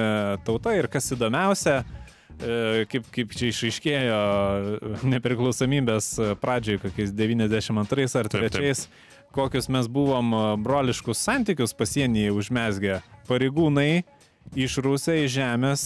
tauta 0.47 0.80
ir 0.80 0.88
kas 0.91 1.11
įdomiausia, 1.17 1.82
E, 1.84 2.09
kaip, 2.40 3.08
kaip 3.16 3.34
čia 3.36 3.50
išaiškėjo 3.54 4.20
nepriklausomybės 5.12 6.12
pradžiai, 6.42 6.80
kokiais 6.82 7.12
92 7.16 8.08
ar 8.22 8.30
3, 8.32 8.86
kokius 9.36 9.70
mes 9.70 9.90
buvom 9.92 10.32
broliškus 10.64 11.22
santykius 11.22 11.76
pasienyje 11.78 12.32
užmesgę. 12.34 13.02
Pareigūnai 13.30 14.06
išrūsė 14.58 15.20
į 15.26 15.28
žemės 15.36 15.84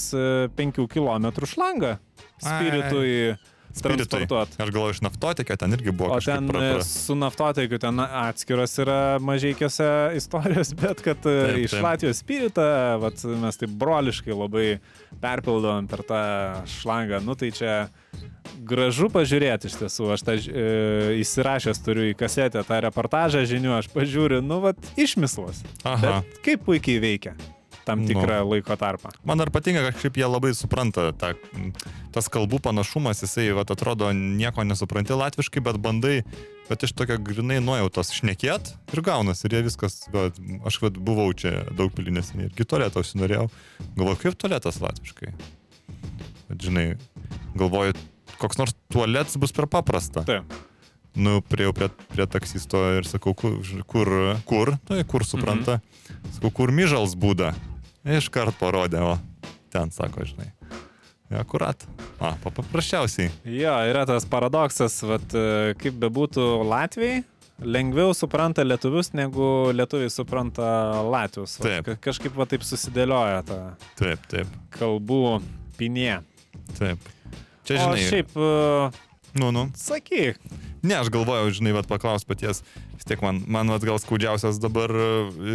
5 0.56 0.86
km 0.88 1.32
šlangą 1.50 1.98
spiritui. 2.38 3.34
Ai 3.34 3.53
transportuoti. 3.82 4.58
Aš 4.62 4.70
galvoju, 4.70 4.96
iš 4.96 5.02
naftotikio 5.02 5.56
ten 5.56 5.74
irgi 5.74 5.92
buvo. 5.92 6.14
O 6.16 6.20
ten 6.22 6.48
pra, 6.48 6.60
pra... 6.60 6.84
su 6.84 7.16
naftotikiu 7.16 7.80
ten 7.82 8.00
atskiros 8.04 8.78
yra 8.84 9.00
mažiekiuose 9.24 9.88
istorijos, 10.20 10.74
bet 10.82 11.02
kad 11.06 11.18
e, 11.26 11.36
taip, 11.48 11.58
iš 11.66 11.76
taip. 11.76 11.86
Latvijos 11.88 12.22
spiritą, 12.24 12.68
vat, 13.04 13.26
mes 13.42 13.60
taip 13.62 13.74
broliškai 13.82 14.38
labai 14.38 14.68
perpildom 15.24 15.90
per 15.92 16.06
tą 16.08 16.22
šlangą. 16.80 17.24
Nu 17.26 17.38
tai 17.40 17.52
čia 17.56 17.74
gražu 18.64 19.10
pažiūrėti 19.14 19.72
iš 19.72 19.80
tiesų. 19.82 20.12
Aš 20.18 20.28
tą 20.28 20.38
e, 20.38 20.68
įsirašęs 21.24 21.84
turiu 21.86 22.12
į 22.12 22.16
kasetę 22.20 22.64
tą 22.68 22.80
reportažą 22.86 23.44
žinių, 23.50 23.78
aš 23.80 23.90
pažiūriu, 23.96 24.44
nu, 24.46 24.62
vat, 24.64 24.80
išmislas. 25.00 25.64
Kaip 26.46 26.66
puikiai 26.68 27.02
veikia 27.04 27.38
tam 27.86 28.02
nu. 28.04 28.08
tikrą 28.08 28.40
nu. 28.44 28.50
laiko 28.54 28.78
tarpą. 28.80 29.12
Man 29.28 29.42
dar 29.42 29.52
patinka, 29.54 29.92
kaip 29.98 30.18
jie 30.18 30.28
labai 30.28 30.54
supranta 30.58 31.12
tą, 31.20 31.34
tas 32.16 32.30
kalbų 32.32 32.62
panašumas, 32.64 33.24
jisai, 33.26 33.50
va, 33.58 33.66
atrodo, 33.68 34.12
nieko 34.14 34.66
nesupranti 34.68 35.16
latviškai, 35.18 35.64
bet 35.66 35.80
bandai, 35.84 36.22
bet 36.70 36.86
iš 36.88 36.96
tokio 36.98 37.20
grinai 37.22 37.60
nuojautos 37.64 38.14
šnekėt 38.18 38.74
ir 38.94 39.04
gaunas. 39.06 39.44
Ir 39.48 39.58
jie 39.58 39.64
viskas, 39.70 40.04
va, 40.14 40.30
aš 40.68 40.82
va, 40.84 40.94
buvau 40.94 41.30
čia 41.38 41.64
daug 41.72 41.94
pilinėsnė 41.96 42.50
ir 42.50 42.58
kitoleto 42.58 43.04
užsinorėjau. 43.04 43.50
Galvoju, 43.98 44.22
kaip 44.26 44.40
tualetas 44.40 44.82
latviškai. 44.84 45.34
Bet, 46.50 46.60
žinai, 46.60 46.88
galvoju, 47.58 47.98
koks 48.40 48.60
nors 48.62 48.78
tualetas 48.94 49.40
bus 49.40 49.56
per 49.56 49.70
paprasta. 49.72 50.26
Taip 50.28 50.62
nu, 51.14 51.40
prieėjau 51.46 51.74
prie, 51.78 51.90
prie 52.14 52.26
taksisto 52.30 52.82
ir 52.98 53.08
sakau, 53.08 53.36
kur, 53.38 53.60
kur, 53.90 54.10
kur, 54.50 54.74
nu, 54.90 54.98
kur 55.10 55.26
supranta, 55.28 55.80
mhm. 55.80 56.34
sakau, 56.38 56.54
kur 56.62 56.74
myžals 56.74 57.18
būda. 57.20 57.54
Iškart 58.04 58.58
parodė, 58.60 59.00
o 59.00 59.18
ten 59.72 59.92
sako, 59.96 60.26
žinai. 60.28 60.52
Akurat. 61.34 61.86
A, 62.22 62.36
paprasčiausiai. 62.44 63.32
Jo, 63.48 63.74
yra 63.90 64.04
tas 64.06 64.26
paradoksas, 64.30 65.00
vat, 65.08 65.34
e, 65.34 65.74
kaip 65.82 65.96
bebūtų 66.02 66.44
Latvijai, 66.68 67.24
lengviau 67.64 68.14
supranta 68.14 68.66
lietuvius, 68.66 69.14
negu 69.18 69.48
lietuviai 69.74 70.12
supranta 70.14 70.68
latvius. 71.08 71.58
Taip. 71.64 71.88
Ka 71.88 71.98
kažkaip 72.10 72.36
va 72.38 72.48
taip 72.50 72.66
susidėlioja 72.68 73.42
ta 73.48 73.60
taip, 74.00 74.22
taip. 74.32 74.52
kalbų 74.78 75.40
pinė. 75.80 76.22
Taip. 76.78 77.10
Čia 77.64 77.80
žinai. 77.80 78.04
O 78.04 78.12
šiaip, 78.12 78.36
e, 78.36 79.13
Nu, 79.34 79.50
nu. 79.52 79.68
Sakyk. 79.78 80.38
Ne, 80.84 80.98
aš 81.00 81.08
galvojau, 81.14 81.48
žinai, 81.56 81.72
vat 81.72 81.88
paklaus 81.88 82.26
paties. 82.28 82.60
Vis 82.98 83.08
tiek 83.08 83.22
man, 83.24 83.40
man 83.48 83.72
vat, 83.72 83.86
gal 83.88 83.98
skaudžiausias 84.04 84.60
dabar 84.60 84.92
e, 84.92 85.06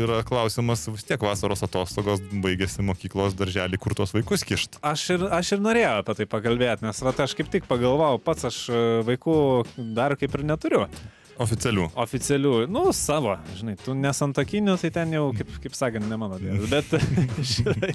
yra 0.00 0.22
klausimas, 0.26 0.86
vis 0.88 1.04
tiek 1.04 1.20
vasaros 1.20 1.62
atostogos 1.66 2.22
baigėsi 2.32 2.82
mokyklos 2.86 3.36
darželį, 3.36 3.76
kur 3.82 3.92
tuos 3.98 4.14
vaikus 4.16 4.46
kišt. 4.48 4.80
Aš 4.80 5.04
ir, 5.18 5.26
aš 5.36 5.52
ir 5.58 5.62
norėjau 5.62 5.92
apie 6.00 6.16
tai 6.22 6.28
pakalbėti, 6.32 6.86
nes 6.88 7.02
va, 7.04 7.12
aš 7.26 7.36
kaip 7.36 7.52
tik 7.52 7.68
pagalvojau, 7.68 8.22
pats 8.24 8.48
aš 8.48 8.62
e, 8.72 8.82
vaikų 9.10 9.36
dar 9.94 10.16
kaip 10.16 10.32
ir 10.40 10.46
neturiu. 10.48 10.86
Oficialių. 11.38 11.90
Oficialių, 12.02 12.54
nu, 12.72 12.88
savo, 12.96 13.36
žinai, 13.60 13.76
tu 13.84 13.92
nesantokinių, 13.94 14.74
tai 14.80 14.90
ten 14.96 15.12
jau, 15.14 15.28
kaip, 15.36 15.52
kaip 15.62 15.76
sakant, 15.76 16.08
ne 16.08 16.18
mano 16.18 16.40
dėdas. 16.40 16.72
Bet, 16.72 16.96
žinai, 17.52 17.92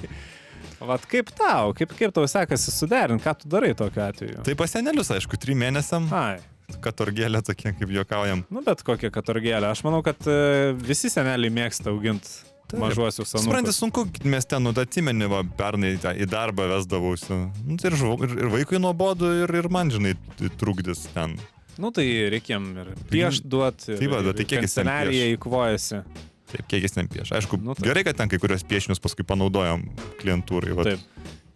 vat 0.87 1.05
kaip 1.09 1.29
tau, 1.37 1.73
kaip, 1.77 1.93
kaip 1.97 2.13
tau 2.15 2.25
sekasi 2.29 2.71
suderinti, 2.73 3.23
ką 3.25 3.35
tu 3.41 3.51
darai 3.51 3.73
tokiu 3.77 4.03
atveju? 4.05 4.43
Tai 4.47 4.55
pas 4.59 4.71
senelius, 4.75 5.11
aišku, 5.15 5.39
trim 5.41 5.59
mėnesiam, 5.63 6.07
Ai, 6.13 6.39
katorgėlė 6.83 7.43
tokie, 7.45 7.73
kaip 7.77 7.91
juokaujam. 7.93 8.45
nu 8.53 8.63
bet 8.65 8.81
kokia 8.87 9.11
katorgėlė. 9.13 9.69
Aš 9.73 9.83
manau, 9.87 10.01
kad 10.05 10.19
e, 10.27 10.73
visi 10.79 11.11
seneliai 11.13 11.53
mėgsta 11.53 11.91
auginti 11.91 12.31
Taip. 12.71 12.79
mažuosius 12.81 13.33
Supranti, 13.35 13.69
anūkus. 13.69 13.79
sunku 13.83 14.05
mieste, 14.25 14.57
nu, 14.63 14.73
tai 14.73 14.87
atsimeni, 14.87 15.27
va, 15.29 15.43
pernai 15.59 15.95
į 15.97 16.27
darbą 16.31 16.69
vesdavausi. 16.71 17.35
Nu, 17.67 17.77
tai 17.77 17.91
ir, 17.91 17.99
ir, 17.99 18.37
ir 18.45 18.53
vaikui 18.53 18.79
nuobodu, 18.81 19.29
ir, 19.43 19.53
ir 19.61 19.69
man, 19.69 19.91
žinai, 19.93 20.15
trukdys 20.61 21.05
ten. 21.13 21.35
Nu 21.77 21.89
tai 21.93 22.05
reikiam 22.29 22.67
ir 22.77 22.91
piešt 23.09 23.47
duoti. 23.49 23.95
Tai 23.97 24.09
va, 24.11 24.21
bet 24.25 24.37
tai 24.37 24.45
kiek 24.45 24.61
Kanceliarija 24.65 25.31
įkvojasi. 25.33 26.03
Taip, 26.53 26.67
kiek 26.69 26.83
jis 26.85 26.93
ten 26.93 27.07
pieš. 27.09 27.31
Aišku, 27.33 27.57
Nu, 27.61 27.73
taip. 27.73 27.87
gerai, 27.89 28.03
kad 28.05 28.17
ten 28.21 28.29
kai 28.29 28.37
kurios 28.41 28.61
piešinius 28.63 29.01
paskui 29.01 29.25
panaudojam 29.25 29.87
klientūrai. 30.21 30.75
Va, 30.77 30.83
Taip. 30.91 30.99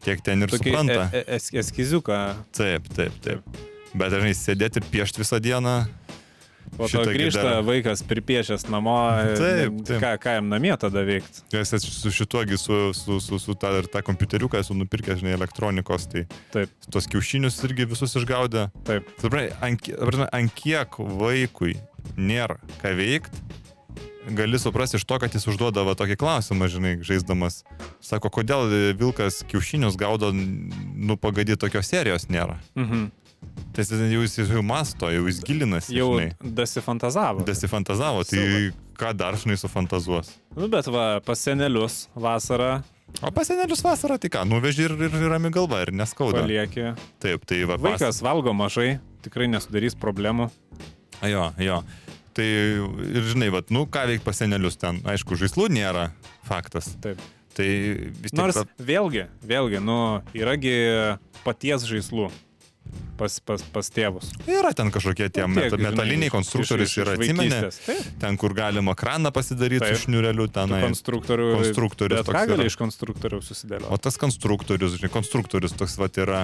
tiek 0.03 0.21
ten 0.25 0.41
ir 0.41 0.49
Tokį 0.49 0.71
supranta. 0.73 1.09
e, 1.13 1.21
e, 1.21 1.35
es, 1.37 1.51
eskiziuką. 1.53 2.17
Taip, 2.57 2.89
taip, 2.97 3.13
taip. 3.21 3.41
Bet 3.93 4.11
dažnai 4.11 4.33
sėdėti 4.37 4.81
ir 4.81 4.89
piešti 4.91 5.21
visą 5.21 5.37
dieną. 5.41 5.87
Po 6.77 6.83
to 6.91 6.99
grįžta 7.07 7.43
dar- 7.45 7.63
vaikas 7.63 8.01
pripiešęs 8.03 8.65
namo. 8.69 8.95
e, 9.23 9.37
Taip, 9.37 9.77
taip. 9.87 10.01
Ką, 10.03 10.09
ką 10.19 10.33
jam 10.35 10.49
namie 10.51 10.73
tada 10.77 10.99
veikti? 11.07 11.45
Nes 11.53 11.69
su 11.69 12.11
šituogi, 12.11 12.57
su, 12.59 12.91
su, 12.93 13.19
su, 13.23 13.39
su 13.39 13.55
ta, 13.55 13.69
ir 13.79 13.87
tą 13.87 14.01
kompiuteriuką 14.03 14.59
esu 14.59 14.75
nupirkęs, 14.75 15.21
žinai, 15.21 15.37
elektronikos, 15.37 16.09
tai 16.11 16.25
Taip, 16.51 16.69
tuos 16.91 17.07
kiaušinius 17.07 17.61
irgi 17.63 17.85
visus 17.87 18.13
išgaudė. 18.19 18.65
taip. 18.83 19.07
Suprantai, 19.21 19.55
ant, 19.61 19.79
ta 19.87 20.27
ant 20.33 20.53
kiek 20.59 20.89
vaikui 20.99 21.77
nėra 22.17 22.57
ką 22.83 22.91
veikti, 22.99 23.39
gali 24.35 24.59
suprasti 24.59 24.97
iš 24.97 25.05
to, 25.07 25.19
kad 25.19 25.33
jis 25.33 25.47
užduoda 25.47 25.83
va 25.87 25.93
tokį 25.97 26.17
klausimą, 26.19 26.67
žinai, 26.71 26.95
žaisdamas. 27.05 27.63
Sako, 28.03 28.29
kodėl 28.29 28.67
vilkas 28.99 29.43
kiaušinius 29.47 29.95
gaudo, 29.99 30.31
nu, 30.33 31.15
pagadį 31.17 31.57
tokios 31.57 31.87
serijos 31.87 32.27
nėra. 32.31 32.57
Mhm. 32.75 33.07
Tai 33.73 33.83
jau, 33.85 34.23
jis 34.25 34.37
jau 34.49 34.63
masto, 34.65 35.11
jau 35.13 35.27
jis 35.29 35.39
gilinasi, 35.45 35.93
Jau 35.95 36.15
žinai. 36.17 36.31
dasifantazavo. 36.41 37.43
Desifantazavo, 37.45 38.23
tai 38.25 38.71
ką 38.97 39.11
dar, 39.13 39.37
žinai, 39.37 39.57
sufantazuos. 39.61 40.31
Nu, 40.57 40.67
bet 40.67 40.87
va, 40.89 41.19
pas 41.21 41.37
senelius 41.39 42.07
vasarą 42.17 42.83
O 43.23 43.29
pas 43.31 43.47
senelius 43.47 43.79
vasarą 43.85 44.17
tai 44.19 44.27
ką, 44.29 44.41
nuveži 44.49 44.83
ir, 44.83 44.91
ir, 44.99 45.13
ir 45.15 45.29
rami 45.31 45.49
galva, 45.53 45.79
ir 45.85 45.93
neskauda. 45.95 46.41
palieki. 46.43 46.89
Taip, 47.23 47.45
tai 47.47 47.61
va. 47.63 47.77
pas- 47.77 47.93
Vaikas 48.01 48.19
valgo 48.21 48.51
mažai, 48.53 48.99
tikrai 49.23 49.47
nesudarys 49.47 49.95
problemų. 49.95 50.49
A, 51.21 51.27
Jo, 51.29 51.53
jo. 51.57 51.83
Tai 52.37 52.45
ir 52.45 53.23
žinai, 53.31 53.47
vat, 53.53 53.71
nu 53.73 53.87
ką 53.89 54.03
veikti 54.11 54.25
pas 54.27 54.37
senelius 54.37 54.77
ten, 54.77 54.99
aišku, 55.09 55.33
žaislų 55.41 55.71
nėra, 55.73 56.11
faktas. 56.45 56.91
Taip. 57.01 57.17
Tai 57.57 57.65
vis 57.65 58.29
tiek... 58.29 58.37
Nors 58.37 58.59
ta- 58.59 58.67
vėlgi, 58.85 59.23
vėlgi, 59.49 59.79
nu, 59.81 59.95
yragi 60.37 60.75
paties 61.41 61.87
žaislų 61.89 62.27
pas, 63.17 63.33
pas, 63.41 63.63
pas 63.73 63.89
tėvus. 63.89 64.29
Yra 64.45 64.69
ten 64.77 64.91
kažkokie 64.93 65.31
tie 65.33 65.47
Nu, 65.49 65.57
tiek, 65.57 65.65
meta, 65.65 65.79
žinai, 65.79 65.89
metaliniai 65.89 66.29
iš- 66.29 66.35
konstruktorius 66.35 66.91
iš- 66.93 66.93
iš 66.93 67.01
yra. 67.01 67.15
Taip. 67.87 68.11
ten 68.21 68.37
kur 68.37 68.53
galima 68.53 68.93
kraną 68.95 69.31
pasidaryti 69.33 69.81
Taip. 69.87 69.97
su 69.97 70.05
šniureliu 70.05 70.45
tenai. 70.53 70.83
konstruktorių. 70.85 71.49
konstruktorius 71.57 72.21
ką 72.29 72.45
gali 72.53 72.69
iš 72.69 72.77
konstruktorių 72.77 73.41
susidėlioti? 73.41 73.89
O 73.89 73.97
tas 73.97 74.21
konstruktorius, 74.21 74.99
žinai, 75.01 75.09
konstruktorius 75.17 75.73
toks 75.73 75.97
vat 75.97 76.21
yra. 76.21 76.43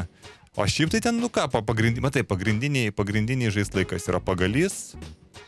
O 0.57 0.65
šiaip 0.65 0.89
tai 0.97 0.99
ten, 1.05 1.21
nu 1.21 1.29
ką, 1.29 1.45
pa- 1.53 1.61
pagrindi, 1.61 2.01
matai, 2.01 2.25
pagrindiniai, 2.25 2.89
pagrindiniai 2.91 3.53
žaislai, 3.53 3.85
kas 3.85 4.09
yra 4.09 4.17
pagalys, 4.19 4.95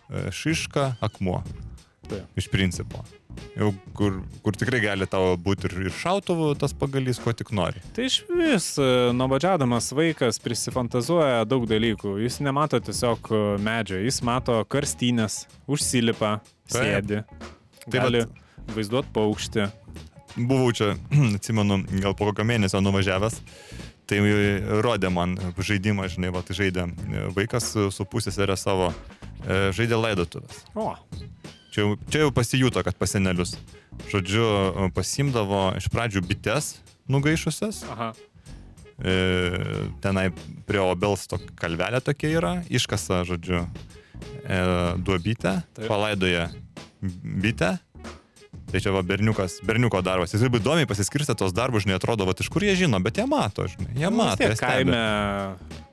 šiška, 0.09 0.95
akmuo. 1.05 1.41
Taip. 2.09 2.25
Iš 2.37 2.47
principo. 2.53 3.01
Jau 3.55 3.71
kur, 3.95 4.19
kur 4.43 4.55
tikrai 4.55 4.79
gali 4.83 5.07
tavo 5.09 5.33
būti 5.39 5.67
ir, 5.69 5.75
ir 5.87 5.95
šautuvu 5.95 6.51
tas 6.59 6.73
pagalys, 6.77 7.19
ko 7.23 7.33
tik 7.35 7.51
nori. 7.55 7.81
Tai 7.95 8.05
iš 8.07 8.21
vis, 8.29 8.67
e, 8.79 8.87
nuobodžiadamas 9.15 9.89
vaikas 9.95 10.39
prisifantazuoja 10.43 11.43
daug 11.49 11.65
dalykų. 11.69 12.17
Jis 12.23 12.39
nemato 12.45 12.79
tiesiog 12.83 13.31
e, 13.31 13.41
medžio, 13.63 13.99
jis 14.03 14.21
mato 14.27 14.59
karstynės, 14.71 15.45
užsilipa, 15.71 16.37
sėdi. 16.71 17.23
Tai 17.87 17.95
gali 17.95 18.23
vat- 18.25 18.71
vaizduoti 18.75 19.13
paukštį. 19.15 19.67
buvau 20.35 20.71
čia, 20.75 20.93
atsimenu, 21.37 21.81
gal 22.03 22.15
po 22.15 22.29
kokio 22.31 22.47
mėnesio 22.47 22.83
nuvažiavęs, 22.83 23.39
tai 24.05 24.21
rodė 24.85 25.09
man 25.11 25.37
žaidimą, 25.57 26.07
žinai, 26.11 26.31
va, 26.35 26.43
tai 26.45 26.59
žaidė 26.59 26.87
e, 26.87 27.27
vaikas 27.35 27.71
su, 27.73 28.07
pusėserė 28.11 28.57
savo, 28.59 28.91
e, 28.91 29.24
žaidė 29.75 29.99
laidotuvės. 30.01 30.63
O, 30.75 30.93
Čia 31.75 31.81
jau, 31.83 31.95
čia 32.07 32.19
jau 32.23 32.29
pasijuto, 32.31 32.79
kad 32.87 32.95
pasenelius. 32.95 33.57
Žodžiu, 34.07 34.45
e, 34.47 34.85
pasimdavo 34.95 35.73
iš 35.75 35.89
pradžių 35.91 36.21
bites 36.23 36.69
nugaišusias, 37.11 37.81
aha. 37.91 38.13
e, 39.03 39.15
tenai 39.99 40.29
prie 40.69 40.79
obels 40.79 41.27
to 41.27 41.35
kalvelė 41.59 41.99
tokia 41.99 42.31
yra, 42.39 42.53
iškasa, 42.71 43.25
žodžiu, 43.27 43.65
e, 44.47 44.61
duobytę, 45.03 45.57
Taip. 45.75 45.87
palaidoja 45.91 46.47
bitę. 47.43 47.75
Tai 48.71 48.79
čia 48.81 48.91
va 48.95 49.03
berniukas, 49.05 49.59
berniuko 49.67 49.99
darbas. 50.03 50.31
Jis 50.33 50.41
labai 50.47 50.59
įdomiai 50.63 50.87
pasiskirstė 50.89 51.35
tos 51.37 51.51
darbus, 51.55 51.83
žinai, 51.83 51.99
atrodo, 51.99 52.25
va 52.27 52.33
iš 52.39 52.47
kur 52.51 52.63
jie 52.65 52.73
žino, 52.79 52.97
bet 53.03 53.19
jie 53.19 53.27
mato, 53.29 53.67
žinai. 53.69 53.91
Jie 53.99 54.07
Nu, 54.09 54.15
mato. 54.23 54.39
stebi. 54.39 54.55
kaime, 54.63 55.03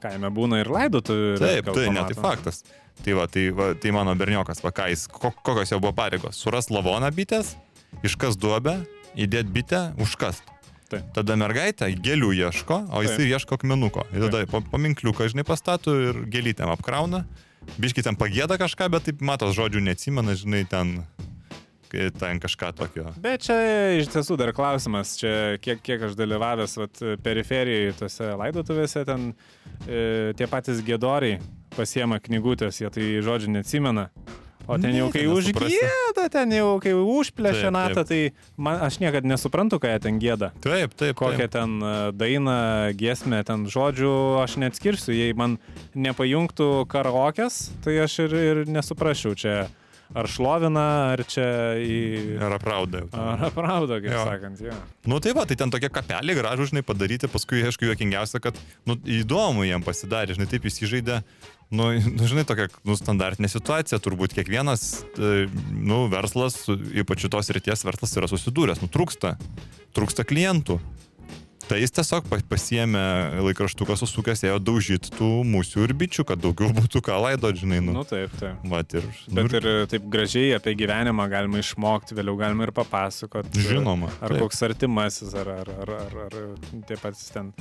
kaime 0.02 0.30
būna 0.32 0.62
ir 0.62 0.70
laidotuvių. 0.72 1.26
ir 1.34 1.42
Taip, 1.42 1.68
tai 1.74 1.90
ne, 1.90 2.00
pamato. 2.00 2.14
tai 2.14 2.22
faktas. 2.22 2.62
Tai 3.02 3.16
va, 3.18 3.26
tai, 3.26 3.48
va, 3.50 3.72
tai 3.74 3.90
mano 3.90 4.14
berniokas, 4.14 4.60
va, 4.62 4.70
ką 4.74 4.86
jis, 4.92 5.08
ko, 5.10 5.32
kokios 5.42 5.72
jo 5.74 5.80
buvo 5.82 5.90
pareigos. 5.96 6.38
Suras 6.38 6.70
lavoną 6.70 7.08
bitės, 7.14 7.56
iškas 8.06 8.38
duobę, 8.38 8.76
įdėt 9.18 9.50
bitę, 9.50 9.88
užkast. 10.02 10.46
Taip. 10.92 11.08
Tada 11.16 11.34
mergaitė 11.40 11.88
gėlių 12.04 12.30
ieško, 12.36 12.76
o 12.92 13.00
jis 13.02 13.16
Taip. 13.16 13.30
ieško 13.32 13.56
akmenuko. 13.58 14.04
Ir 14.12 14.26
tada 14.28 14.44
pa- 14.46 14.60
paminkliuką, 14.74 15.26
žinai, 15.32 15.44
pastatų 15.48 15.94
ir 16.10 16.20
gėlytėm 16.30 16.70
apkrauna. 16.74 17.24
Biški 17.80 18.04
ten 18.04 18.18
pagėda 18.18 18.58
kažką, 18.60 18.90
bet 18.92 19.06
taip 19.08 19.22
matos 19.24 19.54
žodžių 19.56 19.80
neatsimena, 19.86 20.34
žinai, 20.36 20.62
ten, 20.68 21.06
ten 21.90 22.40
kažką 22.42 22.72
tokio. 22.76 23.06
Bet 23.22 23.46
čia 23.46 23.56
iš 24.00 24.10
tiesų 24.12 24.36
dar 24.40 24.52
klausimas, 24.56 25.14
čia 25.20 25.56
kiek, 25.62 25.80
kiek 25.82 26.06
aš 26.08 26.16
dalyvavęs 26.18 26.76
vat, 26.82 27.02
periferijoje, 27.24 27.96
tose 28.02 28.30
laidotuvėse, 28.42 29.04
ten 29.08 29.30
e, 29.86 30.34
tie 30.36 30.50
patys 30.50 30.82
gėdoriai 30.84 31.38
pasiema 31.76 32.20
knygutės, 32.22 32.80
jie 32.82 32.90
tai 32.92 33.10
žodžių 33.24 33.56
neatsimena. 33.58 34.10
O 34.70 34.78
ten 34.78 34.94
jau 34.94 35.08
kai 35.10 35.24
užgėda, 35.26 36.28
ten 36.30 36.52
jau 36.54 36.76
kai 36.82 36.92
užplešia 36.94 37.72
natą, 37.74 38.04
tai 38.06 38.20
man, 38.54 38.78
aš 38.86 39.00
niekada 39.02 39.26
nesuprantu, 39.26 39.80
ką 39.82 39.90
jie 39.90 40.02
ten 40.04 40.20
gėda. 40.22 40.52
Taip, 40.62 40.94
taip. 40.94 41.16
Kokią 41.18 41.48
taip. 41.48 41.54
ten 41.56 41.76
e, 41.82 41.92
dainą, 42.14 42.56
giesmę, 42.98 43.42
ten 43.48 43.66
žodžių 43.70 44.14
aš 44.44 44.56
neatskirsiu. 44.62 45.14
Jei 45.16 45.34
man 45.34 45.58
nepajungtų 45.98 46.86
karaokės, 46.92 47.72
tai 47.82 47.98
aš 48.06 48.20
ir, 48.28 48.38
ir 48.38 48.62
nesuprasčiau 48.70 49.34
čia 49.38 49.56
ar 50.12 50.28
šlovina, 50.28 50.86
ar 51.14 51.22
čia 51.28 51.46
į... 51.80 51.98
Ir 52.36 52.54
aprauda. 52.54 53.06
Ar 53.16 53.46
aprauda, 53.48 53.98
kaip 54.02 54.12
Jo. 54.12 54.24
sakant, 54.28 54.60
jo. 54.60 54.76
Nu 55.08 55.18
tai 55.24 55.32
va, 55.36 55.46
tai 55.48 55.56
ten 55.58 55.72
tokie 55.72 55.88
kapeliai 55.92 56.36
gražu, 56.36 56.68
žinai, 56.70 56.84
padaryti, 56.86 57.30
paskui, 57.32 57.62
aišku, 57.68 57.88
juokingiausia, 57.88 58.42
kad, 58.44 58.58
nu, 58.88 58.98
įdomu 59.20 59.64
jiem 59.66 59.84
pasidarė, 59.84 60.36
žinai, 60.36 60.48
taip 60.52 60.68
įsižaidė, 60.68 61.22
nu, 61.72 61.88
nu, 61.96 62.28
žinai, 62.30 62.44
tokia, 62.48 62.68
nu, 62.86 62.96
standartinė 63.00 63.48
situacija, 63.50 63.98
turbūt 64.04 64.36
kiekvienas, 64.36 64.86
e, 65.16 65.46
nu, 65.72 66.04
verslas, 66.12 66.62
ypač 66.68 67.24
šitos 67.26 67.52
ryties 67.56 67.86
verslas 67.88 68.12
yra 68.20 68.28
susidūręs, 68.30 68.82
nu, 68.84 68.90
trūksta, 68.92 69.34
trūksta 69.96 70.26
klientų. 70.28 70.78
Tai 71.62 71.76
jis 71.78 71.92
tiesiog 71.94 72.26
pa- 72.28 72.40
pasiėmė 72.50 73.02
laikraštuką 73.46 73.94
susukęs, 73.96 74.42
ėjo 74.44 74.56
daužyti 74.60 75.12
tų 75.14 75.28
musių 75.46 75.84
ir 75.86 75.92
bičių, 75.96 76.24
kad 76.28 76.40
daugiau 76.42 76.72
būtų 76.80 77.00
ką 77.06 77.16
laidot, 77.22 77.56
žinai, 77.56 77.78
nu. 77.86 77.94
Nu 77.96 78.02
taip, 78.04 78.34
taip. 78.40 78.58
Vat 78.68 78.92
ir, 78.98 79.06
nu, 79.30 79.44
Bet 79.46 79.54
ir 79.60 79.68
taip 79.88 80.08
gražiai 80.12 80.50
apie 80.58 80.74
gyvenimą 80.76 81.28
galima 81.32 81.62
išmokti, 81.62 82.18
vėliau 82.18 82.34
galima 82.42 82.66
ir 82.66 82.74
papasakoti. 82.76 83.62
Žinoma, 83.70 84.10
Ar 84.20 84.34
taip. 84.34 84.42
koks 84.42 84.60
artimasis, 84.68 85.32
ar, 85.38 85.52
ar, 85.62 85.72
ar, 85.86 85.94
ar, 86.02 86.18
ar 86.26 86.36
tie 86.90 86.98
patys 87.00 87.30
ten, 87.32 87.54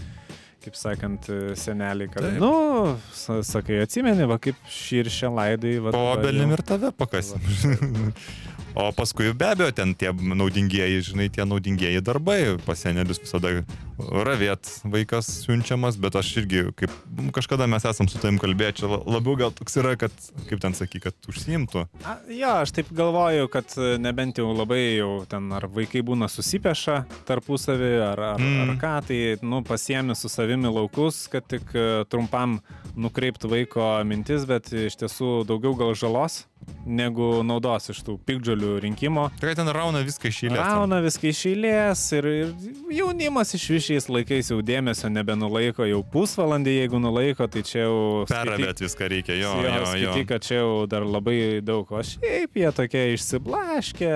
kaip 0.61 0.75
sakant, 0.77 1.27
seneliai. 1.57 2.09
Kad, 2.13 2.23
Taip. 2.27 2.39
nu, 2.41 2.97
sa- 3.13 3.41
sakai, 3.45 3.81
atsimeni, 3.85 4.27
va 4.29 4.37
kaip 4.41 4.55
šį 4.69 5.01
ir 5.03 5.09
šią 5.17 5.31
laidai. 5.35 5.75
Va, 5.87 5.91
Po 5.95 6.03
jau- 6.13 6.21
ir 6.57 6.61
tave 6.71 6.91
pakasim. 6.91 7.41
O 8.75 8.91
paskui 8.95 9.33
be 9.35 9.49
abejo, 9.51 9.71
ten 9.75 9.91
tie 9.99 10.13
naudingieji, 10.15 11.01
žinai, 11.11 11.27
tie 11.33 11.43
naudingieji 11.43 11.99
darbai, 12.07 12.55
pas 12.63 12.79
senelius 12.79 13.19
visada 13.19 13.65
ravėt 13.99 14.69
vaikas 14.87 15.27
siunčiamas, 15.43 15.97
bet 16.01 16.15
aš 16.15 16.29
irgi, 16.41 16.63
kaip 16.79 16.93
kažkada 17.35 17.67
mes 17.69 17.83
esam 17.87 18.07
su 18.09 18.21
tavim 18.21 18.39
kalbėję, 18.41 18.75
čia 18.79 18.89
labiau 18.89 19.35
gal 19.39 19.51
toks 19.55 19.75
yra, 19.81 19.97
kad, 19.99 20.15
kaip 20.47 20.61
ten 20.63 20.75
saky, 20.77 21.01
kad 21.03 21.29
užsiimtų. 21.31 21.83
A, 22.07 22.15
jo, 22.31 22.53
aš 22.63 22.73
taip 22.77 22.93
galvoju, 22.95 23.49
kad 23.51 23.75
e, 23.75 23.95
nebent 24.01 24.39
jau 24.39 24.47
labai 24.55 24.81
jau 25.01 25.11
ten 25.29 25.51
ar 25.57 25.67
vaikai 25.71 26.03
būna 26.07 26.31
susipeša 26.31 27.01
tarpusavį, 27.27 27.91
ar, 28.07 28.23
ar, 28.33 28.39
mm. 28.39 28.61
ar 28.63 28.73
ką, 28.81 28.93
tai, 29.09 29.19
nu, 29.43 29.61
pasiemi 29.67 30.15
su 30.15 30.31
savimi 30.31 30.71
laukus, 30.71 31.25
kad 31.31 31.47
tik 31.51 31.75
e, 31.75 31.89
trumpam 32.11 32.61
nukreiptų 32.95 33.51
vaiko 33.51 33.91
mintis, 34.07 34.47
bet 34.47 34.71
iš 34.71 34.97
tiesų 35.03 35.41
daugiau 35.49 35.75
gal 35.79 35.93
žalos 35.97 36.45
negu 36.85 37.41
naudos 37.45 37.91
iš 37.93 38.01
tų 38.05 38.15
pikdžiolių 38.25 38.71
rinkimo. 38.85 39.27
Tai 39.41 39.53
ten 39.57 39.69
rauna 39.73 40.01
viską 40.05 40.31
iš 40.31 40.39
eilės. 40.47 40.61
Rauna 40.61 41.01
viską 41.03 41.29
iš 41.29 41.41
eilės 41.51 42.03
ir, 42.17 42.27
ir 42.31 42.53
jaunimas 42.97 43.53
iš 43.57 43.67
višiais 43.75 44.09
laikais 44.11 44.51
jau 44.51 44.59
dėmesio 44.65 45.11
nebenulaiko, 45.13 45.85
jau 45.89 46.01
pusvalandį 46.13 46.75
jeigu 46.79 47.01
nulaiko, 47.03 47.47
tai 47.51 47.63
čia 47.67 47.85
jau... 47.85 47.97
Peravėt 48.31 48.81
viską 48.85 49.09
reikia, 49.13 49.37
jo, 49.39 49.53
jo, 49.61 49.75
jo. 49.77 49.85
Skaityk, 49.91 50.27
kad 50.33 50.47
čia 50.47 50.61
jau 50.61 50.73
dar 50.89 51.05
labai 51.05 51.61
daug, 51.65 51.89
o 51.91 52.03
šiaip 52.05 52.57
jie 52.61 52.73
tokie 52.75 53.05
išsiblaškę, 53.15 54.13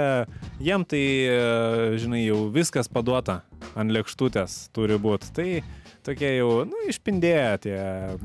jiem 0.66 0.86
tai, 0.90 1.06
žinai, 2.02 2.26
jau 2.26 2.46
viskas 2.54 2.90
paduota 2.92 3.44
ant 3.78 3.94
lėkštutės 3.94 4.66
turi 4.76 4.98
būti. 5.02 5.34
Tai 5.36 5.50
tokie 6.06 6.30
jau, 6.38 6.50
nu, 6.70 6.82
išpindėję 6.92 7.46
tie. 7.66 7.76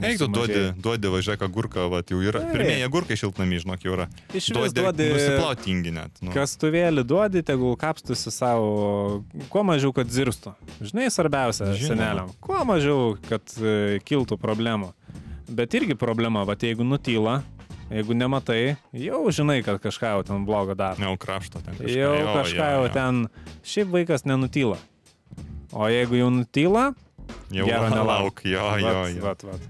Eik, 0.06 0.18
tu 0.20 0.28
duodi, 0.30 0.62
duodi 0.80 1.12
važiuok 1.12 1.44
agurką, 1.46 1.86
va, 1.92 2.02
jau 2.06 2.20
yra. 2.22 2.42
Taip. 2.44 2.54
Pirmieji 2.56 2.86
agurkai 2.86 3.18
šiltnami, 3.20 3.60
žinok, 3.64 3.86
jau 3.86 3.94
yra. 3.96 4.08
Iš 4.36 4.50
vis 4.56 4.74
duodi 4.76 5.08
Nusiplautingi 5.14 5.94
net. 5.96 6.20
Nu. 6.24 6.34
kastuvėlį 6.36 7.04
duodi, 7.08 7.44
tegul 7.46 7.76
kapstusi 7.80 8.32
savo, 8.34 9.22
kuo 9.52 9.64
mažiau, 9.66 9.94
kad 9.96 10.10
zirstų. 10.12 10.54
Žinai, 10.80 11.08
svarbiausia 11.12 11.72
Žinoma. 11.72 11.88
seneliam. 11.88 12.34
Kuo 12.44 12.60
mažiau, 12.68 13.14
kad 13.28 13.56
e, 13.58 14.00
kiltų 14.06 14.38
problemų. 14.40 14.92
Bet 15.50 15.74
irgi 15.74 15.96
problema, 15.98 16.44
va, 16.46 16.54
jeigu 16.54 16.86
nutyla, 16.86 17.40
jeigu 17.90 18.14
nematai, 18.14 18.76
jau 18.94 19.24
žinai, 19.34 19.60
kad 19.66 19.80
kažką 19.82 20.14
jau 20.14 20.26
ten 20.28 20.44
blogo 20.46 20.76
daro. 20.78 21.00
Jau 21.02 21.16
krapšto 21.18 21.62
ten 21.64 21.74
kažką. 21.74 21.96
Jau 21.96 22.12
jo, 22.14 22.34
kažką 22.38 22.60
jo, 22.60 22.70
jau 22.76 22.84
jo. 22.86 22.92
ten, 22.94 23.24
šiaip 23.66 23.90
vaikas 23.96 24.26
nenutyla. 24.28 24.78
O 25.70 25.86
jeigu 25.90 26.18
jau 26.18 26.30
nutyla, 26.34 26.90
Jau 27.50 27.66
gero 27.66 27.82
lauk, 27.82 27.94
nelauk. 27.94 28.40
jo, 28.44 28.66
jo, 28.78 28.90
vat, 28.94 29.14
jo. 29.14 29.22
vat, 29.24 29.42
vat. 29.42 29.60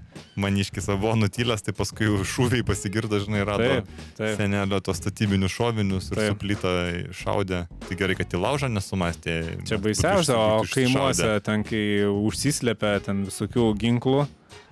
Maniškis 0.41 0.85
buvo 0.95 1.15
nutylęs, 1.19 1.63
tai 1.65 1.73
paskui 1.75 2.07
šūviai 2.23 2.63
pasigirdo, 2.65 3.17
žinai, 3.19 3.41
rado 3.45 3.65
Taip, 3.67 3.87
taip. 4.17 4.35
senelio 4.39 4.79
tos 4.79 5.01
statybinius 5.01 5.51
šovinius 5.57 6.11
ir 6.11 6.19
Taip. 6.21 6.29
su 6.29 6.37
plyta 6.43 6.71
šaudė. 7.19 7.63
Tai 7.87 7.97
gerai, 7.99 8.15
kad 8.15 8.31
į 8.31 8.39
laužą 8.39 8.69
nesumastė. 8.71 9.35
Čia 9.67 9.77
baisiausia, 9.81 10.37
o 10.37 10.61
kaimuose, 10.71 11.31
ten 11.43 11.65
kai 11.67 11.83
užsislepia 12.07 12.99
ten 13.03 13.25
visokių 13.27 13.65
ginklų, 13.81 14.27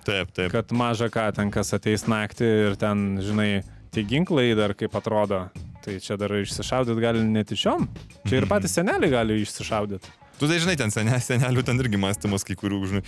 Taip, 0.06 0.30
taip. 0.32 0.50
kad 0.54 0.72
maža 0.72 1.10
ką 1.12 1.26
ten 1.36 1.50
kas 1.52 1.74
ateis 1.76 2.06
naktį 2.08 2.48
ir 2.70 2.78
ten, 2.80 3.18
žinai, 3.20 3.62
tie 3.92 4.02
ginklai 4.06 4.54
dar 4.56 4.72
kaip 4.74 4.94
atrodo. 4.96 5.48
Tai 5.84 5.94
čia 6.00 6.16
dar 6.20 6.28
išsišaudyti 6.36 7.00
gali 7.00 7.22
net 7.24 7.52
iš 7.52 7.62
šiom. 7.66 7.86
Čia 8.28 8.36
ir 8.40 8.44
Mhm. 8.44 8.50
patys 8.52 8.74
seneliai 8.76 9.10
gali 9.10 9.38
išsišaudyti. 9.42 10.08
Tu 10.40 10.48
tai 10.48 10.56
žinai, 10.56 10.72
ten 10.80 10.88
senė, 10.88 11.18
senelių 11.20 11.62
ten 11.68 11.76
irgi 11.82 11.98
mąstymas 12.00 12.46
kai 12.48 12.54
kurių, 12.56 12.78
žinai, 12.88 13.00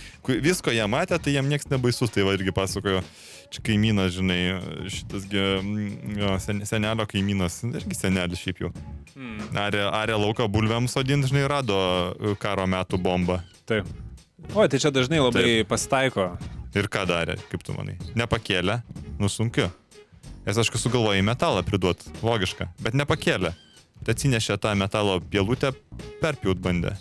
visko 0.45 0.69
jie 0.69 0.83
matė, 0.85 1.17
tai 1.17 1.31
jiem 1.33 1.47
nieks 1.49 1.65
nebaisus, 1.71 2.11
tai 2.13 2.21
va 2.27 2.35
irgi 2.37 2.51
pasakojo, 2.53 2.99
čia 3.49 3.63
kaimynas, 3.65 4.11
žinai, 4.13 4.37
šitasgi 4.93 5.41
mm, 5.41 6.11
jo, 6.19 6.33
sen, 6.43 6.61
senelio 6.69 7.07
kaimynas, 7.09 7.55
irgi 7.71 7.97
senelis 7.97 8.43
šiaip 8.43 8.61
jau. 8.61 8.69
Hmm. 9.15 9.39
Arė, 9.57 9.81
arė 9.89 10.19
lauką 10.21 10.45
bulviam 10.53 10.85
sodinti, 10.91 11.31
žinai, 11.31 11.47
rado 11.49 11.79
karo 12.43 12.67
metų 12.69 12.99
bombą. 13.01 13.39
Taip. 13.69 13.89
O, 14.53 14.67
tai 14.69 14.77
čia 14.83 14.91
dažnai 14.93 15.23
labai 15.23 15.63
pasitaiko. 15.65 16.35
Ir 16.77 16.89
ką 16.93 17.07
darė, 17.09 17.39
kaip 17.49 17.65
tu 17.65 17.73
manai? 17.73 17.95
Nepakėlė, 18.17 18.83
nu 19.17 19.29
sunkiu. 19.29 19.71
Nes 20.45 20.59
aš 20.59 20.69
sugalvojau 20.75 21.17
į 21.17 21.25
metalą 21.25 21.65
priduoti, 21.65 22.13
logiška, 22.21 22.69
bet 22.83 22.93
nepakėlė. 22.93 23.55
Tai 24.03 24.13
atsinešė 24.13 24.59
tą 24.59 24.73
metalo 24.75 25.17
pielutę, 25.33 25.71
perpjaut 26.21 26.61
bandė. 26.61 26.93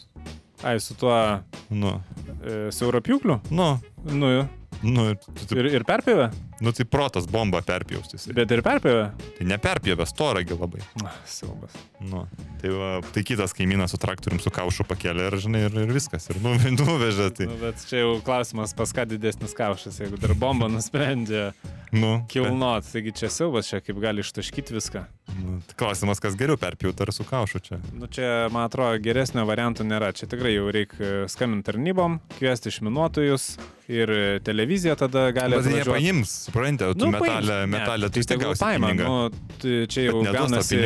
Ai, 0.62 0.78
su 0.80 0.94
tuo 0.94 1.42
Nu, 1.68 2.00
e, 2.44 2.70
siaurapiukliu? 2.70 3.40
nu, 3.50 3.78
Nu, 4.02 4.48
nu, 4.82 5.10
ir, 5.12 5.18
tu 5.20 5.32
taip- 5.50 5.58
ir, 5.62 5.68
ir 5.78 5.84
perpėvė? 5.88 6.30
nu 6.62 6.70
tai 6.70 6.84
protas 6.86 7.26
bomba 7.26 7.58
perpjaustys. 7.66 8.28
Bet 8.34 8.50
ir 8.54 8.60
perpėvė? 8.62 9.06
Tai 9.38 9.46
neperpjovė, 9.50 10.06
storagi 10.06 10.54
labai. 10.54 10.80
Ah, 11.02 11.16
Siaubas. 11.26 11.74
Nu, 11.98 12.24
tai, 12.62 12.70
va, 12.70 12.90
tai 13.14 13.24
kitas 13.26 13.54
kaimynas 13.56 13.90
su 13.90 13.98
traktorium 13.98 14.38
su 14.42 14.50
kaušu 14.54 14.86
pakėlė 14.86 15.26
ir, 15.30 15.36
žinai, 15.42 15.64
ir, 15.66 15.74
ir 15.84 15.90
viskas. 15.94 16.28
Ir 16.30 16.38
nu, 16.44 16.54
nuvežė. 16.78 17.28
Tai, 17.34 17.48
Nu, 17.50 17.58
bet 17.64 17.82
čia 17.90 18.04
jau 18.04 18.12
klausimas, 18.24 18.74
pas 18.78 18.94
ką 18.94 19.08
didesnis 19.10 19.56
kaušas, 19.58 19.98
jeigu 20.04 20.20
dar 20.22 20.36
bomba 20.38 20.70
nusprendžia 20.70 21.50
nu, 21.92 22.12
kilnot. 22.30 22.86
Taigi 22.92 23.12
čia 23.18 23.28
siaubas, 23.34 23.66
čia 23.68 23.82
kaip 23.82 23.98
gali 24.02 24.22
ištaškyti 24.22 24.78
viską. 24.78 25.02
Nu, 25.42 25.58
tai 25.66 25.76
klausimas, 25.82 26.22
kas 26.22 26.38
geriau 26.38 26.56
perpjauti 26.62 27.02
ar 27.02 27.10
su 27.14 27.26
kaušu 27.26 27.58
čia. 27.66 27.80
Nu 27.98 28.06
čia, 28.06 28.46
man 28.54 28.68
atrodo, 28.70 29.02
geresnio 29.02 29.42
varianto 29.50 29.82
nėra. 29.86 30.12
Čia 30.14 30.30
tikrai 30.30 30.54
jau 30.54 30.70
reikia 30.72 31.26
skambinti 31.32 31.72
tarnybom, 31.72 32.20
kviesti 32.38 32.70
išminuotojus 32.70 33.56
ir 33.92 34.12
e, 34.12 34.22
televizija 34.44 34.96
tada 34.98 35.26
gali 35.36 35.58
Bet 35.58 35.68
jie 35.68 35.82
atvažiuot. 35.82 35.98
paims, 35.98 36.32
suprantate, 36.48 36.96
tu 36.98 37.06
Nu, 37.06 37.12
metalę, 37.14 37.58
metalę, 37.70 38.10
tu 38.10 38.24
tegul 38.26 38.50
gausi 38.50 38.64
paima, 38.64 38.92
nu, 38.96 39.18
tai 39.62 39.82
čia 39.92 40.08
jau 40.08 40.22
gaunasi 40.26 40.80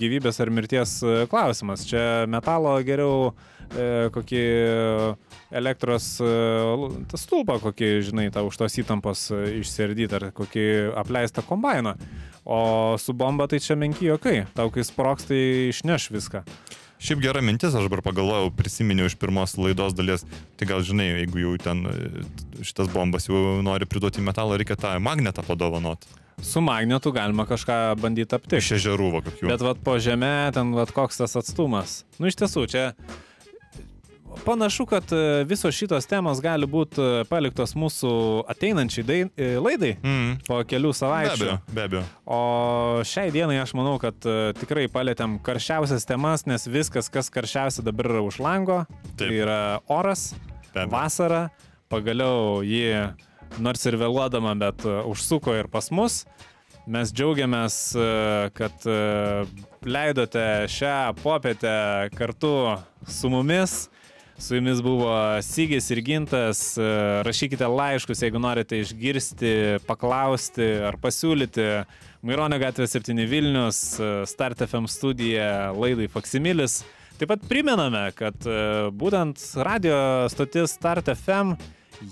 gyvybės 0.00 0.40
ar 0.44 0.52
mirties 0.54 0.96
e, 1.04 1.18
klausimas. 1.30 1.84
Čia 1.88 2.24
metalo 2.30 2.76
geriau 2.86 3.34
e, 3.70 4.08
kokį 4.14 4.44
elektros 5.56 6.08
e, 6.20 6.30
stulpą, 7.18 7.58
kokį, 7.62 7.90
žinai, 8.08 8.28
tą 8.34 8.44
už 8.46 8.58
tos 8.60 8.78
įtampos 8.82 9.28
e, 9.34 9.42
išsiardyti 9.60 10.18
ar 10.18 10.28
kokį 10.36 10.66
apleistą 10.98 11.44
kombainą. 11.46 11.96
O 12.46 12.94
su 13.02 13.14
bomba 13.16 13.48
tai 13.50 13.58
čia 13.62 13.74
menki 13.78 14.06
jokai. 14.10 14.44
Tau 14.54 14.70
kai 14.74 14.84
sproks, 14.86 15.26
tai 15.30 15.40
išneš 15.72 16.10
viską. 16.14 16.44
Šiaip 16.96 17.20
gera 17.20 17.42
mintis, 17.44 17.74
aš 17.76 17.88
dabar 17.88 18.00
pagalvojau, 18.06 18.50
prisiminiau 18.56 19.08
iš 19.10 19.18
pirmos 19.20 19.56
laidos 19.60 19.96
dalies, 19.96 20.24
tai 20.56 20.68
gal 20.70 20.84
žinai, 20.86 21.10
jeigu 21.20 21.42
jau 21.42 21.56
ten 21.60 21.82
e, 21.90 21.96
šitas 22.64 22.88
bombas 22.92 23.28
jau 23.28 23.58
nori 23.64 23.88
priduoti 23.88 24.24
metalą, 24.24 24.56
reikia 24.56 24.78
tą 24.80 24.94
magnetą 25.04 25.44
padovanot. 25.44 26.08
Su 26.44 26.60
magnetu 26.60 27.12
galima 27.16 27.46
kažką 27.48 27.96
bandyti 28.00 28.36
aptikti. 28.36 28.60
Iš 28.60 28.74
ežerų 28.80 29.12
kokių. 29.20 29.48
Bet 29.48 29.64
vat 29.64 29.80
po 29.84 29.96
žemę, 30.00 30.52
ten 30.56 30.74
vat 30.76 30.92
koks 30.92 31.22
tas 31.22 31.36
atstumas. 31.40 32.02
Nu 32.20 32.28
iš 32.28 32.36
tiesų, 32.40 32.66
čia 32.68 32.84
panašu, 34.44 34.86
kad 34.86 35.04
e, 35.12 35.44
visos 35.48 35.74
šitos 35.74 36.06
temos 36.06 36.40
gali 36.44 36.66
būti 36.66 37.24
paliktos 37.30 37.74
mūsų 37.78 38.10
ateinančiai 38.52 39.04
dai, 39.06 39.18
e, 39.36 39.48
laidai 39.62 39.96
Mm. 40.02 40.38
po 40.46 40.60
kelių 40.64 40.92
Be 40.92 40.98
savaičių. 41.00 41.32
abejo, 41.36 41.58
be 41.74 41.82
abejo. 41.86 42.02
O 42.26 42.40
šiai 43.04 43.30
dienai 43.34 43.60
aš 43.62 43.74
manau, 43.74 43.96
kad 44.02 44.14
e, 44.26 44.52
tikrai 44.58 44.86
palėtėm 44.92 45.38
karščiausias 45.42 46.06
temas, 46.06 46.46
nes 46.46 46.66
viskas, 46.66 47.08
kas 47.10 47.30
karščiausia 47.30 47.82
dabar 47.86 48.06
yra 48.12 48.22
už 48.26 48.38
lango. 48.38 48.84
Taip. 49.16 49.28
Tai 49.28 49.30
yra 49.34 49.60
oras, 49.88 50.34
Be 50.74 50.84
vasara, 50.92 51.48
pagaliau 51.88 52.60
ji, 52.66 52.92
nors 53.58 53.86
ir 53.86 53.96
vėluodama, 53.96 54.52
bet 54.58 54.84
e, 54.84 55.00
užsuko 55.08 55.54
ir 55.58 55.68
pas 55.72 55.90
mus. 55.90 56.24
Mes 56.86 57.10
džiaugiamės, 57.10 57.76
e, 57.98 58.50
kad 58.54 58.84
e, 58.86 59.44
leidote 59.82 60.66
šią 60.70 61.14
popietę 61.22 62.10
kartu 62.14 62.78
su 63.10 63.30
mumis. 63.32 63.88
Su 64.38 64.54
jumis 64.54 64.82
buvo 64.82 65.08
Sygis 65.42 65.90
ir 65.90 66.00
Gintas. 66.04 66.76
E, 66.78 66.82
Rašykite 67.24 67.66
laiškus, 67.66 68.20
jeigu 68.22 68.38
norite 68.38 68.82
išgirsti, 68.82 69.52
paklausti 69.88 70.66
ar 70.84 70.98
pasiūlyti. 71.00 71.64
Maironio 72.26 72.58
gatvė 72.60 72.84
7 72.90 73.24
Vilnius, 73.30 73.80
e, 73.96 74.10
Start 74.28 74.60
FM 74.66 74.90
studija, 74.92 75.72
laidai 75.72 76.10
Faksimilis. 76.12 76.82
Taip 77.16 77.32
pat 77.32 77.48
primename, 77.48 78.10
kad 78.18 78.36
e, 78.44 78.60
būtent 78.92 79.40
radio 79.56 79.96
stotis 80.28 80.76
Start 80.76 81.08
FM 81.14 81.56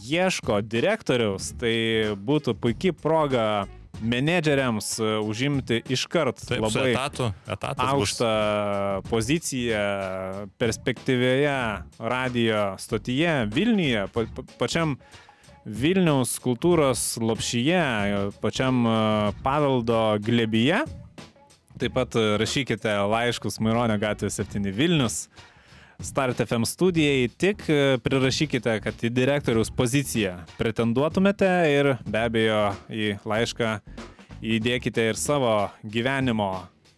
ieško 0.09 0.63
direktoriaus, 0.65 1.53
tai 1.61 1.77
būtų 2.17 2.57
puikiai 2.57 2.97
proga 2.97 3.67
menedžeriams 4.03 4.89
e, 4.99 5.11
užimti 5.25 5.81
iškart 5.93 6.43
Taip, 6.49 6.65
labai 6.65 6.93
etatu, 6.93 7.31
aukštą 7.85 8.31
poziciją 9.11 9.85
perspektyvioje 10.59 11.59
radio 11.99 12.65
stotyje 12.79 13.37
Vilniuje, 13.55 14.07
pa, 14.15 14.27
pa, 14.35 14.47
pačiam 14.59 14.97
Vilniaus 15.65 16.37
kultūros 16.45 17.15
lopšyje, 17.23 17.85
pačiam 18.43 18.85
e, 18.85 18.99
paveldo 19.45 20.03
glebyje. 20.21 20.85
Taip 21.81 21.97
pat 21.97 22.15
e, 22.21 22.27
rašykite 22.41 22.93
laiškus 23.11 23.59
Maironio 23.65 23.97
gatvė 24.01 24.31
7 24.31 24.71
Vilnius. 24.77 25.27
Start 26.03 26.41
FM 26.41 26.67
studijai 26.67 27.29
tik 27.29 27.63
e, 27.71 27.99
prirašykite, 28.03 28.79
kad 28.83 29.05
į 29.07 29.11
direktoriaus 29.15 29.71
poziciją 29.75 30.37
pretenduotumėte 30.59 31.51
ir 31.71 31.91
be 32.07 32.25
abejo 32.27 32.63
į 32.91 33.15
laišką 33.25 33.77
įdėkite 34.45 35.09
ir 35.13 35.21
savo 35.21 35.55
gyvenimo 35.85 36.51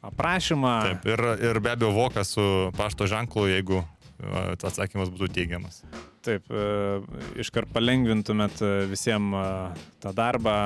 aprašymą. 0.07 0.75
Taip, 0.89 1.11
ir, 1.13 1.25
ir 1.51 1.61
be 1.61 1.75
abejo 1.75 1.93
vokas 1.97 2.33
su 2.37 2.47
pašto 2.79 3.09
ženklu, 3.11 3.47
jeigu 3.53 3.83
a, 3.83 4.49
atsakymas 4.57 5.13
būtų 5.13 5.31
teigiamas. 5.37 5.83
Taip, 6.27 6.49
e, 6.51 6.99
iškart 7.45 7.71
palengvintumėt 7.77 8.65
e, 8.65 8.75
visiems 8.91 9.37
e, 9.37 9.47
tą 10.03 10.17
darbą. 10.17 10.59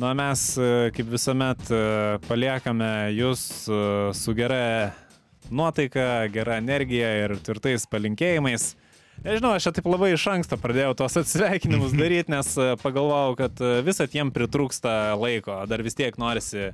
Na, 0.00 0.14
mes 0.16 0.54
e, 0.56 0.88
kaip 0.96 1.10
visuomet 1.12 1.70
e, 1.74 1.78
paliekame 2.24 3.10
jūs 3.12 3.42
e, 3.68 3.80
su 4.16 4.32
gera 4.38 4.94
nuotaika, 5.54 6.26
gera 6.32 6.58
energija 6.62 7.10
ir 7.24 7.36
tvirtais 7.44 7.86
palinkėjimais. 7.90 8.72
Nežinau, 9.20 9.52
aš 9.52 9.66
taip 9.76 9.84
labai 9.90 10.14
iš 10.14 10.22
anksto 10.32 10.56
pradėjau 10.56 10.94
tos 11.02 11.18
atsveikinimus 11.20 11.92
daryti, 12.00 12.32
nes 12.32 12.54
e, 12.56 12.70
pagalvojau, 12.80 13.36
kad 13.36 13.60
e, 13.60 13.76
visat 13.84 14.14
jiem 14.16 14.30
pritrūksta 14.32 15.12
laiko. 15.20 15.58
Dar 15.68 15.82
vis 15.84 15.98
tiek 15.98 16.16
norisi 16.16 16.70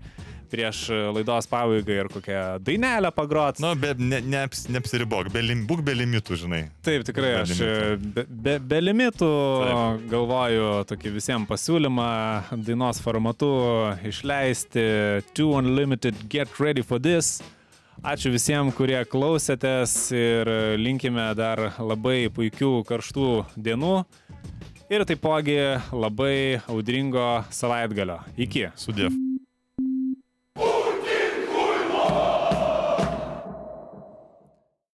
prieš 0.52 0.84
e, 0.94 1.00
laidos 1.16 1.48
pabaigą 1.50 1.96
ir 2.04 2.10
kokią 2.12 2.42
dainelę 2.62 3.10
pagrot. 3.16 3.58
Nu, 3.64 3.72
be, 3.74 3.90
ne, 3.98 4.20
neaps, 4.22 4.68
neapsiribok, 4.70 5.32
be, 5.34 5.42
lim, 5.42 5.64
būk 5.66 5.82
be 5.88 5.96
limitų, 5.98 6.38
žinai. 6.44 6.60
Taip, 6.86 7.02
tikrai, 7.08 7.32
Be 7.34 7.42
aš 7.42 7.56
limitų. 7.56 8.14
be, 8.14 8.26
be, 8.46 8.56
be 8.62 8.80
limitų 8.84 9.32
Taip. 9.64 10.06
galvoju 10.14 10.70
tokį 10.92 11.14
visiems 11.18 11.50
pasiūlymą 11.50 12.06
dainos 12.62 13.02
formatu 13.02 13.50
išleisti 14.06 14.86
Two 15.34 15.50
Unlimited 15.58 16.28
Get 16.30 16.62
Ready 16.62 16.86
for 16.86 17.02
This. 17.02 17.40
Ačiū 18.04 18.28
visiems, 18.34 18.74
kurie 18.76 18.98
klausėtės 19.08 19.94
ir 20.12 20.50
linkime 20.76 21.30
dar 21.38 21.62
labai 21.80 22.28
puikių 22.28 22.84
karštų 22.88 23.30
dienų 23.56 23.94
ir 24.92 25.06
taipogi 25.08 25.58
labai 25.92 26.60
audringo 26.68 27.44
savaitgalio. 27.50 28.20
Iki. 28.36 28.68
Sudėv. 28.76 29.16